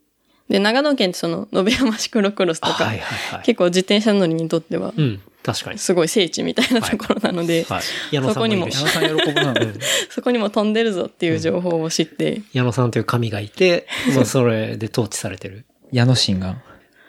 [0.48, 3.42] で、長野県ってその、延山シクロクロスとか、はいはいはい。
[3.44, 5.78] 結構自転車乗りにとっては、うん、確かに。
[5.78, 7.82] すごい聖地みたいなところなので、はい。
[8.10, 8.88] 矢野さんもいるし矢野。
[8.88, 9.54] さん喜ぶな。
[10.08, 15.66] そこにも飛んでるぞっていう情報を知って、矢野さんという神がいて、 まあそれで統治されてる。
[15.92, 16.56] 矢野神が。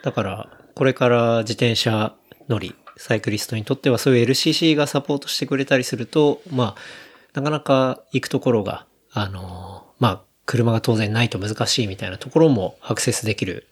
[0.02, 2.14] だから、これから自転車
[2.50, 13.66] 乗り、サイクリストにとってはそういう LCC がサポートしてくれたりすると、まあ、なかなか行くところが、あのーまあ、車が当然ないと難しいみたいなところもアクセスできる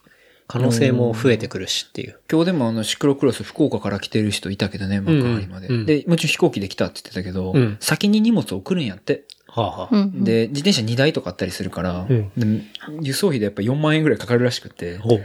[0.47, 2.19] 可能性も増えてくるしっていう。
[2.31, 5.69] 今日でもあのシクロクロス福岡から来てる人いたけどね、幕張まで。
[5.69, 5.87] うん。
[5.87, 7.77] で、もちろん飛行機で来たって言ってたけど、うん。
[7.81, 9.25] 先に荷物を送るんやって。
[9.49, 9.89] はあ、はあ。
[9.91, 10.25] うんうん。
[10.25, 12.31] で、自転車2台とかあったりするから、うん。
[12.37, 12.65] で
[13.01, 15.23] 輸送費でやっぱ4万円ぐらいかかるらしくて、おう。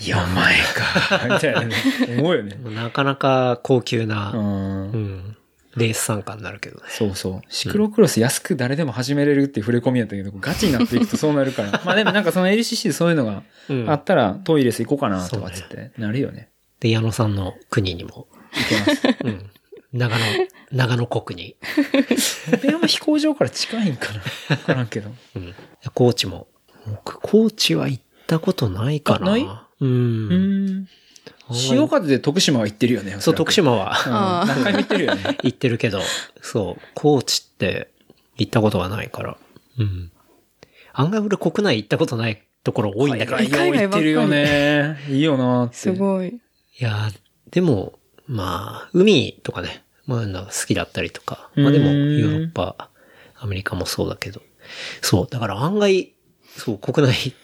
[0.00, 1.74] 4万円か、みたいなね、
[2.18, 2.58] 思うよね。
[2.74, 4.90] なかなか高級な、うん。
[4.92, 5.37] うん
[5.78, 6.82] レース参加になるけどね。
[6.88, 7.40] そうそう。
[7.48, 11.70] シクロクロス安く誰でも始めれるっていう触れ込みやったけど、ガチになっていくとそうなるから。
[11.84, 16.50] まあでもなんかその LCC でそういうのがうんあったらトイレス行こうかなとかっつってなるよね。
[16.80, 19.16] で、矢野さんの国にも、行けます。
[19.24, 19.50] うん。
[19.92, 20.24] 長野、
[20.70, 21.56] 長野国に。
[22.62, 25.10] 延山飛行場から近いんかなわからんけど。
[25.34, 25.54] うん。
[25.94, 26.46] 高知も。
[26.86, 29.26] 僕、高知は行ったことないかな。
[29.28, 29.42] あない？
[29.80, 29.88] うん。
[29.90, 30.88] うん。
[31.50, 33.16] 潮風で徳島は行ってるよね。
[33.20, 34.12] そう、徳島はうん。
[34.48, 35.38] 何回も行ってるよね。
[35.42, 36.00] 行ってるけど、
[36.42, 37.90] そう、高知って
[38.36, 39.36] 行ったことがないから。
[39.78, 40.10] うん。
[40.92, 43.36] 案外俺国内行ったことないところ多いんだけど。
[43.36, 44.98] 海外行ってるよね。
[45.08, 45.76] いいよなって。
[45.76, 46.28] すごい。
[46.28, 47.18] いやー
[47.50, 52.90] でも、まあ、海とかね、まあ、好きだったりとか、まあでも、ヨーロッパ、
[53.36, 54.42] アメリカもそうだけど、
[55.00, 56.12] そう、だから案外、
[56.56, 57.34] そう、国内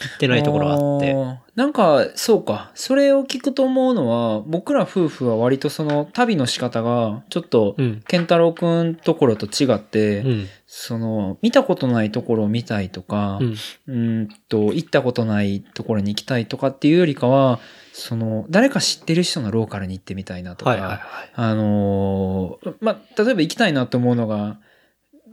[0.00, 1.36] 行ってないところがあって、ー。
[1.54, 2.70] なんか、そうか。
[2.74, 17.60] それを聞くと思うのは、僕ら夫婦は割とその旅の仕方が、ちょっとうん、健太郎くんところと違って、うん、その、見たことないところを見たいとか、うん、うーんと、行ったことないところに行きたいとかっていうよりかは、
[17.92, 21.00] その、誰か知ってる人のローカルに行ってみたいなとか、はいはいはい。
[21.34, 24.58] あのーまあ、例えば行きたいなと思うのが、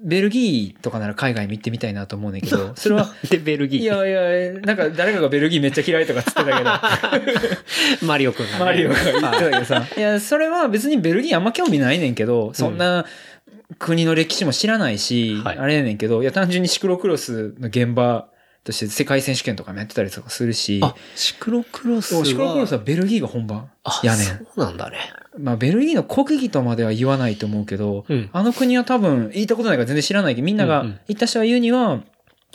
[0.02, 3.82] ベルギーとかなら海外に行ってみたいなと思うねんだけど、それは、で、ベルギー？
[3.82, 6.52] いやいや、なんか誰かがベルギーめっちゃ嫌いとかつってたけ
[8.02, 8.66] ど、 マリオくんが、ね。
[8.66, 10.00] マリオが言ってはいたけどさ、い。
[10.00, 13.06] や、それは別にベルギーあんま興味ないねんけど、そんな
[13.78, 15.58] 国の歴史も知らないし、はい。
[15.58, 18.28] あれやねんけど、いや、単純にシクロクロスの現場
[18.64, 22.26] として世界選手権とかもやってたりとかするし、あ、シクロクロスは。
[22.26, 24.26] シクロクロスはベルギーが本場あ、やねん。
[24.26, 24.98] そうなんだね。
[25.38, 28.30] まあ、ベルギーの国技とまでは言わないと思うけど、うん。
[28.34, 32.04] あの国は多分、行ったことないから全然知らないけど、みんながうんうん行った人が言うには、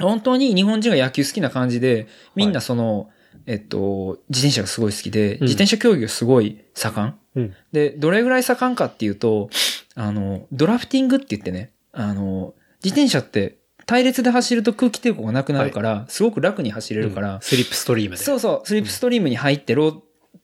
[0.00, 3.08] 本当に日本人が野球好きな感じで、みんなその、
[3.46, 7.14] えっと、自転車がすごい好きで、自転車競技がすごい盛ん。
[7.36, 7.54] うん。
[7.72, 9.50] で、どれぐらい盛んかっていうと、
[9.94, 18.22] あの、ドラフティングって言ってね、あの、自転車って隊列で走ると空気抵抗がなくなるから、すごく楽に走れるから、スリップストリームで。
[18.22, 20.00] そうそう、スリップストリームに入ってロー、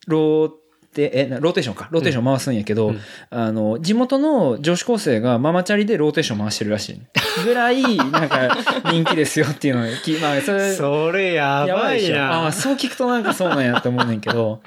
[0.06, 0.48] ロー
[0.94, 1.88] テ、え、なローテーションか。
[1.90, 3.00] ローテーション回すんやけど、うん
[3.30, 7.00] あの、地元の女子高生がママチャリでローテーション回してるらしい。
[7.44, 8.56] ぐらい、なんか、
[8.90, 12.52] 人気ですよっていうのを聞いまあ、それ、それやばいでしょあなあ、。
[12.52, 14.60] そう聞くとなんかそうなんやって思うねんけど。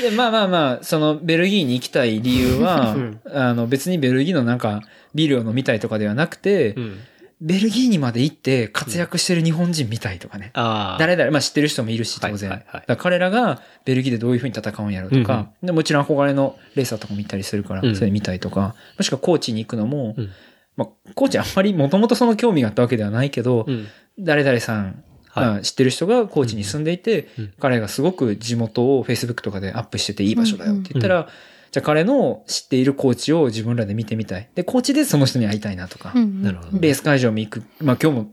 [0.00, 4.82] で、まあまあまあ、そのベルギーに行きたい理由は、うんあの別にベルギーのなんか
[5.14, 7.00] ビールを飲みたいとかではなくて、うん。
[7.42, 10.52] ベルギーにまで行って活躍してる日本人見たいとかね。
[10.54, 10.98] ああ。
[11.00, 12.50] 誰々、まあ知ってる人もいるし、当然。
[12.50, 12.84] はいはい。
[12.86, 17.96] はい彼らがベルギーでどういう風に戦うんやろとか、でもちろん憧れのレーサーとかも見たりするから、うん。
[17.96, 20.30] それ見たいとか、もしくはコーチに行くのも、うん。
[20.76, 23.88] まあ、コーチあんまりもともとその興味があったわけではないけど、うん。
[24.20, 25.44] 誰々さん、はい。
[25.46, 27.52] まあ、知ってる人が高知に住んでいて、うん。
[27.58, 31.28] 彼がすごく地元を Facebook とかでアップしてていい場所だよって言ったら、
[31.72, 34.48] じゃあ彼の知っているコーチを自分らで見てみたい。
[34.54, 37.62] で、コーチでその人に会いたいなとか、うんなるほどレース会場も行く。
[37.80, 38.30] まあ今日も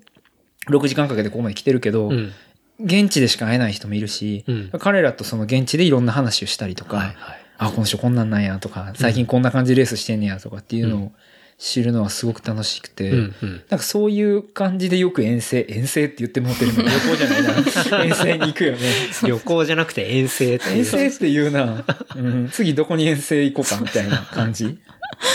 [0.67, 2.33] 6時間かけてここまで来てるけど、うん。
[2.81, 7.15] 現地でしか会えない人もいるし、うん彼らとその現地でいろんな話をしたりとか、はいはい。
[7.59, 11.11] あ、この人こんなんなんやとか、最近こんな感じでレースしてんねやとかっていうのを
[11.59, 13.61] 知るのはすごく楽しくて、うんうん。
[13.69, 18.05] なんかそういう感じでよく遠征、遠征って言ってもってるの 旅行じゃないな。
[18.05, 18.79] 遠征に行くよね。
[19.23, 20.69] 旅行じゃなくて遠征って。
[20.69, 21.83] 遠征って言うな。
[22.15, 24.77] うん、次どこに遠征行こうかみたいな感じ。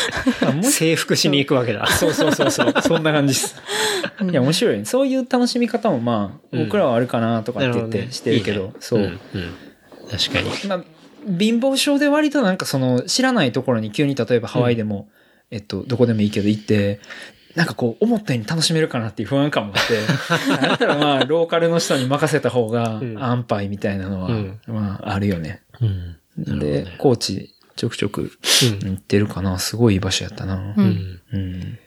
[0.62, 1.86] 征服しに行くわけだ。
[1.86, 2.74] そうそうそうそう。
[2.80, 3.56] そんな感じです。
[4.22, 4.86] いや、面白いね。
[4.86, 9.00] そういう楽しみ方もまあ、うん僕らはあるかなとかって言ってしてるけど、いいねそう。
[9.00, 9.18] んん
[10.10, 10.68] 確かに。
[10.68, 10.84] まあ、
[11.38, 15.08] 貧乏症で割となんかその知らないところに急に例えばハワイでも、
[15.54, 16.98] えっと、どこでもいいけど行って、
[17.54, 20.00] なんかこう思ったように楽しめるかなっていう不安感もあって、
[20.66, 25.62] だったらまあローカルの人に任せた方がうん安牌みたいなのは、うんまああるよね。
[25.80, 26.16] うん。
[26.36, 28.24] でね、コーチちょくちょくう
[28.86, 29.60] ん行ってるかな。
[29.60, 30.74] すごいいい場所やったな。
[30.76, 31.20] ううんん。
[31.32, 31.78] うん。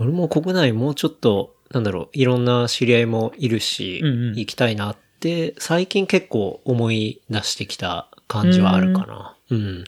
[0.00, 9.36] 俺も国内もうちょっと、なんだろう、いろんな知り合いもいるし、うんうん行きたいなって、最近結構思い出してきた感じはあるかな。
[9.50, 9.84] うん。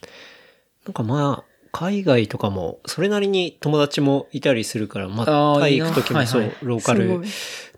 [0.85, 1.46] なんかまあ、
[1.79, 5.87] 海外とかも、それなりに友達もいたりするから、まあ、タイあーいいな。
[5.89, 6.59] 行くときもそう、はいはい。
[6.63, 7.21] ローカル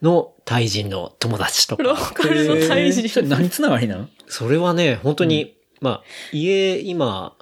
[0.02, 2.00] のタイ人の友達とロか。
[2.02, 2.92] ーカルのタイえー。
[2.92, 3.22] それ人。
[3.22, 6.02] 何つながりなんそれはね、本当に、まあ、
[6.32, 7.36] 家、今、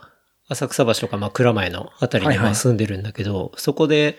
[0.49, 4.17] 浅草橋とか、まあ、蔵前のあたりに住んでるんだけど、そこで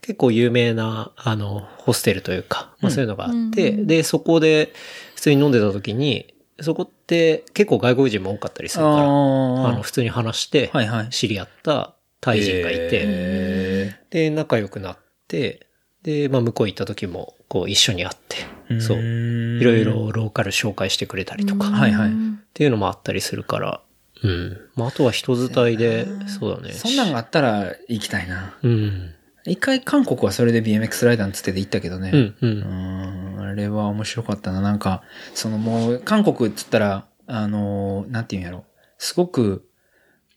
[0.00, 2.90] 結構有名な、あの、ホステルというか、まあうん。
[2.92, 3.86] そういうのがあって、うん。
[3.88, 4.72] で、そこで
[5.16, 10.70] 普通に飲んでた時に、そこって結構外国人も多かったりするから、あの、あ普通に話して。
[11.10, 15.66] 知り合ったタイ人がいて、えで、仲良くなって、
[16.02, 18.98] で、まあ、向こう行った時も、こう、一緒に会って、ーそう。
[18.98, 22.12] いろいろローカル紹介してくれたりとか、はいはいっ
[22.52, 23.80] ていうのもあったりするから、
[24.22, 24.58] うん。
[24.74, 26.72] まあ、あとは人伝いで、そうだね。
[26.72, 28.58] そんなんがあったら行きたいな。
[28.62, 29.14] うん。
[29.44, 32.10] 一回韓国はそれで BMX ライダーのつってで行ったけどね。
[32.12, 32.36] うん、う。
[32.40, 34.60] うんーん、あれは面白かったな。
[34.60, 35.02] なんか、
[35.34, 38.64] そのもう、韓国っつったら、あの、なんていうんやろ。
[38.98, 39.66] すごく、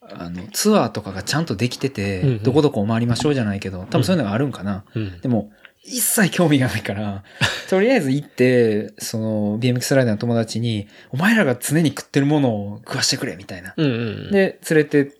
[0.02, 4.86] あの、ツアーとかがちゃんとできてて、うんうんどこどこを回りましょうじゃないけど、多分そういうのがあるんかな。
[4.96, 5.52] うんでも、
[5.86, 7.24] 一切興味がないから、
[7.70, 13.74] とりあえず行って、その、BMX ライダーの友達に、お前らが常に食ってるものを食わしてくれ、みたいな。
[13.76, 13.90] うん、う
[14.30, 14.32] ん。
[14.32, 15.12] で、連れてっ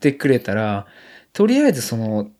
[0.00, 0.86] てくれたら、
[1.32, 2.30] とりあえずその、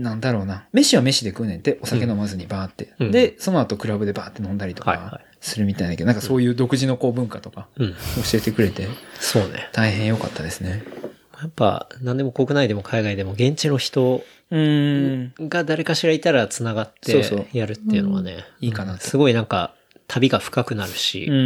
[0.00, 0.66] なんだろうな。
[0.72, 2.92] 飯は飯で食うねんって、お酒飲まずにバーって。
[2.98, 7.92] うんで、その後クラブでバーって飲んだりとかするみたいだけど、なんかそういう独自のこう文化とかうん。
[7.92, 7.96] 教
[8.34, 9.68] えてくれて、そうね。
[9.72, 10.82] 大変良かったですね。
[11.40, 14.22] やっぱ、何でも国内でも海外でも現地の人。
[14.52, 19.74] が誰かしらいたら繋がってやるっていうのはね、いいかなとすごいなんか、
[20.08, 21.36] 旅が深くなるし、うんう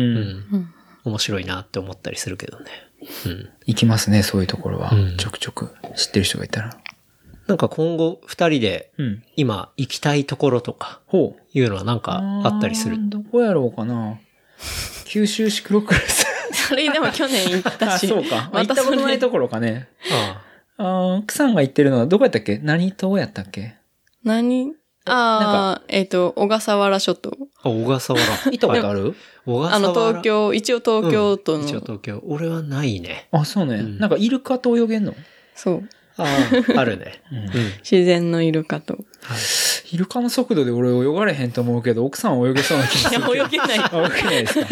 [0.57, 0.75] ん
[1.05, 2.65] 面白いなって思ったりするけどね。
[3.27, 3.51] うん。
[3.67, 4.91] 行きますね、そういうところは。
[4.91, 5.69] うんちょくちょく。
[5.97, 6.71] 知ってる人がいたら。
[7.47, 9.23] なんか今後二人でうん。
[9.37, 11.59] 今行きたいところとかほう。
[11.59, 12.97] いうのはなんかあったりする？
[12.97, 13.09] あー。
[13.11, 14.19] どこやろうかな。
[15.05, 16.25] 九州シクロクロス。
[16.69, 18.07] それでも去年行ったあ、し。
[18.09, 18.51] そうか。
[18.53, 19.89] ま行ったことないところかね。
[20.11, 20.41] あ
[20.77, 22.59] あー奥さんが行ってるのはどこやったっけ？
[22.59, 23.75] 何島やったっけ？
[24.25, 24.73] 何？
[25.07, 27.37] ああ、えっ、と、小笠原諸島。
[27.63, 28.27] あ、小笠原。
[28.51, 29.15] 行ったことある？
[29.45, 29.77] 小笠原。
[29.77, 32.23] あの、東京、一応東京都の、うん一応東京。
[32.27, 33.29] 俺はないね。
[33.31, 33.75] あ、そうね。
[33.77, 35.15] うんなんかイルカと泳げんの？
[35.55, 35.89] そう。
[36.17, 36.25] あ
[36.77, 37.23] あ、あるね。
[37.33, 37.51] う んうん。
[37.89, 38.99] 自然のイルカと。
[39.93, 43.35] イルカの速度で俺泳がれへんと思うけど、奥さんは泳げそうな気がする。
[43.35, 44.67] いや泳げないあ 泳げないですか？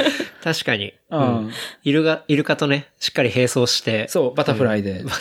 [0.44, 0.94] 確かに。
[1.10, 1.52] ううんん。
[1.84, 4.06] イルカ、イルカとね、しっかり並走して。
[4.08, 5.02] そう、バタフライで。
[5.04, 5.16] また、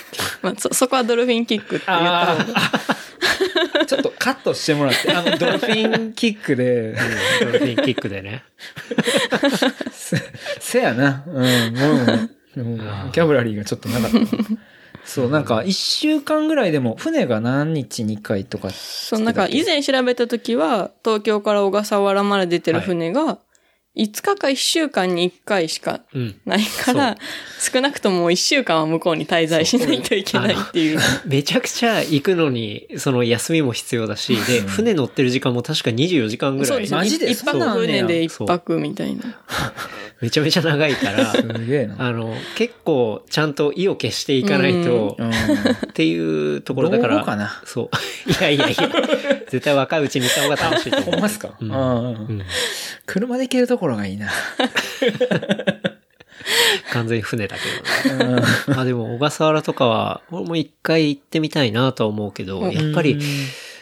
[0.42, 3.86] まあ、そ、そこはドルフィンキックって言ったああ。
[3.86, 6.94] ちょっとカットしてもらって、あの、ドルフィンキックで、
[7.40, 8.44] ドルフィンキックでね。
[9.92, 10.16] せ、
[10.60, 11.24] せやな。
[11.26, 11.92] うん、も
[12.56, 14.24] う、もうボキャブラリーがちょっとなかったわ。
[15.10, 18.70] そう、なんか、一週間ぐらいでも、船が何日に一回とか。
[18.70, 23.38] そう、なんか以前調べた時は、東京から小笠原まで出てる船が、
[23.96, 26.40] 5日か1週間に1回しかうん。
[26.46, 27.16] ないから、
[27.58, 30.98] 少なくとも1週間は向こうに滞在しないといけないっていう。
[31.26, 36.92] めちゃくちゃ行くのに、その休みも必要だし、で、船乗ってる時間も確か24時間ぐらいそうです。
[36.92, 36.98] ね。
[36.98, 37.30] マジで？
[37.30, 39.22] 一泊船で一泊みたいな。
[40.20, 41.32] めちゃめちゃ長いから。
[41.32, 45.30] あの、結構ちゃんと意を決していかないと、うん。
[45.30, 45.32] っ
[45.94, 47.24] ていうところだから。
[47.24, 47.60] かな？
[47.64, 47.90] そう。
[48.30, 48.88] いやいやいや、
[49.50, 51.10] 絶対若いうちに行った方が楽しいと思う。
[51.12, 51.70] ほんまっすか、うん。
[51.70, 51.78] うんう
[52.12, 52.42] ん。
[53.06, 54.30] 車で行けるところがいいな。
[56.92, 58.42] 完全に船だけどね。
[58.68, 63.20] まあでも、小笠原とかは、俺も一回行ってみたいなとは思うけど、やっぱり、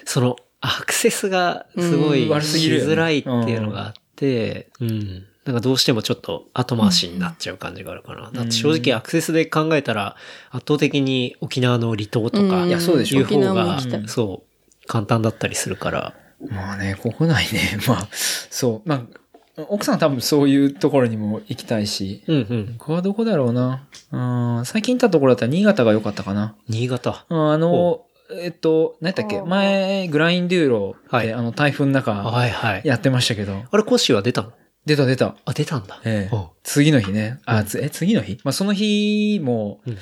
[0.04, 2.28] その、アクセスがすごいし
[2.70, 5.24] づらいっていうのがあって、うん。
[5.44, 8.30] なんかどうしてもちょっと後回しになっちゃう感じがあるかな。
[8.30, 10.16] だって正直アクセスで考えたら、
[10.50, 12.68] 圧倒的に沖縄の離島とか、うん。
[12.68, 13.20] いやそうでしょ。
[13.20, 14.47] いうがそう、
[14.88, 16.14] 簡単だったりするから、
[16.50, 22.66] まあね、国内ね、 まあ、そう、まあ、奥さんは多分そういうところにも行きたいし、うんうん。
[22.78, 23.86] 僕はどこだろうな。
[24.12, 26.54] うん、最近行ったところだったら新潟が良かったかな。
[26.68, 27.26] 新潟。
[27.28, 28.02] うんあの、
[28.40, 29.40] えっと、何やったっけ？
[29.42, 32.82] 前、グラインデューロで、はいあの、台風の中、はいはい。
[32.84, 34.52] やってましたけど、あれ、コッシーは出たの？
[34.86, 35.34] 出た出た。
[35.44, 36.00] あ、出たんだ。
[36.04, 37.40] ええ次の日ね。
[37.44, 38.38] あ、つえ、次の日？
[38.44, 39.98] まあ、その日もうん、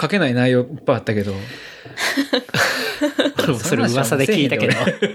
[0.00, 1.34] 書けない内容いっぱいあったけど、
[3.36, 4.74] あのそれ噂で聞いたけど、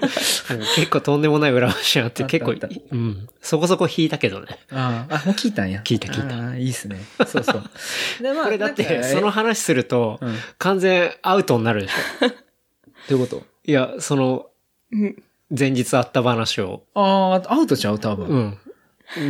[0.76, 2.56] 結構とんでもない裏話があって、結構
[2.92, 4.48] うん、そこそこ引いたけどね。
[4.72, 5.82] ああ、あもう聞いたんや。
[5.84, 7.00] 聞いた聞いたああ、いいっすね。
[7.28, 7.64] そうそう。
[8.24, 12.28] で、まこれだって、その話するとうん、完全アウトになるでしょ。
[13.10, 13.44] どういうこと？
[13.66, 14.48] いや、その、
[14.92, 18.00] うん前日あった話を、ああ、アウトちゃう？
[18.00, 18.28] 多分。
[18.28, 18.58] うん。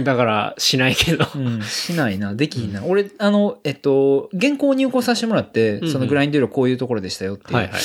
[0.04, 1.26] だから、しないけど。
[1.36, 2.86] うん、しないな、できひんな。
[2.86, 7.56] 俺、あの、えっと、原稿を入稿させてもらって、うんうんそのグラインドールこういうところでしたよっていう。
[7.56, 7.82] はいはい。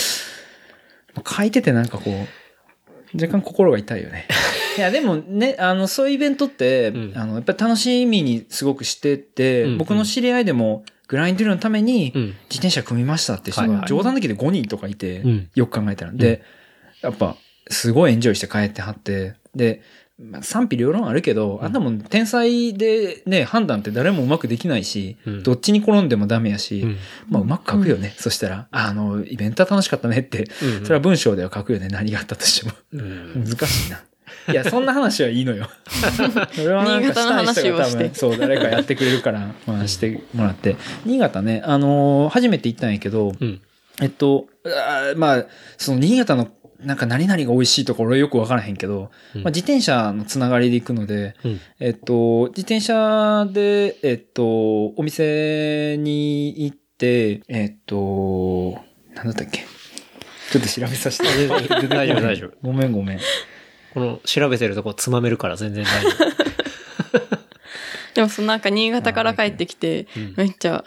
[1.27, 4.27] 書いててなんかこう、若干心が痛いよね。
[4.77, 12.23] いや、でもね、あの、そういうイベントって、うんあの、やっぱり楽しみにすごくしてて、うんうん僕の知り合いでも、グラインドールのためにうん。
[12.23, 16.13] 自転車組みましたって人が冗談抜きで5人とかいて、うんよく考えたら。
[16.13, 16.43] で、
[17.01, 17.37] やっぱ、
[17.69, 19.83] すごいエンジョイして帰ってはって、で、
[20.19, 26.97] まあ、賛否両論あるけど、あんなもん天才でね、判断って誰もうまくできないし、うんどっちに転んでもダメやし、うん
[27.29, 28.15] まあうまく書くよね。
[28.17, 31.89] そしたら、あの、イベントは楽しかったねって、うんそれは文章では書くよね。
[31.89, 32.73] 何があったとしても。
[32.93, 34.01] うん難しいな。
[34.49, 35.69] いや、そんな話はいいのよ。
[36.55, 40.77] それはなんか新潟の話をしたい人が多分そう、誰かやってくれるから、まあしてもらって。
[41.05, 43.61] 新潟ね、あのー初めて行ったんやけど、うん。
[44.01, 45.47] えっと、あーまあ、
[45.79, 46.49] その新潟の
[46.81, 58.79] なんか何々が美味しいとか俺よくわからへんけど、うんまあ、自転車のつながりで行くので、うんえっと、自転車で、えっと、お店に行って、えっと、
[59.15, 59.65] なんだったっけ？
[60.53, 61.49] ちょっと調べさせて。
[61.89, 62.53] 大丈夫大丈夫。
[62.63, 63.21] ごめんごめん。
[63.95, 66.11] この調べてるとこつまめるから全然大丈
[68.15, 70.85] でもそのなんか新潟から帰ってきて、めっちゃ、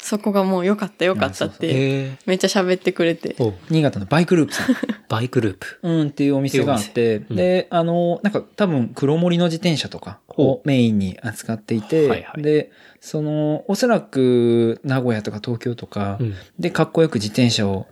[0.00, 1.58] そこがもう良かった良かったっ夫。
[1.58, 2.16] て。
[2.26, 3.34] めっちゃ喋ってくれて。
[3.38, 4.66] お新潟のバイクループさん。
[5.08, 5.78] バイクループ。
[5.82, 12.70] うんっていうお店があって、で、あの、なんか多分黒森の自転車とかをメインに扱っていて、で、
[13.00, 17.86] その、おそらく名古屋とか東京とか、うんで、かっこよく自転車を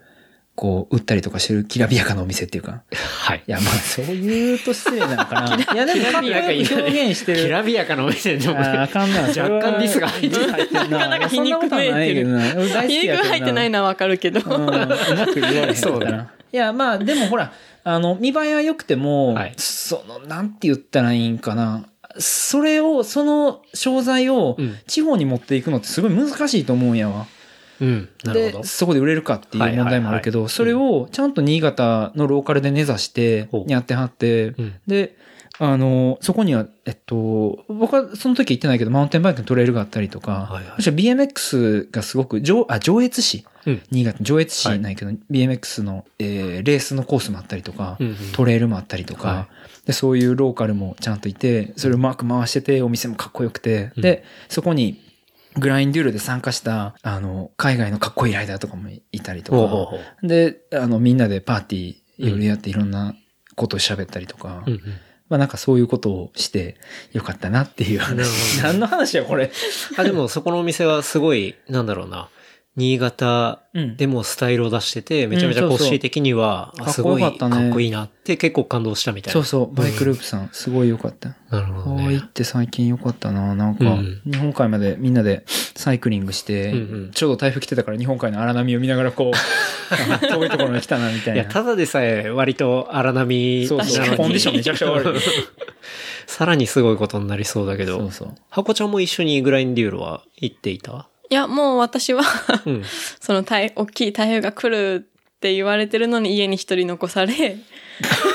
[0.56, 2.82] こう、売ったりとかしてるきらびやかなお店っていうか。
[3.20, 3.42] はい。
[3.46, 5.54] いや、まあ、そういうと失礼なのかな。
[5.74, 7.44] いや、でも、かっこよく表現してる。
[7.44, 9.20] きらびやかなお店でもあーあかんな。
[9.20, 10.56] 若干ディスが入ってるな。
[10.56, 12.54] かなことはないけどな。
[12.56, 14.40] 俺大好皮肉入ってないのはわかるけど。
[14.40, 16.30] うまく言われそうだな。
[16.52, 17.52] いや、まあ、でもほら、
[17.84, 21.84] あの、見栄えは良くても、はいその、なんて言ったらいいんかな。
[22.18, 27.26] それを、その商材をうん地方に持っていくのってすごい難しいと思うんやわ。
[27.80, 28.08] うん。
[28.24, 28.64] なるほでど、。
[28.64, 34.74] そこで売れるかっていう問題もあるけど、はいはいはいそれをちゃんと新潟のローカルで根ざしてやってはって、うん。
[34.86, 35.16] で、
[35.58, 43.46] あの、そこには、えっと、僕はその時行ってないけど、マウンテンバイクのトレイルがあったりとか、はいはい BMX がすごく、上、あ、上越市？
[43.66, 43.82] うん。
[43.90, 49.48] 新潟の上越市ないけど、BMX の、えーレースのコースもあったりとか、うんうんトレイルもあったりとか、は
[49.86, 55.00] で、そういうローカルもちゃんといて、それをうまく回してて、お店もかっこよくて、うんで、そこに、
[55.58, 60.26] グラインデュールで参加した、あの、海外のかっこいいライダーとかもいたりとか。
[60.26, 63.14] で、あの、みんなでパーティー、いろいろやっていろんな
[63.54, 64.80] ことを喋ったりとか、うんうん。
[65.28, 66.76] まあなんかそういうことをして
[67.12, 68.62] よかったなっていう話。
[68.62, 69.50] 何の話や、これ。
[69.96, 72.28] あ、でもそこのお店はすごい、なんだろうな。
[72.76, 79.32] 新潟うんでもスタイルを出してて、めちゃめちゃコッシー的には、あかっすごいかったねかっこいいなって結構感動したみたいな。
[79.32, 81.30] そうそう、バイクループさん、すごいよかった。
[81.50, 82.28] なるほどねこう行っ。
[82.28, 83.54] て最近よかったな。
[83.54, 85.44] なんか、うん日本海までみんなで
[85.74, 91.42] サイクリングして、うんうんちょうど台風来てたから日本海の荒波を見ながらこう、あ 遠いところに来たなみたいな。
[91.42, 95.20] いや、ただでさえ割と荒波そうそうコンディションめちゃくちゃ悪い。
[96.26, 98.34] さらにすごいことになりそうだけどそう、そう。
[98.50, 101.08] ハコちゃんも一緒にグラインデュールは行っていた？
[101.28, 102.22] いや、もう私は、
[102.64, 102.84] うん。
[103.20, 107.56] その台、大きい台風が来るって言われてるのに家に一人残され、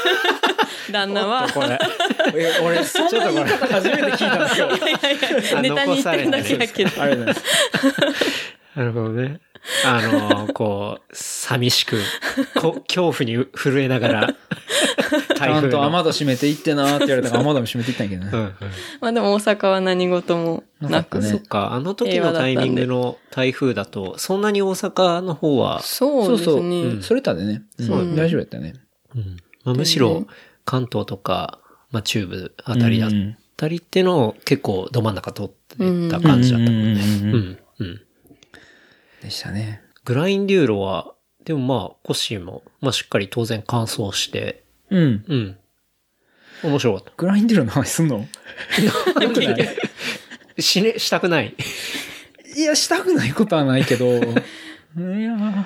[0.92, 1.80] 旦那は、これ。
[2.36, 4.68] え俺、そんな言い方初めて聞いたんですよ。
[4.76, 7.02] いやいやあネタに言ってるだけやけど。
[7.02, 7.44] ありがとうございます。
[8.76, 9.40] なるほどね。
[9.86, 12.00] あの、こう、寂しく、
[12.56, 14.36] こ恐怖に震えながら、ち
[15.38, 15.58] 台風の。
[15.58, 18.32] ゃんと雨戸閉めていってなーって言われたから雨戸も閉めていったんやけどね。
[18.34, 18.54] うんうん
[19.02, 21.20] まあでも大阪は何事もなく。
[21.20, 26.92] ねそっか、あの時のタイミングの台風だと、そんなに大阪の方は、そうですそうね。
[26.94, 27.02] そう。
[27.04, 27.64] それたでね。
[27.80, 28.74] うんそう大丈夫やったよね。
[29.16, 30.26] うんまあ、むしろ
[30.66, 31.60] 関東とか、
[31.92, 33.12] まあ、中部あたりだっ
[33.58, 35.78] たりっていうのを結構ど真ん中通って
[36.10, 37.02] た感じだったもんね。
[37.02, 37.58] うんうんうんうんうん。
[37.80, 38.02] うん。
[39.22, 39.82] でしたね。
[40.06, 41.14] グラインデューロは、
[41.46, 45.26] でもまあ、コッシーも、まあしっかり当然完走して、うん。
[45.28, 45.58] うん。
[46.64, 47.12] 面白かった。
[47.18, 48.28] グラインデュールの話すんの？
[50.60, 51.56] しね、したくない。
[52.56, 55.66] いや、したくないことはないけど、 いやー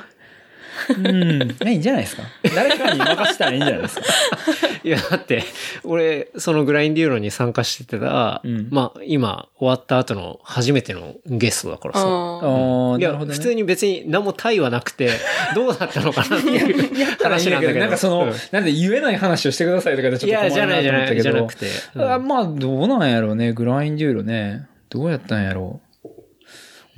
[0.98, 1.68] うん。
[1.68, 2.24] いいんじゃないですか。
[2.56, 4.04] 誰かに任せたらいいんじゃないですか。
[4.84, 5.44] いや、だって、
[5.84, 12.02] 俺、そのグラインデューロに参加してた、うんまあ、今、終わった後の初めてのゲストだからさ。
[12.06, 13.26] あいや、ね。
[13.26, 15.10] 普通に別に何も対はなくて、
[15.56, 17.80] どうだったのかなっていう話なんだけど。
[17.80, 21.66] なんかその、うんなんで言えない話をしてくださいとかでちょっといや、じゃないじゃない、じゃなくて。
[21.66, 21.72] て。
[21.96, 23.54] うんあまあ、どうなんやろうね。
[23.54, 24.68] グラインデュールね。
[24.90, 26.10] どうやったんやろう。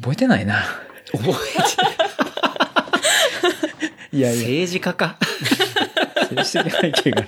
[0.02, 0.64] 覚えてないな。
[1.12, 2.27] 覚えて、い
[4.12, 5.18] や、政治家か。
[6.32, 7.28] 政治的背景がね。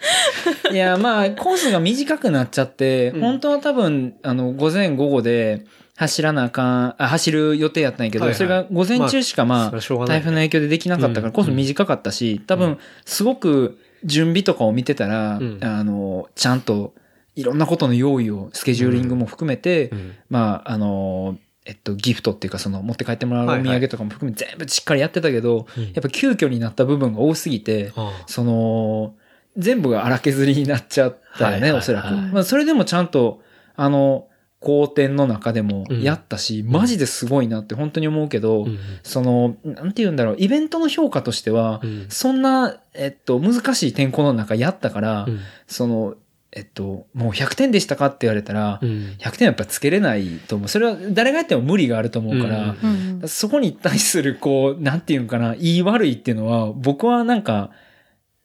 [0.72, 3.20] いや、まあ、コースが短くなっちゃって、うん。
[3.20, 8.36] 本当は多分、あの、午前午後で走らなあかん、あ走る予定やったんやけど、はいはい。
[8.36, 11.32] それが午前中しかまあ、それはしょうがない台風の影響でできなかったから、うん。
[11.32, 15.58] コース短かったし、多分、すごく準備とかを見てたら、うん。
[15.62, 16.94] あの、ちゃんと、
[17.36, 20.14] いろんなことの用意を、スケジューリングも含めて、うん。
[20.30, 21.36] まあ、あの、
[21.66, 25.84] えっと、ギフトっていうか、その、持って帰ってもらうお土産とかも含めて全部しっかりやってたけど、うん。
[25.84, 29.14] やっぱ急遽になった部分が多すぎて、あその、
[29.56, 32.14] 全部が荒削りになっちゃったよね、おそらく。
[32.32, 33.42] まあ、それでもちゃんと、
[33.76, 34.26] あの、
[34.60, 38.66] 好天の中でもやったし、マジですごいなって本当に思うけど、
[39.02, 42.06] その、なんて言うんだろう、イベントの評価としては、うん。
[42.10, 45.40] そんな、えっと、難しい天候の中やったから、うん。
[45.66, 46.14] その、
[46.52, 50.68] えっと、もう100点でしたかって言われたら、うん100点はやっぱつけれないと思う。
[50.68, 57.70] それは誰がやっても無理があると思うから、うんうんそこに対する、こう、なんていうんかな、言い悪いっていうのは、僕はなんか、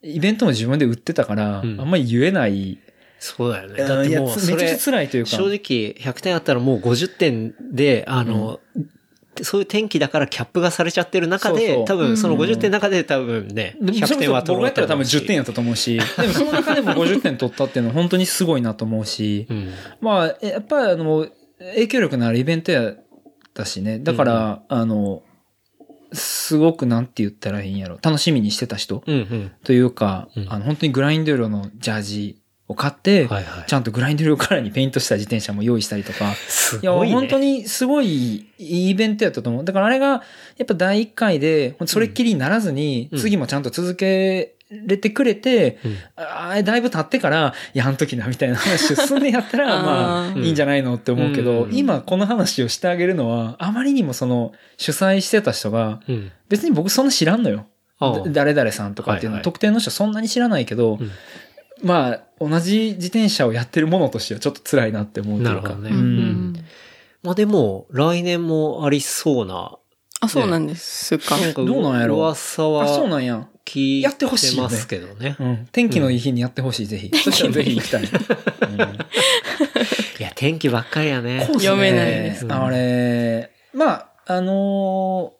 [0.04, 2.80] イベントも自分で売ってたから、うんあんまり言えない。
[3.20, 3.78] そうだよね。
[3.78, 5.30] だっていやもうそれつめちゃくちゃ辛いというか。
[5.32, 8.60] 正直100点あったらもう50点で、あの、
[9.44, 19.70] そういう天気だからキャップがされちゃってる中で、そうそう多分その50点の中で多分ね、でも100点は取ろう僕やったら多分と思うし10点やったと思うし、でもその中でも 50点取ったっていうのは本当にすごいなと思うし、うん。
[20.02, 21.28] まあ、えやっぱりあの、
[21.60, 23.06] 影響力のあるイベントやっ
[23.54, 24.00] たしね。
[24.00, 25.24] だから、あの、
[26.14, 27.98] すごくなんて言ったらいいんやろ。
[28.02, 29.52] 楽しみにしてた人うんうん。
[29.64, 33.64] というか、うんあの、本当にグラインド色のジャージを買って、はいはい。
[33.68, 37.14] ちゃんとグラインド色カラーにペイントした自転車も用意したりとか、いや、すごい、ね。
[37.14, 39.66] 本当にすごいいいイベントやったと思う。
[39.66, 40.22] だからあれが、や
[40.64, 56.32] っぱ第1回で、それっきりにならずに、うん次もちゃんと続けれてくれて、うんああ、だいぶ経ってから、いや、あの時な、みたいな話を進んでやったら、 まあ、いいんじゃないのって思うけど、うん今この話をしてあげるのは、あまりにもその、主催してた人が、うん。
[56.50, 57.68] 別に僕そんな知らんのよ。
[58.28, 61.12] 誰々さんとかっていうの、はいはい特定の人そんなに知らないけど、うん
[61.86, 65.70] まあ、同じ自転車をやってるものとしてはちょっと辛いなって思うというか。
[65.70, 66.02] なるほどねううん
[66.54, 66.66] ん。
[67.22, 69.78] まあでも、来年もありそうな。
[70.22, 71.38] あ、そうなんですか。
[71.38, 73.48] なんかどうなんやろ噂あ、そうはなんや。
[73.66, 75.36] 聞いやってほしいよねてますけどね。
[75.40, 75.68] うん。
[75.72, 77.12] 天気のいい日にやってほしい、ぜひ。
[77.16, 78.04] そしたらぜひ行きたい。
[78.04, 78.10] うん
[80.18, 81.40] いや、天気ばっかりやね。
[81.40, 85.34] ね読めないですかあれ、まあ、あの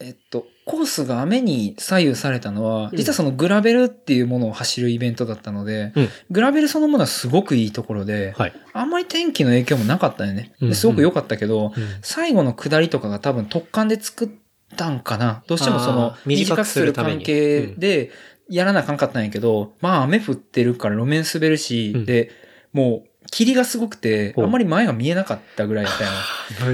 [0.00, 2.96] ーえっと、コースが雨に左右されたのは、うん。
[2.96, 6.08] 実はそのグラベルっていうものを走るイベントだったので、うん。
[6.30, 8.54] グラベルそのものはすごくいいところで、はい。
[8.72, 10.54] あんまり天気の影響もなかったよね。
[10.72, 11.88] すごく良かったけど、うん。
[12.00, 14.28] 最後の下りとかが多分特感で作っ
[14.74, 15.42] たんかな。
[15.46, 18.10] どうしてもその短くする関係で
[18.48, 22.04] やらなあかんかったんやけど、まあ雨降ってるから路面滑るし、うん。
[22.06, 22.30] で、
[22.72, 26.10] もう霧がすごくて、あんまり前が見えなかったぐらいだったよ。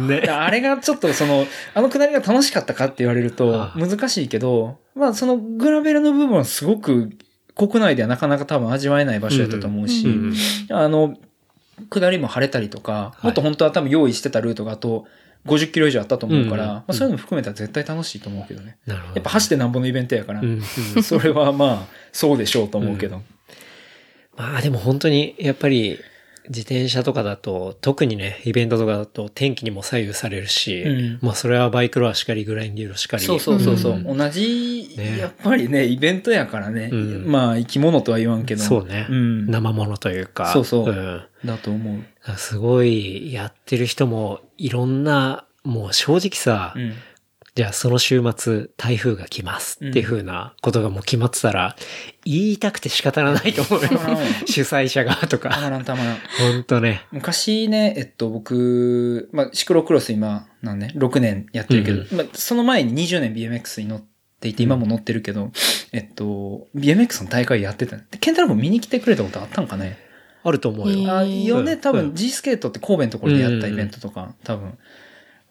[0.01, 7.11] 胸であれがちょっとその、あの下りが楽しかったかって言われると難しいけど、まあそのグラベルの部分はすごく
[7.55, 10.35] 国内ではなかなか多分味わえない場所やったと思うし、うん
[10.70, 11.16] あの、
[11.91, 13.27] 下りも晴れたりとか、い。
[13.27, 15.07] もっと本当は多分用意してたルートがあと
[15.47, 18.79] 50キロ以上あったと思うから、うんまあそういうのも含めたら絶対楽しいと思うけどね。
[18.87, 19.15] なるほど。
[19.15, 20.62] やっぱ走ってなんぼのイベントやから、うん
[20.97, 23.23] うんそれはまあ、そうでしょうと思うけど。
[24.37, 25.99] まあでも本当に、やっぱり、
[26.49, 33.25] 自転車とかだと、特にね、イベントとかだと天気にも左右されるし、うんまあそれはバイクロアしかり、グラインディーロしかり。
[33.25, 36.91] そうそうそうそう、ん同じ、ねやっぱりね、イベントやからね。
[36.93, 38.62] うんまあ、生き物とは言わんけど。
[38.62, 39.07] そうね。
[39.09, 39.47] うん。
[39.47, 40.53] 生物というか。
[40.53, 42.37] そうそううんだと思う。
[42.37, 46.95] すごい、やってる人も、いろんな、もう正直さ、うん。
[47.59, 51.74] じゃあその週末台風が来ますっていう風なことがもう決まってたら、
[52.24, 53.89] 言いたくて仕方がないと思うよ。
[54.47, 55.68] 主催者側とたまか。
[55.68, 56.18] らんたまらん。
[56.52, 57.05] ほんとね。
[57.10, 64.05] 昔ね、えっと、僕、まあ、シクロクロス今、なんね、6年やってるけど、うんまあ、その前に20年 BMX に乗っ
[64.39, 65.51] ていて、今も乗ってるけど、
[65.90, 67.97] えっと、BMX の大会やってた。
[67.97, 69.98] でケンタロウ君見に来てくれたことあったんかね？
[70.44, 71.12] あると思うよ。
[71.12, 74.78] あ、よね、多分うん G スケートって神戸のところでやったイベントとか、多分。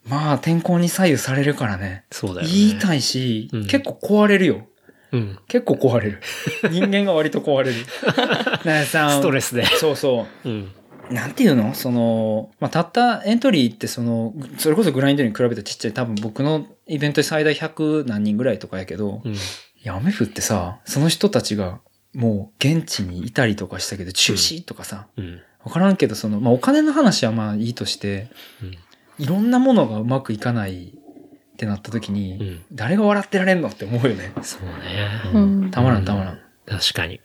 [0.09, 2.03] まあ、天候に左右されるからね。
[2.11, 2.53] そうだよね。
[2.53, 4.67] 言いたいし、うん結構壊れるよ。
[5.11, 5.39] うん。
[5.47, 6.21] 結構壊れる。
[6.69, 7.75] 人間が割と壊れる。
[8.65, 9.65] ねさストレスで。
[9.65, 10.49] そうそう。
[10.49, 10.71] うん。
[11.09, 11.73] なんていうの？
[11.73, 19.33] その、まあ、たったエントリーってその、それこそグラインドに比べてちっちゃい多分僕のイベントで最大100何人ぐらいとかやけど、うん。
[19.33, 19.37] い
[19.83, 21.79] や、雨降ってさ、その人たちが
[22.13, 25.41] もう現地にいたりとかしたけど、中止とかさ、うん。
[25.63, 28.29] わからんけど、その、まあ、お金の話はまあいいとして、
[28.61, 28.77] うん
[29.19, 32.61] いろんなものがうまくいかないってなった時に、うん。
[32.71, 34.31] 誰が笑ってられんのって思うよね。
[34.43, 35.09] そうね。
[35.33, 35.71] うん。
[35.71, 36.39] たまらんたまらん。
[36.67, 37.19] 確かに。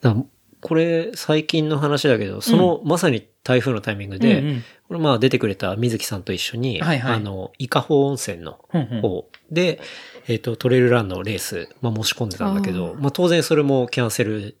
[0.00, 0.16] だ
[0.60, 4.64] これ、最近の話だけど、その、まさに台風のタイミングで、うんうん。
[4.88, 7.14] これまあ出てくれた水木さんと一緒に、はいはい。
[7.16, 9.00] あの、伊香保温泉のうんうん。
[9.02, 9.80] 方で、
[10.26, 14.56] えっ、と、トレイルランのレース、まあ申し込んでたんだけど、あまあ当然それもキャンセル、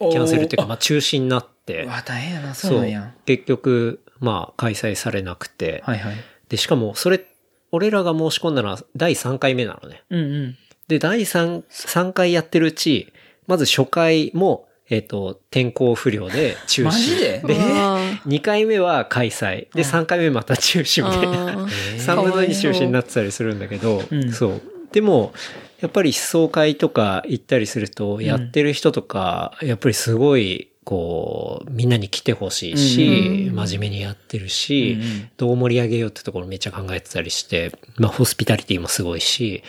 [0.00, 1.84] キャンセルっていうか、まあ中止になって。
[1.84, 3.14] う、わ、大変やな、そうなんや。
[3.24, 6.14] 結局、まあ開催されなくて、はいはい。
[6.48, 7.24] で、しかもそれ、
[7.72, 10.02] 俺らが申し込んだのは第3回目なのね。
[10.10, 10.56] うんうん。
[10.88, 13.12] で、第3、3回やってるうち、
[13.46, 16.84] まず初回も、えっ、と、天候不良で中止。
[16.84, 17.42] マジで？
[17.44, 19.66] で、あ2回目は開催。
[19.66, 21.46] で、うん3回目また中止みたいな。
[21.48, 24.62] あえー 3分の2中止になってたりするんだけど、うんそう。
[24.92, 25.34] でも、
[25.80, 35.30] やっぱり思想会とか行ったりすると、やってる人とか、やっぱりすごい、こう、みんなに来てほしいし、うん真面目にやってるし、うんうん。
[35.36, 39.64] どう盛り上げようってところめっちゃ考えてたりして、まあ、ホスピタリティもすごいし、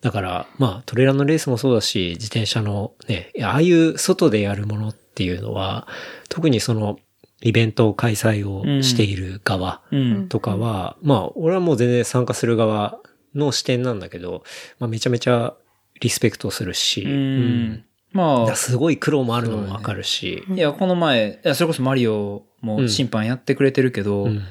[0.00, 5.86] だから、まあ、トレーラーのレースもそうだし、自転車のね、ああいう外でやるものっていうのは、
[6.30, 6.98] 特にその、
[7.42, 10.28] イベント開催をしている側うん。
[10.28, 12.98] とかは、まあ、俺はもう全然参加する側
[13.34, 14.42] の視点なんだけど、
[14.78, 15.54] まあ、めちゃめちゃ
[16.00, 17.10] リスペクトするし、うん。
[17.10, 20.44] うんまあすごい苦労もあるのもわかるし。
[20.48, 24.42] いや、この前、いや、それこそマリオも審判やってくれてるけど、うん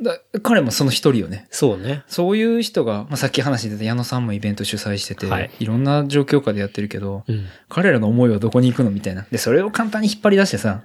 [0.00, 1.48] だ彼もその一人よね。
[1.50, 2.04] そうね。
[2.06, 7.46] そういう人が、まあ、さっき話出た矢野さんもイベント主催してて、はいい、ろんな状況下でやってるけど、うん。
[7.68, 9.26] 彼らの思いはどこに行くのみたいな。
[9.30, 10.82] で、それを簡単に引っ張り出してさ、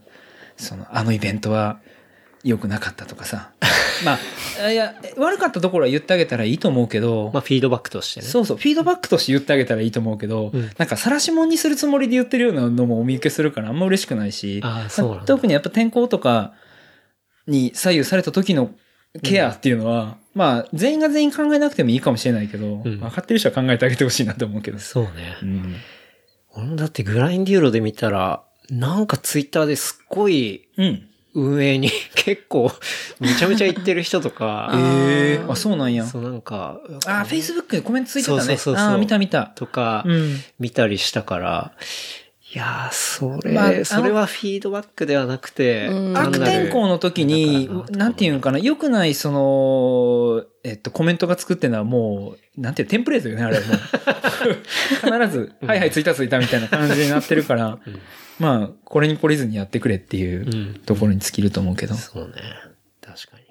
[0.57, 1.79] その、あのイベントは
[2.43, 3.51] 良くなかったとかさ。
[4.03, 4.17] ま
[4.61, 8.25] あ、いや、悪かったところは言ってあげたらいいと思うけど、まあ、フィードバックとしてね。
[8.25, 15.25] そうそう、フィードバックとして言ってあげたらいいと思うけど、うんなんか、晒し者にするつもりで言ってるようなのもお見受けするからあんま嬉しくないし、ああ、そう。
[15.25, 16.53] 特にやっぱ天候とか
[17.47, 18.71] に左右された時の
[19.21, 24.79] ケアっていうのは、まあ、全員が全員考えなくてもいいかもしれないけど、うん分かってる人は考えてあげてほしいなと思うけど。
[24.79, 25.37] そうね。
[25.41, 25.75] うん。
[26.55, 31.07] 俺もだってグラインデューロで見たら、なんかツイッターですっごいうん。
[31.35, 32.71] 運営に 結構
[33.19, 36.05] めちゃめちゃ言ってる人とか、ええあ、そうなんや。
[36.05, 38.39] そうなんか、あ、フェイスブックでコメントついてたね。
[38.39, 39.45] そうそうそうそうあー見た見た。
[39.45, 40.39] とかうん。
[40.59, 41.71] 見たりしたから、
[42.53, 53.77] いやー、それ、まあそれはフィードバックではなくて、うん悪天候の時になんていうんかな、良くない、その、えっと、コメントが作ってるのはもう、なんていう、テンプレートよね、あれもう。
[55.01, 57.99] 必ず、 はいはい、ついたついたみたいな感じになってるから、うん
[58.39, 61.95] まあ、これに懲りずにやってくれっていううんところに尽きると思うけど。
[61.95, 62.33] そうね。
[63.01, 63.43] 確かに。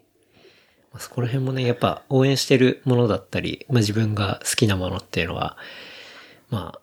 [0.92, 5.56] まあ、そこら辺もね、やっぱ応援してるものだったり、まあ自分が好きなものっていうのは、
[6.50, 6.81] まあ、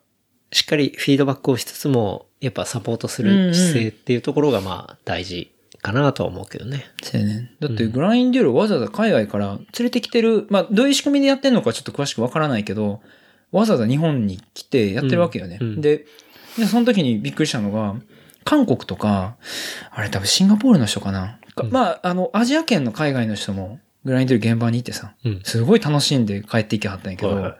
[0.51, 5.51] しっかりフィードバックをしつつも、やっぱサポートする姿勢っていうところがまあ大事
[5.81, 6.85] かなとは思うけどね。
[7.03, 7.51] そうやね。
[7.59, 13.01] だって、グラインデュールわざわざ海外から連れてきてる、まあ、どういう仕組みでやってんのかちょっと詳しくわからないけど、
[13.51, 15.57] わざわざ日本に来てやってるわけよね。
[15.59, 16.05] うんうんで、
[16.57, 17.95] で、その時にびっくりしたのが、
[18.43, 19.35] 韓国とか、
[19.91, 21.39] あれ多分シンガポールの人かな。
[21.55, 25.41] かうんまあ、あの、アジア圏の海外の人も、グラインデュール現場に行ってさ、うん。
[25.43, 27.57] すごい楽しんで帰っていきはったんやけど、はいはい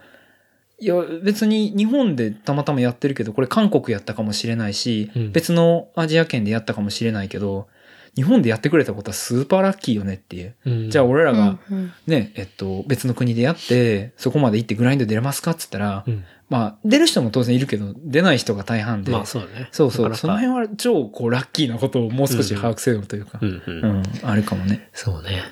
[0.79, 7.67] いや、別に日本でたまたまやってるけど、これ韓国やったかもしれないし、うん別のアジア圏でやったかもしれないけど、
[8.15, 10.55] 日本でやってくれたことはスーパーラッキーよねっていう。
[10.65, 19.69] うんじゃあ俺らがうんね、えっと、別の国でやって、そこまで行ってグラインド出れますかって言ったら、うんまあ、出る人も当然いるけど、出ない人が大半で、まあそうだね。
[19.71, 23.83] そうそう、なかなかその辺は超こうラッキーなことをもう少し把握せよというか、うんうん。
[23.83, 24.89] うん、あるかもね。
[24.93, 25.43] そうね。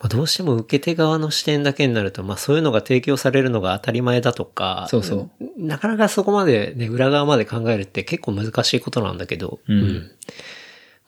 [0.00, 10.10] まあ、どうしても受け手側の視点だけになると、まあそういうのが提供されるのが当たり前だとか、そうそうなかなかそこまでね、裏側まで考えるって結構難しいことなんだけど、うん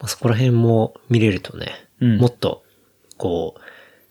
[0.01, 2.65] まあ、そこら辺も見れるとね、うんもっと、
[3.17, 3.61] こう、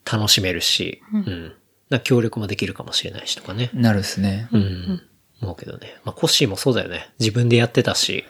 [0.09, 1.53] 楽しめるし、うん。
[1.89, 3.71] な協力もできるかもしれないしとかね。
[3.73, 4.47] なるっすね。
[4.51, 5.01] うん。
[5.41, 5.95] 思うけどね。
[6.03, 7.09] まあコッシーもそうだよね。
[7.19, 8.25] 自分でやってたし、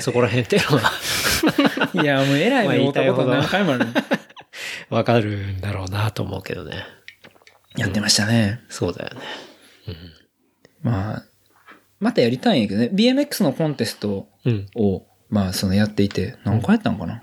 [0.00, 0.92] そこら辺っていうのは
[2.02, 3.86] いや、もう偉いまあ目をったこと言いたいほど何回もある。
[4.90, 6.84] わかるんだろうなと思うけどね。
[7.76, 8.60] やってましたね。
[8.68, 9.20] そうだよね。
[10.82, 11.24] まあ、
[12.00, 12.90] またやりたいんやけどね。
[12.92, 14.66] BMX のコンテストうん。
[14.76, 17.22] を、まあ、そのやっていて、何回やったのかな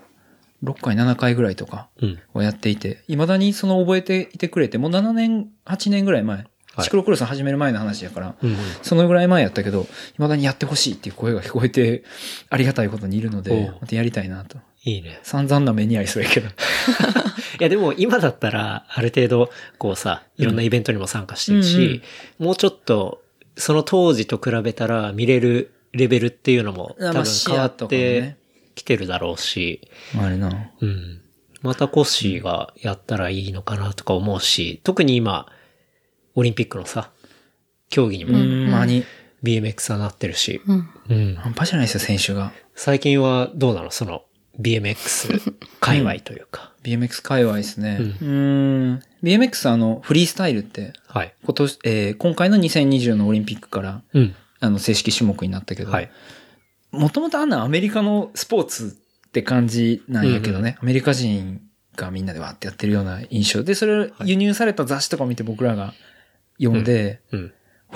[0.63, 2.19] ?6 回、7回ぐらいとかうん。
[2.33, 6.47] をやっていて、未だにその覚えていてくれて、もう7年、8年ぐらい前、はい
[6.83, 8.57] シクロクロス始める前の話やから、うん。
[8.81, 12.03] そのぐらい前やったけど、未だにやってほしいっていう声が聞こえて、
[12.49, 14.57] ありがたいことにいるのでまたやりたいなと。
[14.85, 15.19] いいね。
[15.23, 16.47] 散々な目に遭いそうやけど。
[16.49, 16.51] い
[17.59, 19.49] やでも今だったら、ある程度、
[19.79, 22.01] こうさ、いろんなイベントにも参加してるし、
[22.37, 23.23] もうちょっと、
[23.57, 28.37] その当時と比べたら見れるレベルっていうのも多分変わってね
[28.75, 29.81] きてるだろうし、
[30.19, 30.69] あれな。
[30.79, 31.21] うん。
[31.61, 35.47] またコッシーがやったらいいのかなとか思うし、特に今、
[36.35, 37.09] オリンピックのさ、
[37.89, 39.03] 競技にうもん、まに、
[39.43, 41.35] BMX はなってるし、うんうん。
[41.35, 42.51] 半端じゃないですよ、選手が。
[42.75, 43.89] 最近はどうなの？
[43.91, 44.23] その
[44.59, 46.71] BMX 界隈というか。
[46.83, 47.97] BMX 界隈ですね。
[48.21, 49.01] うん。
[49.23, 51.33] BMX あの、フリースタイルって、はい。
[51.43, 54.35] 今年、えー今回の2020のオリンピックから、うん。
[54.59, 56.09] あの、正式種目になったけど、はい。
[56.91, 61.61] もともとあんなアメリカのスポーツって感じなんやけどね、アメリカ人
[61.95, 65.93] がみんなでわーってやってるような印象で、それを輸入された雑誌とかを見て僕らが
[66.61, 67.43] 読んで、うん。
[67.43, 67.49] わ、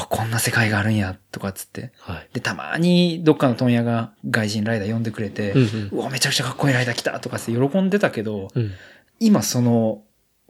[0.06, 1.92] こんな世界があるんや、とかっつって。
[2.00, 2.30] はい。
[2.34, 8.72] で、たまにどっかの問屋が外人ライダー呼んでくれて、うんうんうわ、めちゃくちゃかっこいいライダー来たとかって喜んでたけど、うん。
[9.20, 10.04] 今その、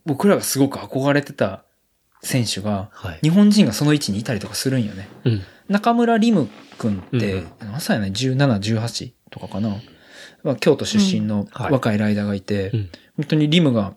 [0.06, 1.64] 僕らがすごく憧れてた
[2.22, 3.20] 選手が、はい。
[3.22, 5.08] 日本人がその位置にいたりとかするんよね。
[5.26, 5.42] うん。
[5.68, 6.48] 中村リム
[6.78, 9.76] 君って、うん何歳やね ?17、18とかかな。
[10.44, 12.90] まあ、京都出身のはい若いライダーがいて、うん。
[13.18, 13.94] 本当にリムが、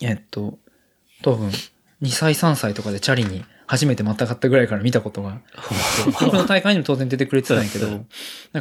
[0.00, 0.58] えっと、
[1.22, 1.50] 多分、
[2.02, 5.40] 2歳、3歳とかでチャリに初めてまたがったぐらいから見たことが
[6.06, 8.04] 僕 の大会にも当然出てくれてたんやけど、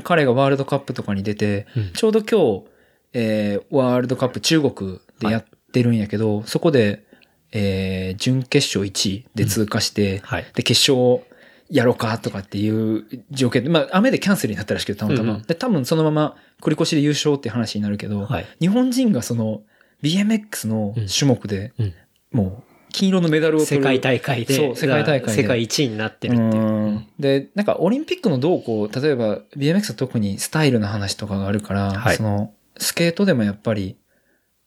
[0.04, 2.68] 彼がワールドカップとかに出て、うんちょうど今日、
[3.14, 7.06] えーワールドカップ中国でやってるんやけど、そこで、
[7.52, 10.46] えー準決勝1位で通過して、はい。
[10.54, 11.26] で、決勝
[11.72, 15.34] やろうかとかっていう条件で、まあ雨でキャンセルになったらしくて、たまたま。
[15.34, 18.46] うんうんで、多分そのまま繰り越しで優勝っていう話になるけど、はい。
[18.62, 19.64] 日本人がその
[20.04, 21.94] BMX の種目で、うん
[22.32, 23.78] もう金色のメダルを取る。
[23.78, 26.52] 世界大会で、そう世界大会で世界一位になってるっていう。
[26.52, 26.56] う
[26.92, 33.98] んで、なんかオリンピックのどうこう、例えば BMX は特にスタイルの話とかがあるから、はいその、スケートでもやっぱり、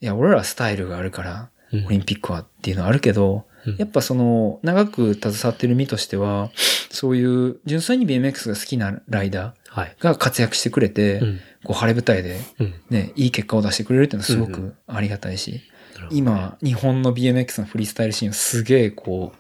[0.01, 6.51] いや、俺らはスタイルがあるから、うんオリンピックはっていうのはあるけど、うんやっぱその、長く携わってる身としては、
[6.91, 9.97] そういう純粋に BMX が好きなライダはい。
[9.99, 11.41] ーが活躍してくれて、うん。
[11.65, 12.75] こう晴れ舞台でうん。
[12.91, 15.63] ね、いい結果を出してくれるっていうのはすごくありがたいし、
[16.05, 19.33] なるほど今、日本の BMX のフリースタイルシーンはすげえこ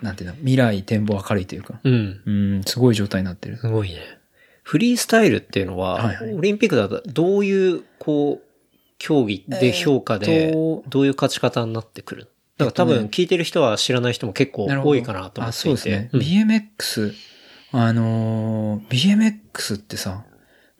[0.00, 2.20] う、なんていうの、未来展望明るいというか、うん。
[2.24, 3.58] うん、すごい状態になってる。
[3.58, 3.98] すごいね。
[4.62, 6.34] フリースタイルっていうのは、はいはい。
[6.34, 8.46] オリンピックだとどういう、こう、
[8.98, 12.28] 競技で評価でどういう勝ち方になってくる？
[12.58, 15.62] だから多分聞いてる人は知らない人も結構多いかなと思あ、っていて。
[15.62, 16.10] そうですね。
[16.12, 16.20] うん。
[16.20, 17.14] BMX、
[17.72, 20.24] あのー BMX ってさ、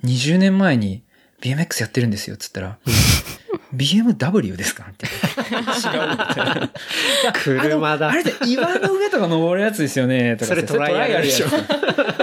[0.05, 1.03] 20年前に
[1.41, 2.79] BMX やってるんですよ、つったら、
[3.75, 4.87] BMW ですか？
[4.91, 5.07] って。
[5.07, 6.71] 違うみたいな。
[7.35, 11.47] 車だあれって岩の上とか登るやつですよね、とかそれトライアルでしょ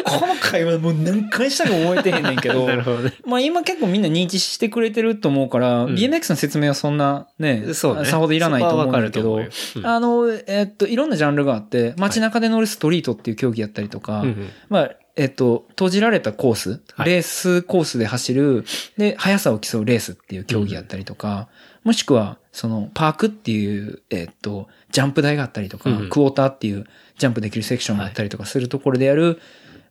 [0.03, 2.65] この会話もう何回したか覚えてへんねんけど。
[2.67, 3.13] なるほどね。
[3.25, 8.05] まあ今結構みんな認知してくれてると思うから、うん BMX の説明はそんなね、そうね。
[8.05, 9.49] さほどいらないと思うんだけど、うよ
[9.83, 17.09] あの、えっと、いろんなジャンルがあって、街中で乗るストリートっていう競技やったりとか、うんうんまあ、えっと、閉じられたコース、はい。
[17.09, 18.65] レースコースで走る、
[18.97, 21.49] で、速さを競うレースっていう競技やったりとか、
[21.83, 26.85] もしくは、その、パークっていう、えっと、ジャンプ台があったりとか、うんクォーターっていう
[27.17, 29.39] ジャンプできるセクションがあったりとかするところでやる、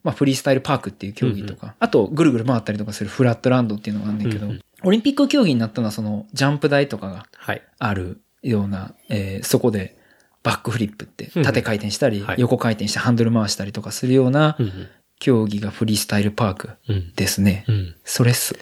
[0.05, 7.63] まあ、フリースタイルパークっていう競技とか、あと、ぐるぐる回ったりとかするフラットランドっていうのがあるんだけど、うんうんオリンピック競技になったのは、その、ジャンプ台とかがはい。
[7.79, 9.97] あるような、えーそこで
[10.43, 11.43] バックフリップってうん。
[11.43, 12.37] 縦回転したり、はい。
[12.39, 17.13] 横回転してハンドル回したりとかするようなうんうん競技がフリースタイルパークうん。
[17.15, 17.65] ですね。
[17.69, 17.95] うん。
[18.05, 18.55] それっす。
[18.55, 18.61] で、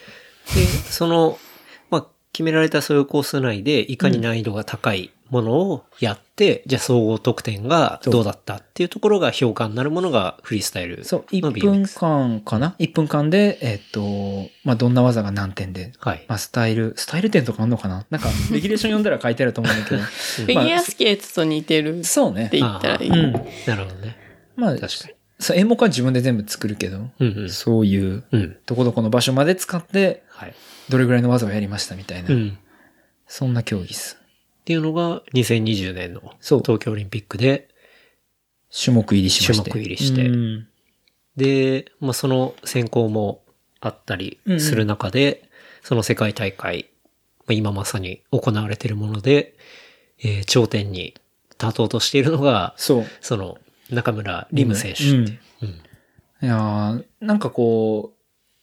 [0.90, 1.38] その、
[1.90, 11.52] まあ、決められたそういうコース内で、いかに難易度が高いものをやって、じゃあ総合得点がどうだったっていうところが評価になるものがフリースタイルのそう、BMX。
[11.52, 16.24] 1分間かな ?1 分間で、えっと、まあ、どんな技が何点で、はい。
[16.28, 18.04] まあ、スタイル、スタイル点とかあんのかな？
[18.10, 20.02] なんか、レギュレーション読んだら書いてあると思うんだけど。
[20.02, 22.50] フィギュアスケートと似てるってそうね。
[22.52, 23.08] 言ったらいい。
[23.08, 23.32] うん。
[23.32, 24.16] なるほどね。
[24.56, 25.13] まあ、確かに。
[25.38, 27.50] そう、演目は自分で全部作るけど、うんうん。
[27.50, 28.56] そういう、うん。
[28.66, 30.54] どこどこの場所まで使って、はい。
[30.88, 32.58] どれぐらいの技をやりましたみたいな、うん。
[33.26, 34.18] そんな競技っす。
[34.20, 37.68] っていうのが2020年のそう東京オリンピックで、
[38.74, 39.70] 種目入りしまして。
[39.70, 40.68] 種目入りしてうん
[41.36, 43.42] で、まあ、その選考も
[43.80, 45.48] あったりする中で、
[45.82, 46.88] その世界大会、
[47.40, 49.56] まあ今まさに行われているもので、
[50.18, 51.14] えー頂点に
[51.60, 53.06] 立とうとしているのが、そう。
[53.20, 53.58] その
[53.94, 55.38] 中村リム選手って
[56.42, 58.12] いやーなんかこ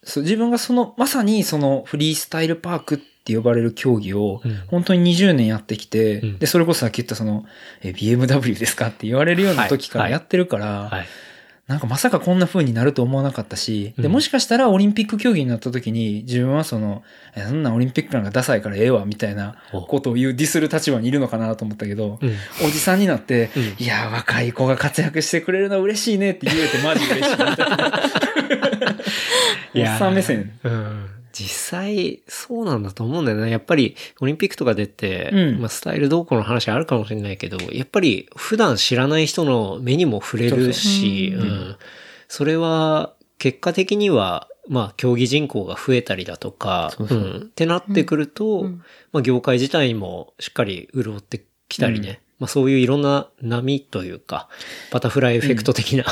[0.06, 6.40] う、自分がその、まさにそのフリースタイルパークって呼ばれる競技をうん、本当に20年やってきて、うん。
[6.40, 7.46] で、それこそさっき言ったその、
[7.82, 10.12] え、BMW ですかって言われるような時からはい。
[10.12, 11.08] やってるから、はい。
[11.72, 17.02] なんかまさかこんな風になると思わなかったし、で、うんもしかしたらオリンピック競技になった時に、自分はその、
[17.34, 22.36] えそんなオリンピックなんかダサいからええわ、みたいなおことを言うディスる立場にいるのかなと思ったけど、うん。
[22.68, 27.46] おじさんになって、うんいや、若い子が活躍してくれるの嬉しいねって言えてマジ嬉しいみた
[29.74, 29.94] いな。
[29.94, 30.52] おっさん目線。
[30.66, 31.21] うん。
[31.32, 33.50] 実際、そうなんだと思うんだよね。
[33.50, 41.76] やっぱり、オリンピックとか出て、うんまあ、スタイルどうこうの話あるかもしれないけど、やっぱり、普段知らない人の目にも触れるし、そうそううん。
[42.28, 47.38] それは、結果的には、まあ、競技人口が増えたりだとか、そうそううん。
[47.38, 52.22] ってなってくると、うんまあ、業界自体もしっかり潤ってきたりね。
[52.42, 54.50] まあ、そういういろんな波というか、
[54.92, 56.06] バタフライエフェクト的な、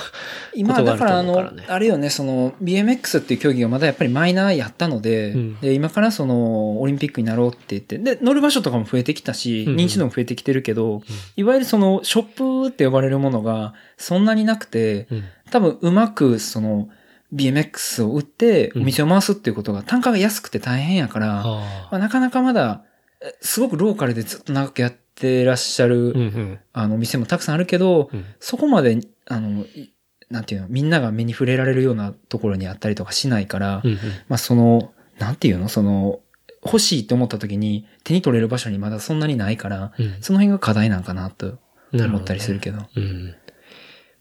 [0.53, 5.59] 今、ことがあるとだからあのあれよね、その、BMX っていう競技がまだやっぱりマイナーやったので、うん。
[5.59, 9.71] で、今からその、オリンピックになろうって言って、で、乗る場所とかも増えてきたし、うん。
[9.71, 11.01] うん認知度も増えてきてるけど、
[11.35, 15.23] いわゆるその、ショップって呼ばれるものが、そんなになくて、うん。
[15.49, 16.89] 多分うまくその
[17.33, 21.89] BMX を売ってお店を回すっていうことが単価が安くて大変やから、まあ。
[21.95, 22.83] あ、なかなかまだ
[23.21, 25.08] えすごくローカルでずっと長くやって
[25.43, 29.93] らっしゃる、うんうんあのお店もたくさんあるけど、うんそこまであのい
[30.29, 33.97] なんていうのみんなが目に触れられるようなところにあったりとかしないから、うんうん
[34.27, 36.19] まあそのなんていうのその
[36.63, 41.57] 欲しいって思った時に手に取れる場所にまだそんなにないから、うんその辺が課題なんかなと
[41.93, 42.79] 思ったりするけど。
[42.95, 43.35] うん。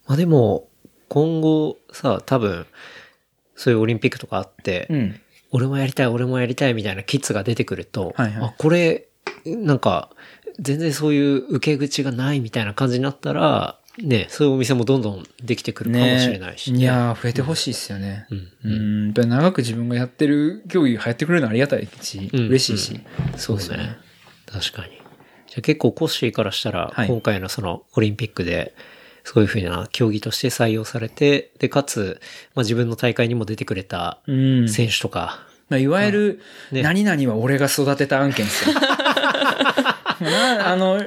[0.07, 0.69] まあでも、
[1.09, 2.67] 今後さ、多分、
[3.55, 5.21] そういうオリンピックとかあって、うん。
[5.51, 9.09] 俺もやりたい、俺もやりたいみたいなキッズが出てくると、はいはいあ、これ、
[9.45, 10.11] なんか、
[10.61, 18.27] 全然そういう受け口がないみたいな感じになったら、ね、そういうお店もどんどんできてくるかもしれないし、ね、いやー、増えてほしいですよね。
[18.31, 18.49] うん。
[18.65, 19.05] うん。
[19.07, 23.01] やっぱり長く自分がやってる競技が流行ってくれるのはありがたいし、うん嬉しいし。
[23.37, 23.97] そうですね。
[24.47, 24.93] 確かに。
[25.49, 28.75] じゃあ結構コッシーからしたら、はい今回のそのオリンピックで、
[29.25, 32.21] そういうふうな競技として採用されて、で、かつ、
[32.55, 34.33] まあ、自分の大会にも出てくれたう
[34.63, 34.69] ん。
[34.69, 36.41] 選手とか、まあ、いわゆる、
[36.73, 38.75] ね何々は俺が育てた案件ですよ。
[40.21, 41.07] なあの、いや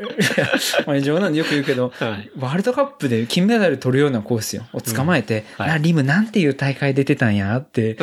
[0.85, 4.65] まあ冗談でよく言うけど、はいワールドカップで金メダル取るようなコースよ。
[4.73, 7.97] を捕まえて、うんはいあリムなんていう大会出てたんやって、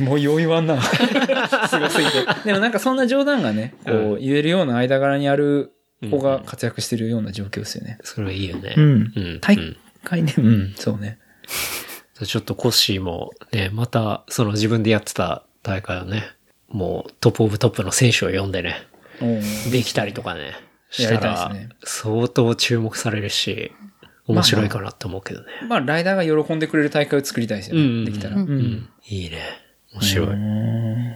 [0.00, 0.80] もうよう言わんな。
[0.82, 2.26] すごすぎて。
[2.44, 7.98] でもなんかそんな冗談がね、こうう言えるような間柄にある子うんが活躍してるような状況ですよね。
[8.02, 8.74] それはいいよね。
[8.76, 9.38] うんうん。
[9.40, 11.18] 大うん会ね、うん、そうね。
[12.24, 16.24] ちょっとコッシーもね、またその自分でやってた大会をね、
[16.68, 18.76] もうトップオブトップの選手を呼んでね、
[19.20, 20.54] うんできたりとかね、
[20.90, 23.72] し、やったりたいですね相当注目されるし、
[24.26, 25.46] 面白いかなって思うけどね。
[25.68, 28.04] まあ、ライダーが喜んでくれる大会を作りたいですよね。
[28.04, 28.36] できたら。
[28.36, 29.38] いいね。
[29.94, 30.26] 面白い。
[30.28, 31.14] うん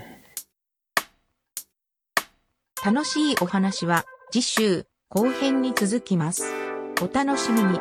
[2.85, 6.53] 楽しいお話は次週後編に続きます。
[7.01, 7.79] お楽しみに。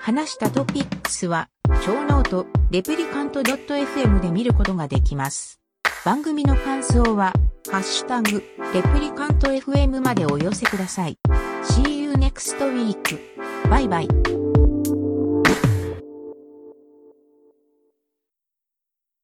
[0.00, 1.50] 話したトピックスは、
[1.84, 5.59] ショーノート、 replicant.fm で見ることができます。
[6.04, 7.34] 番組の感想は、
[7.70, 8.42] ハッシュタグ、
[8.72, 11.18] replicant FM までお寄せください。
[11.62, 13.18] See you next week.
[13.68, 14.39] バイバイ。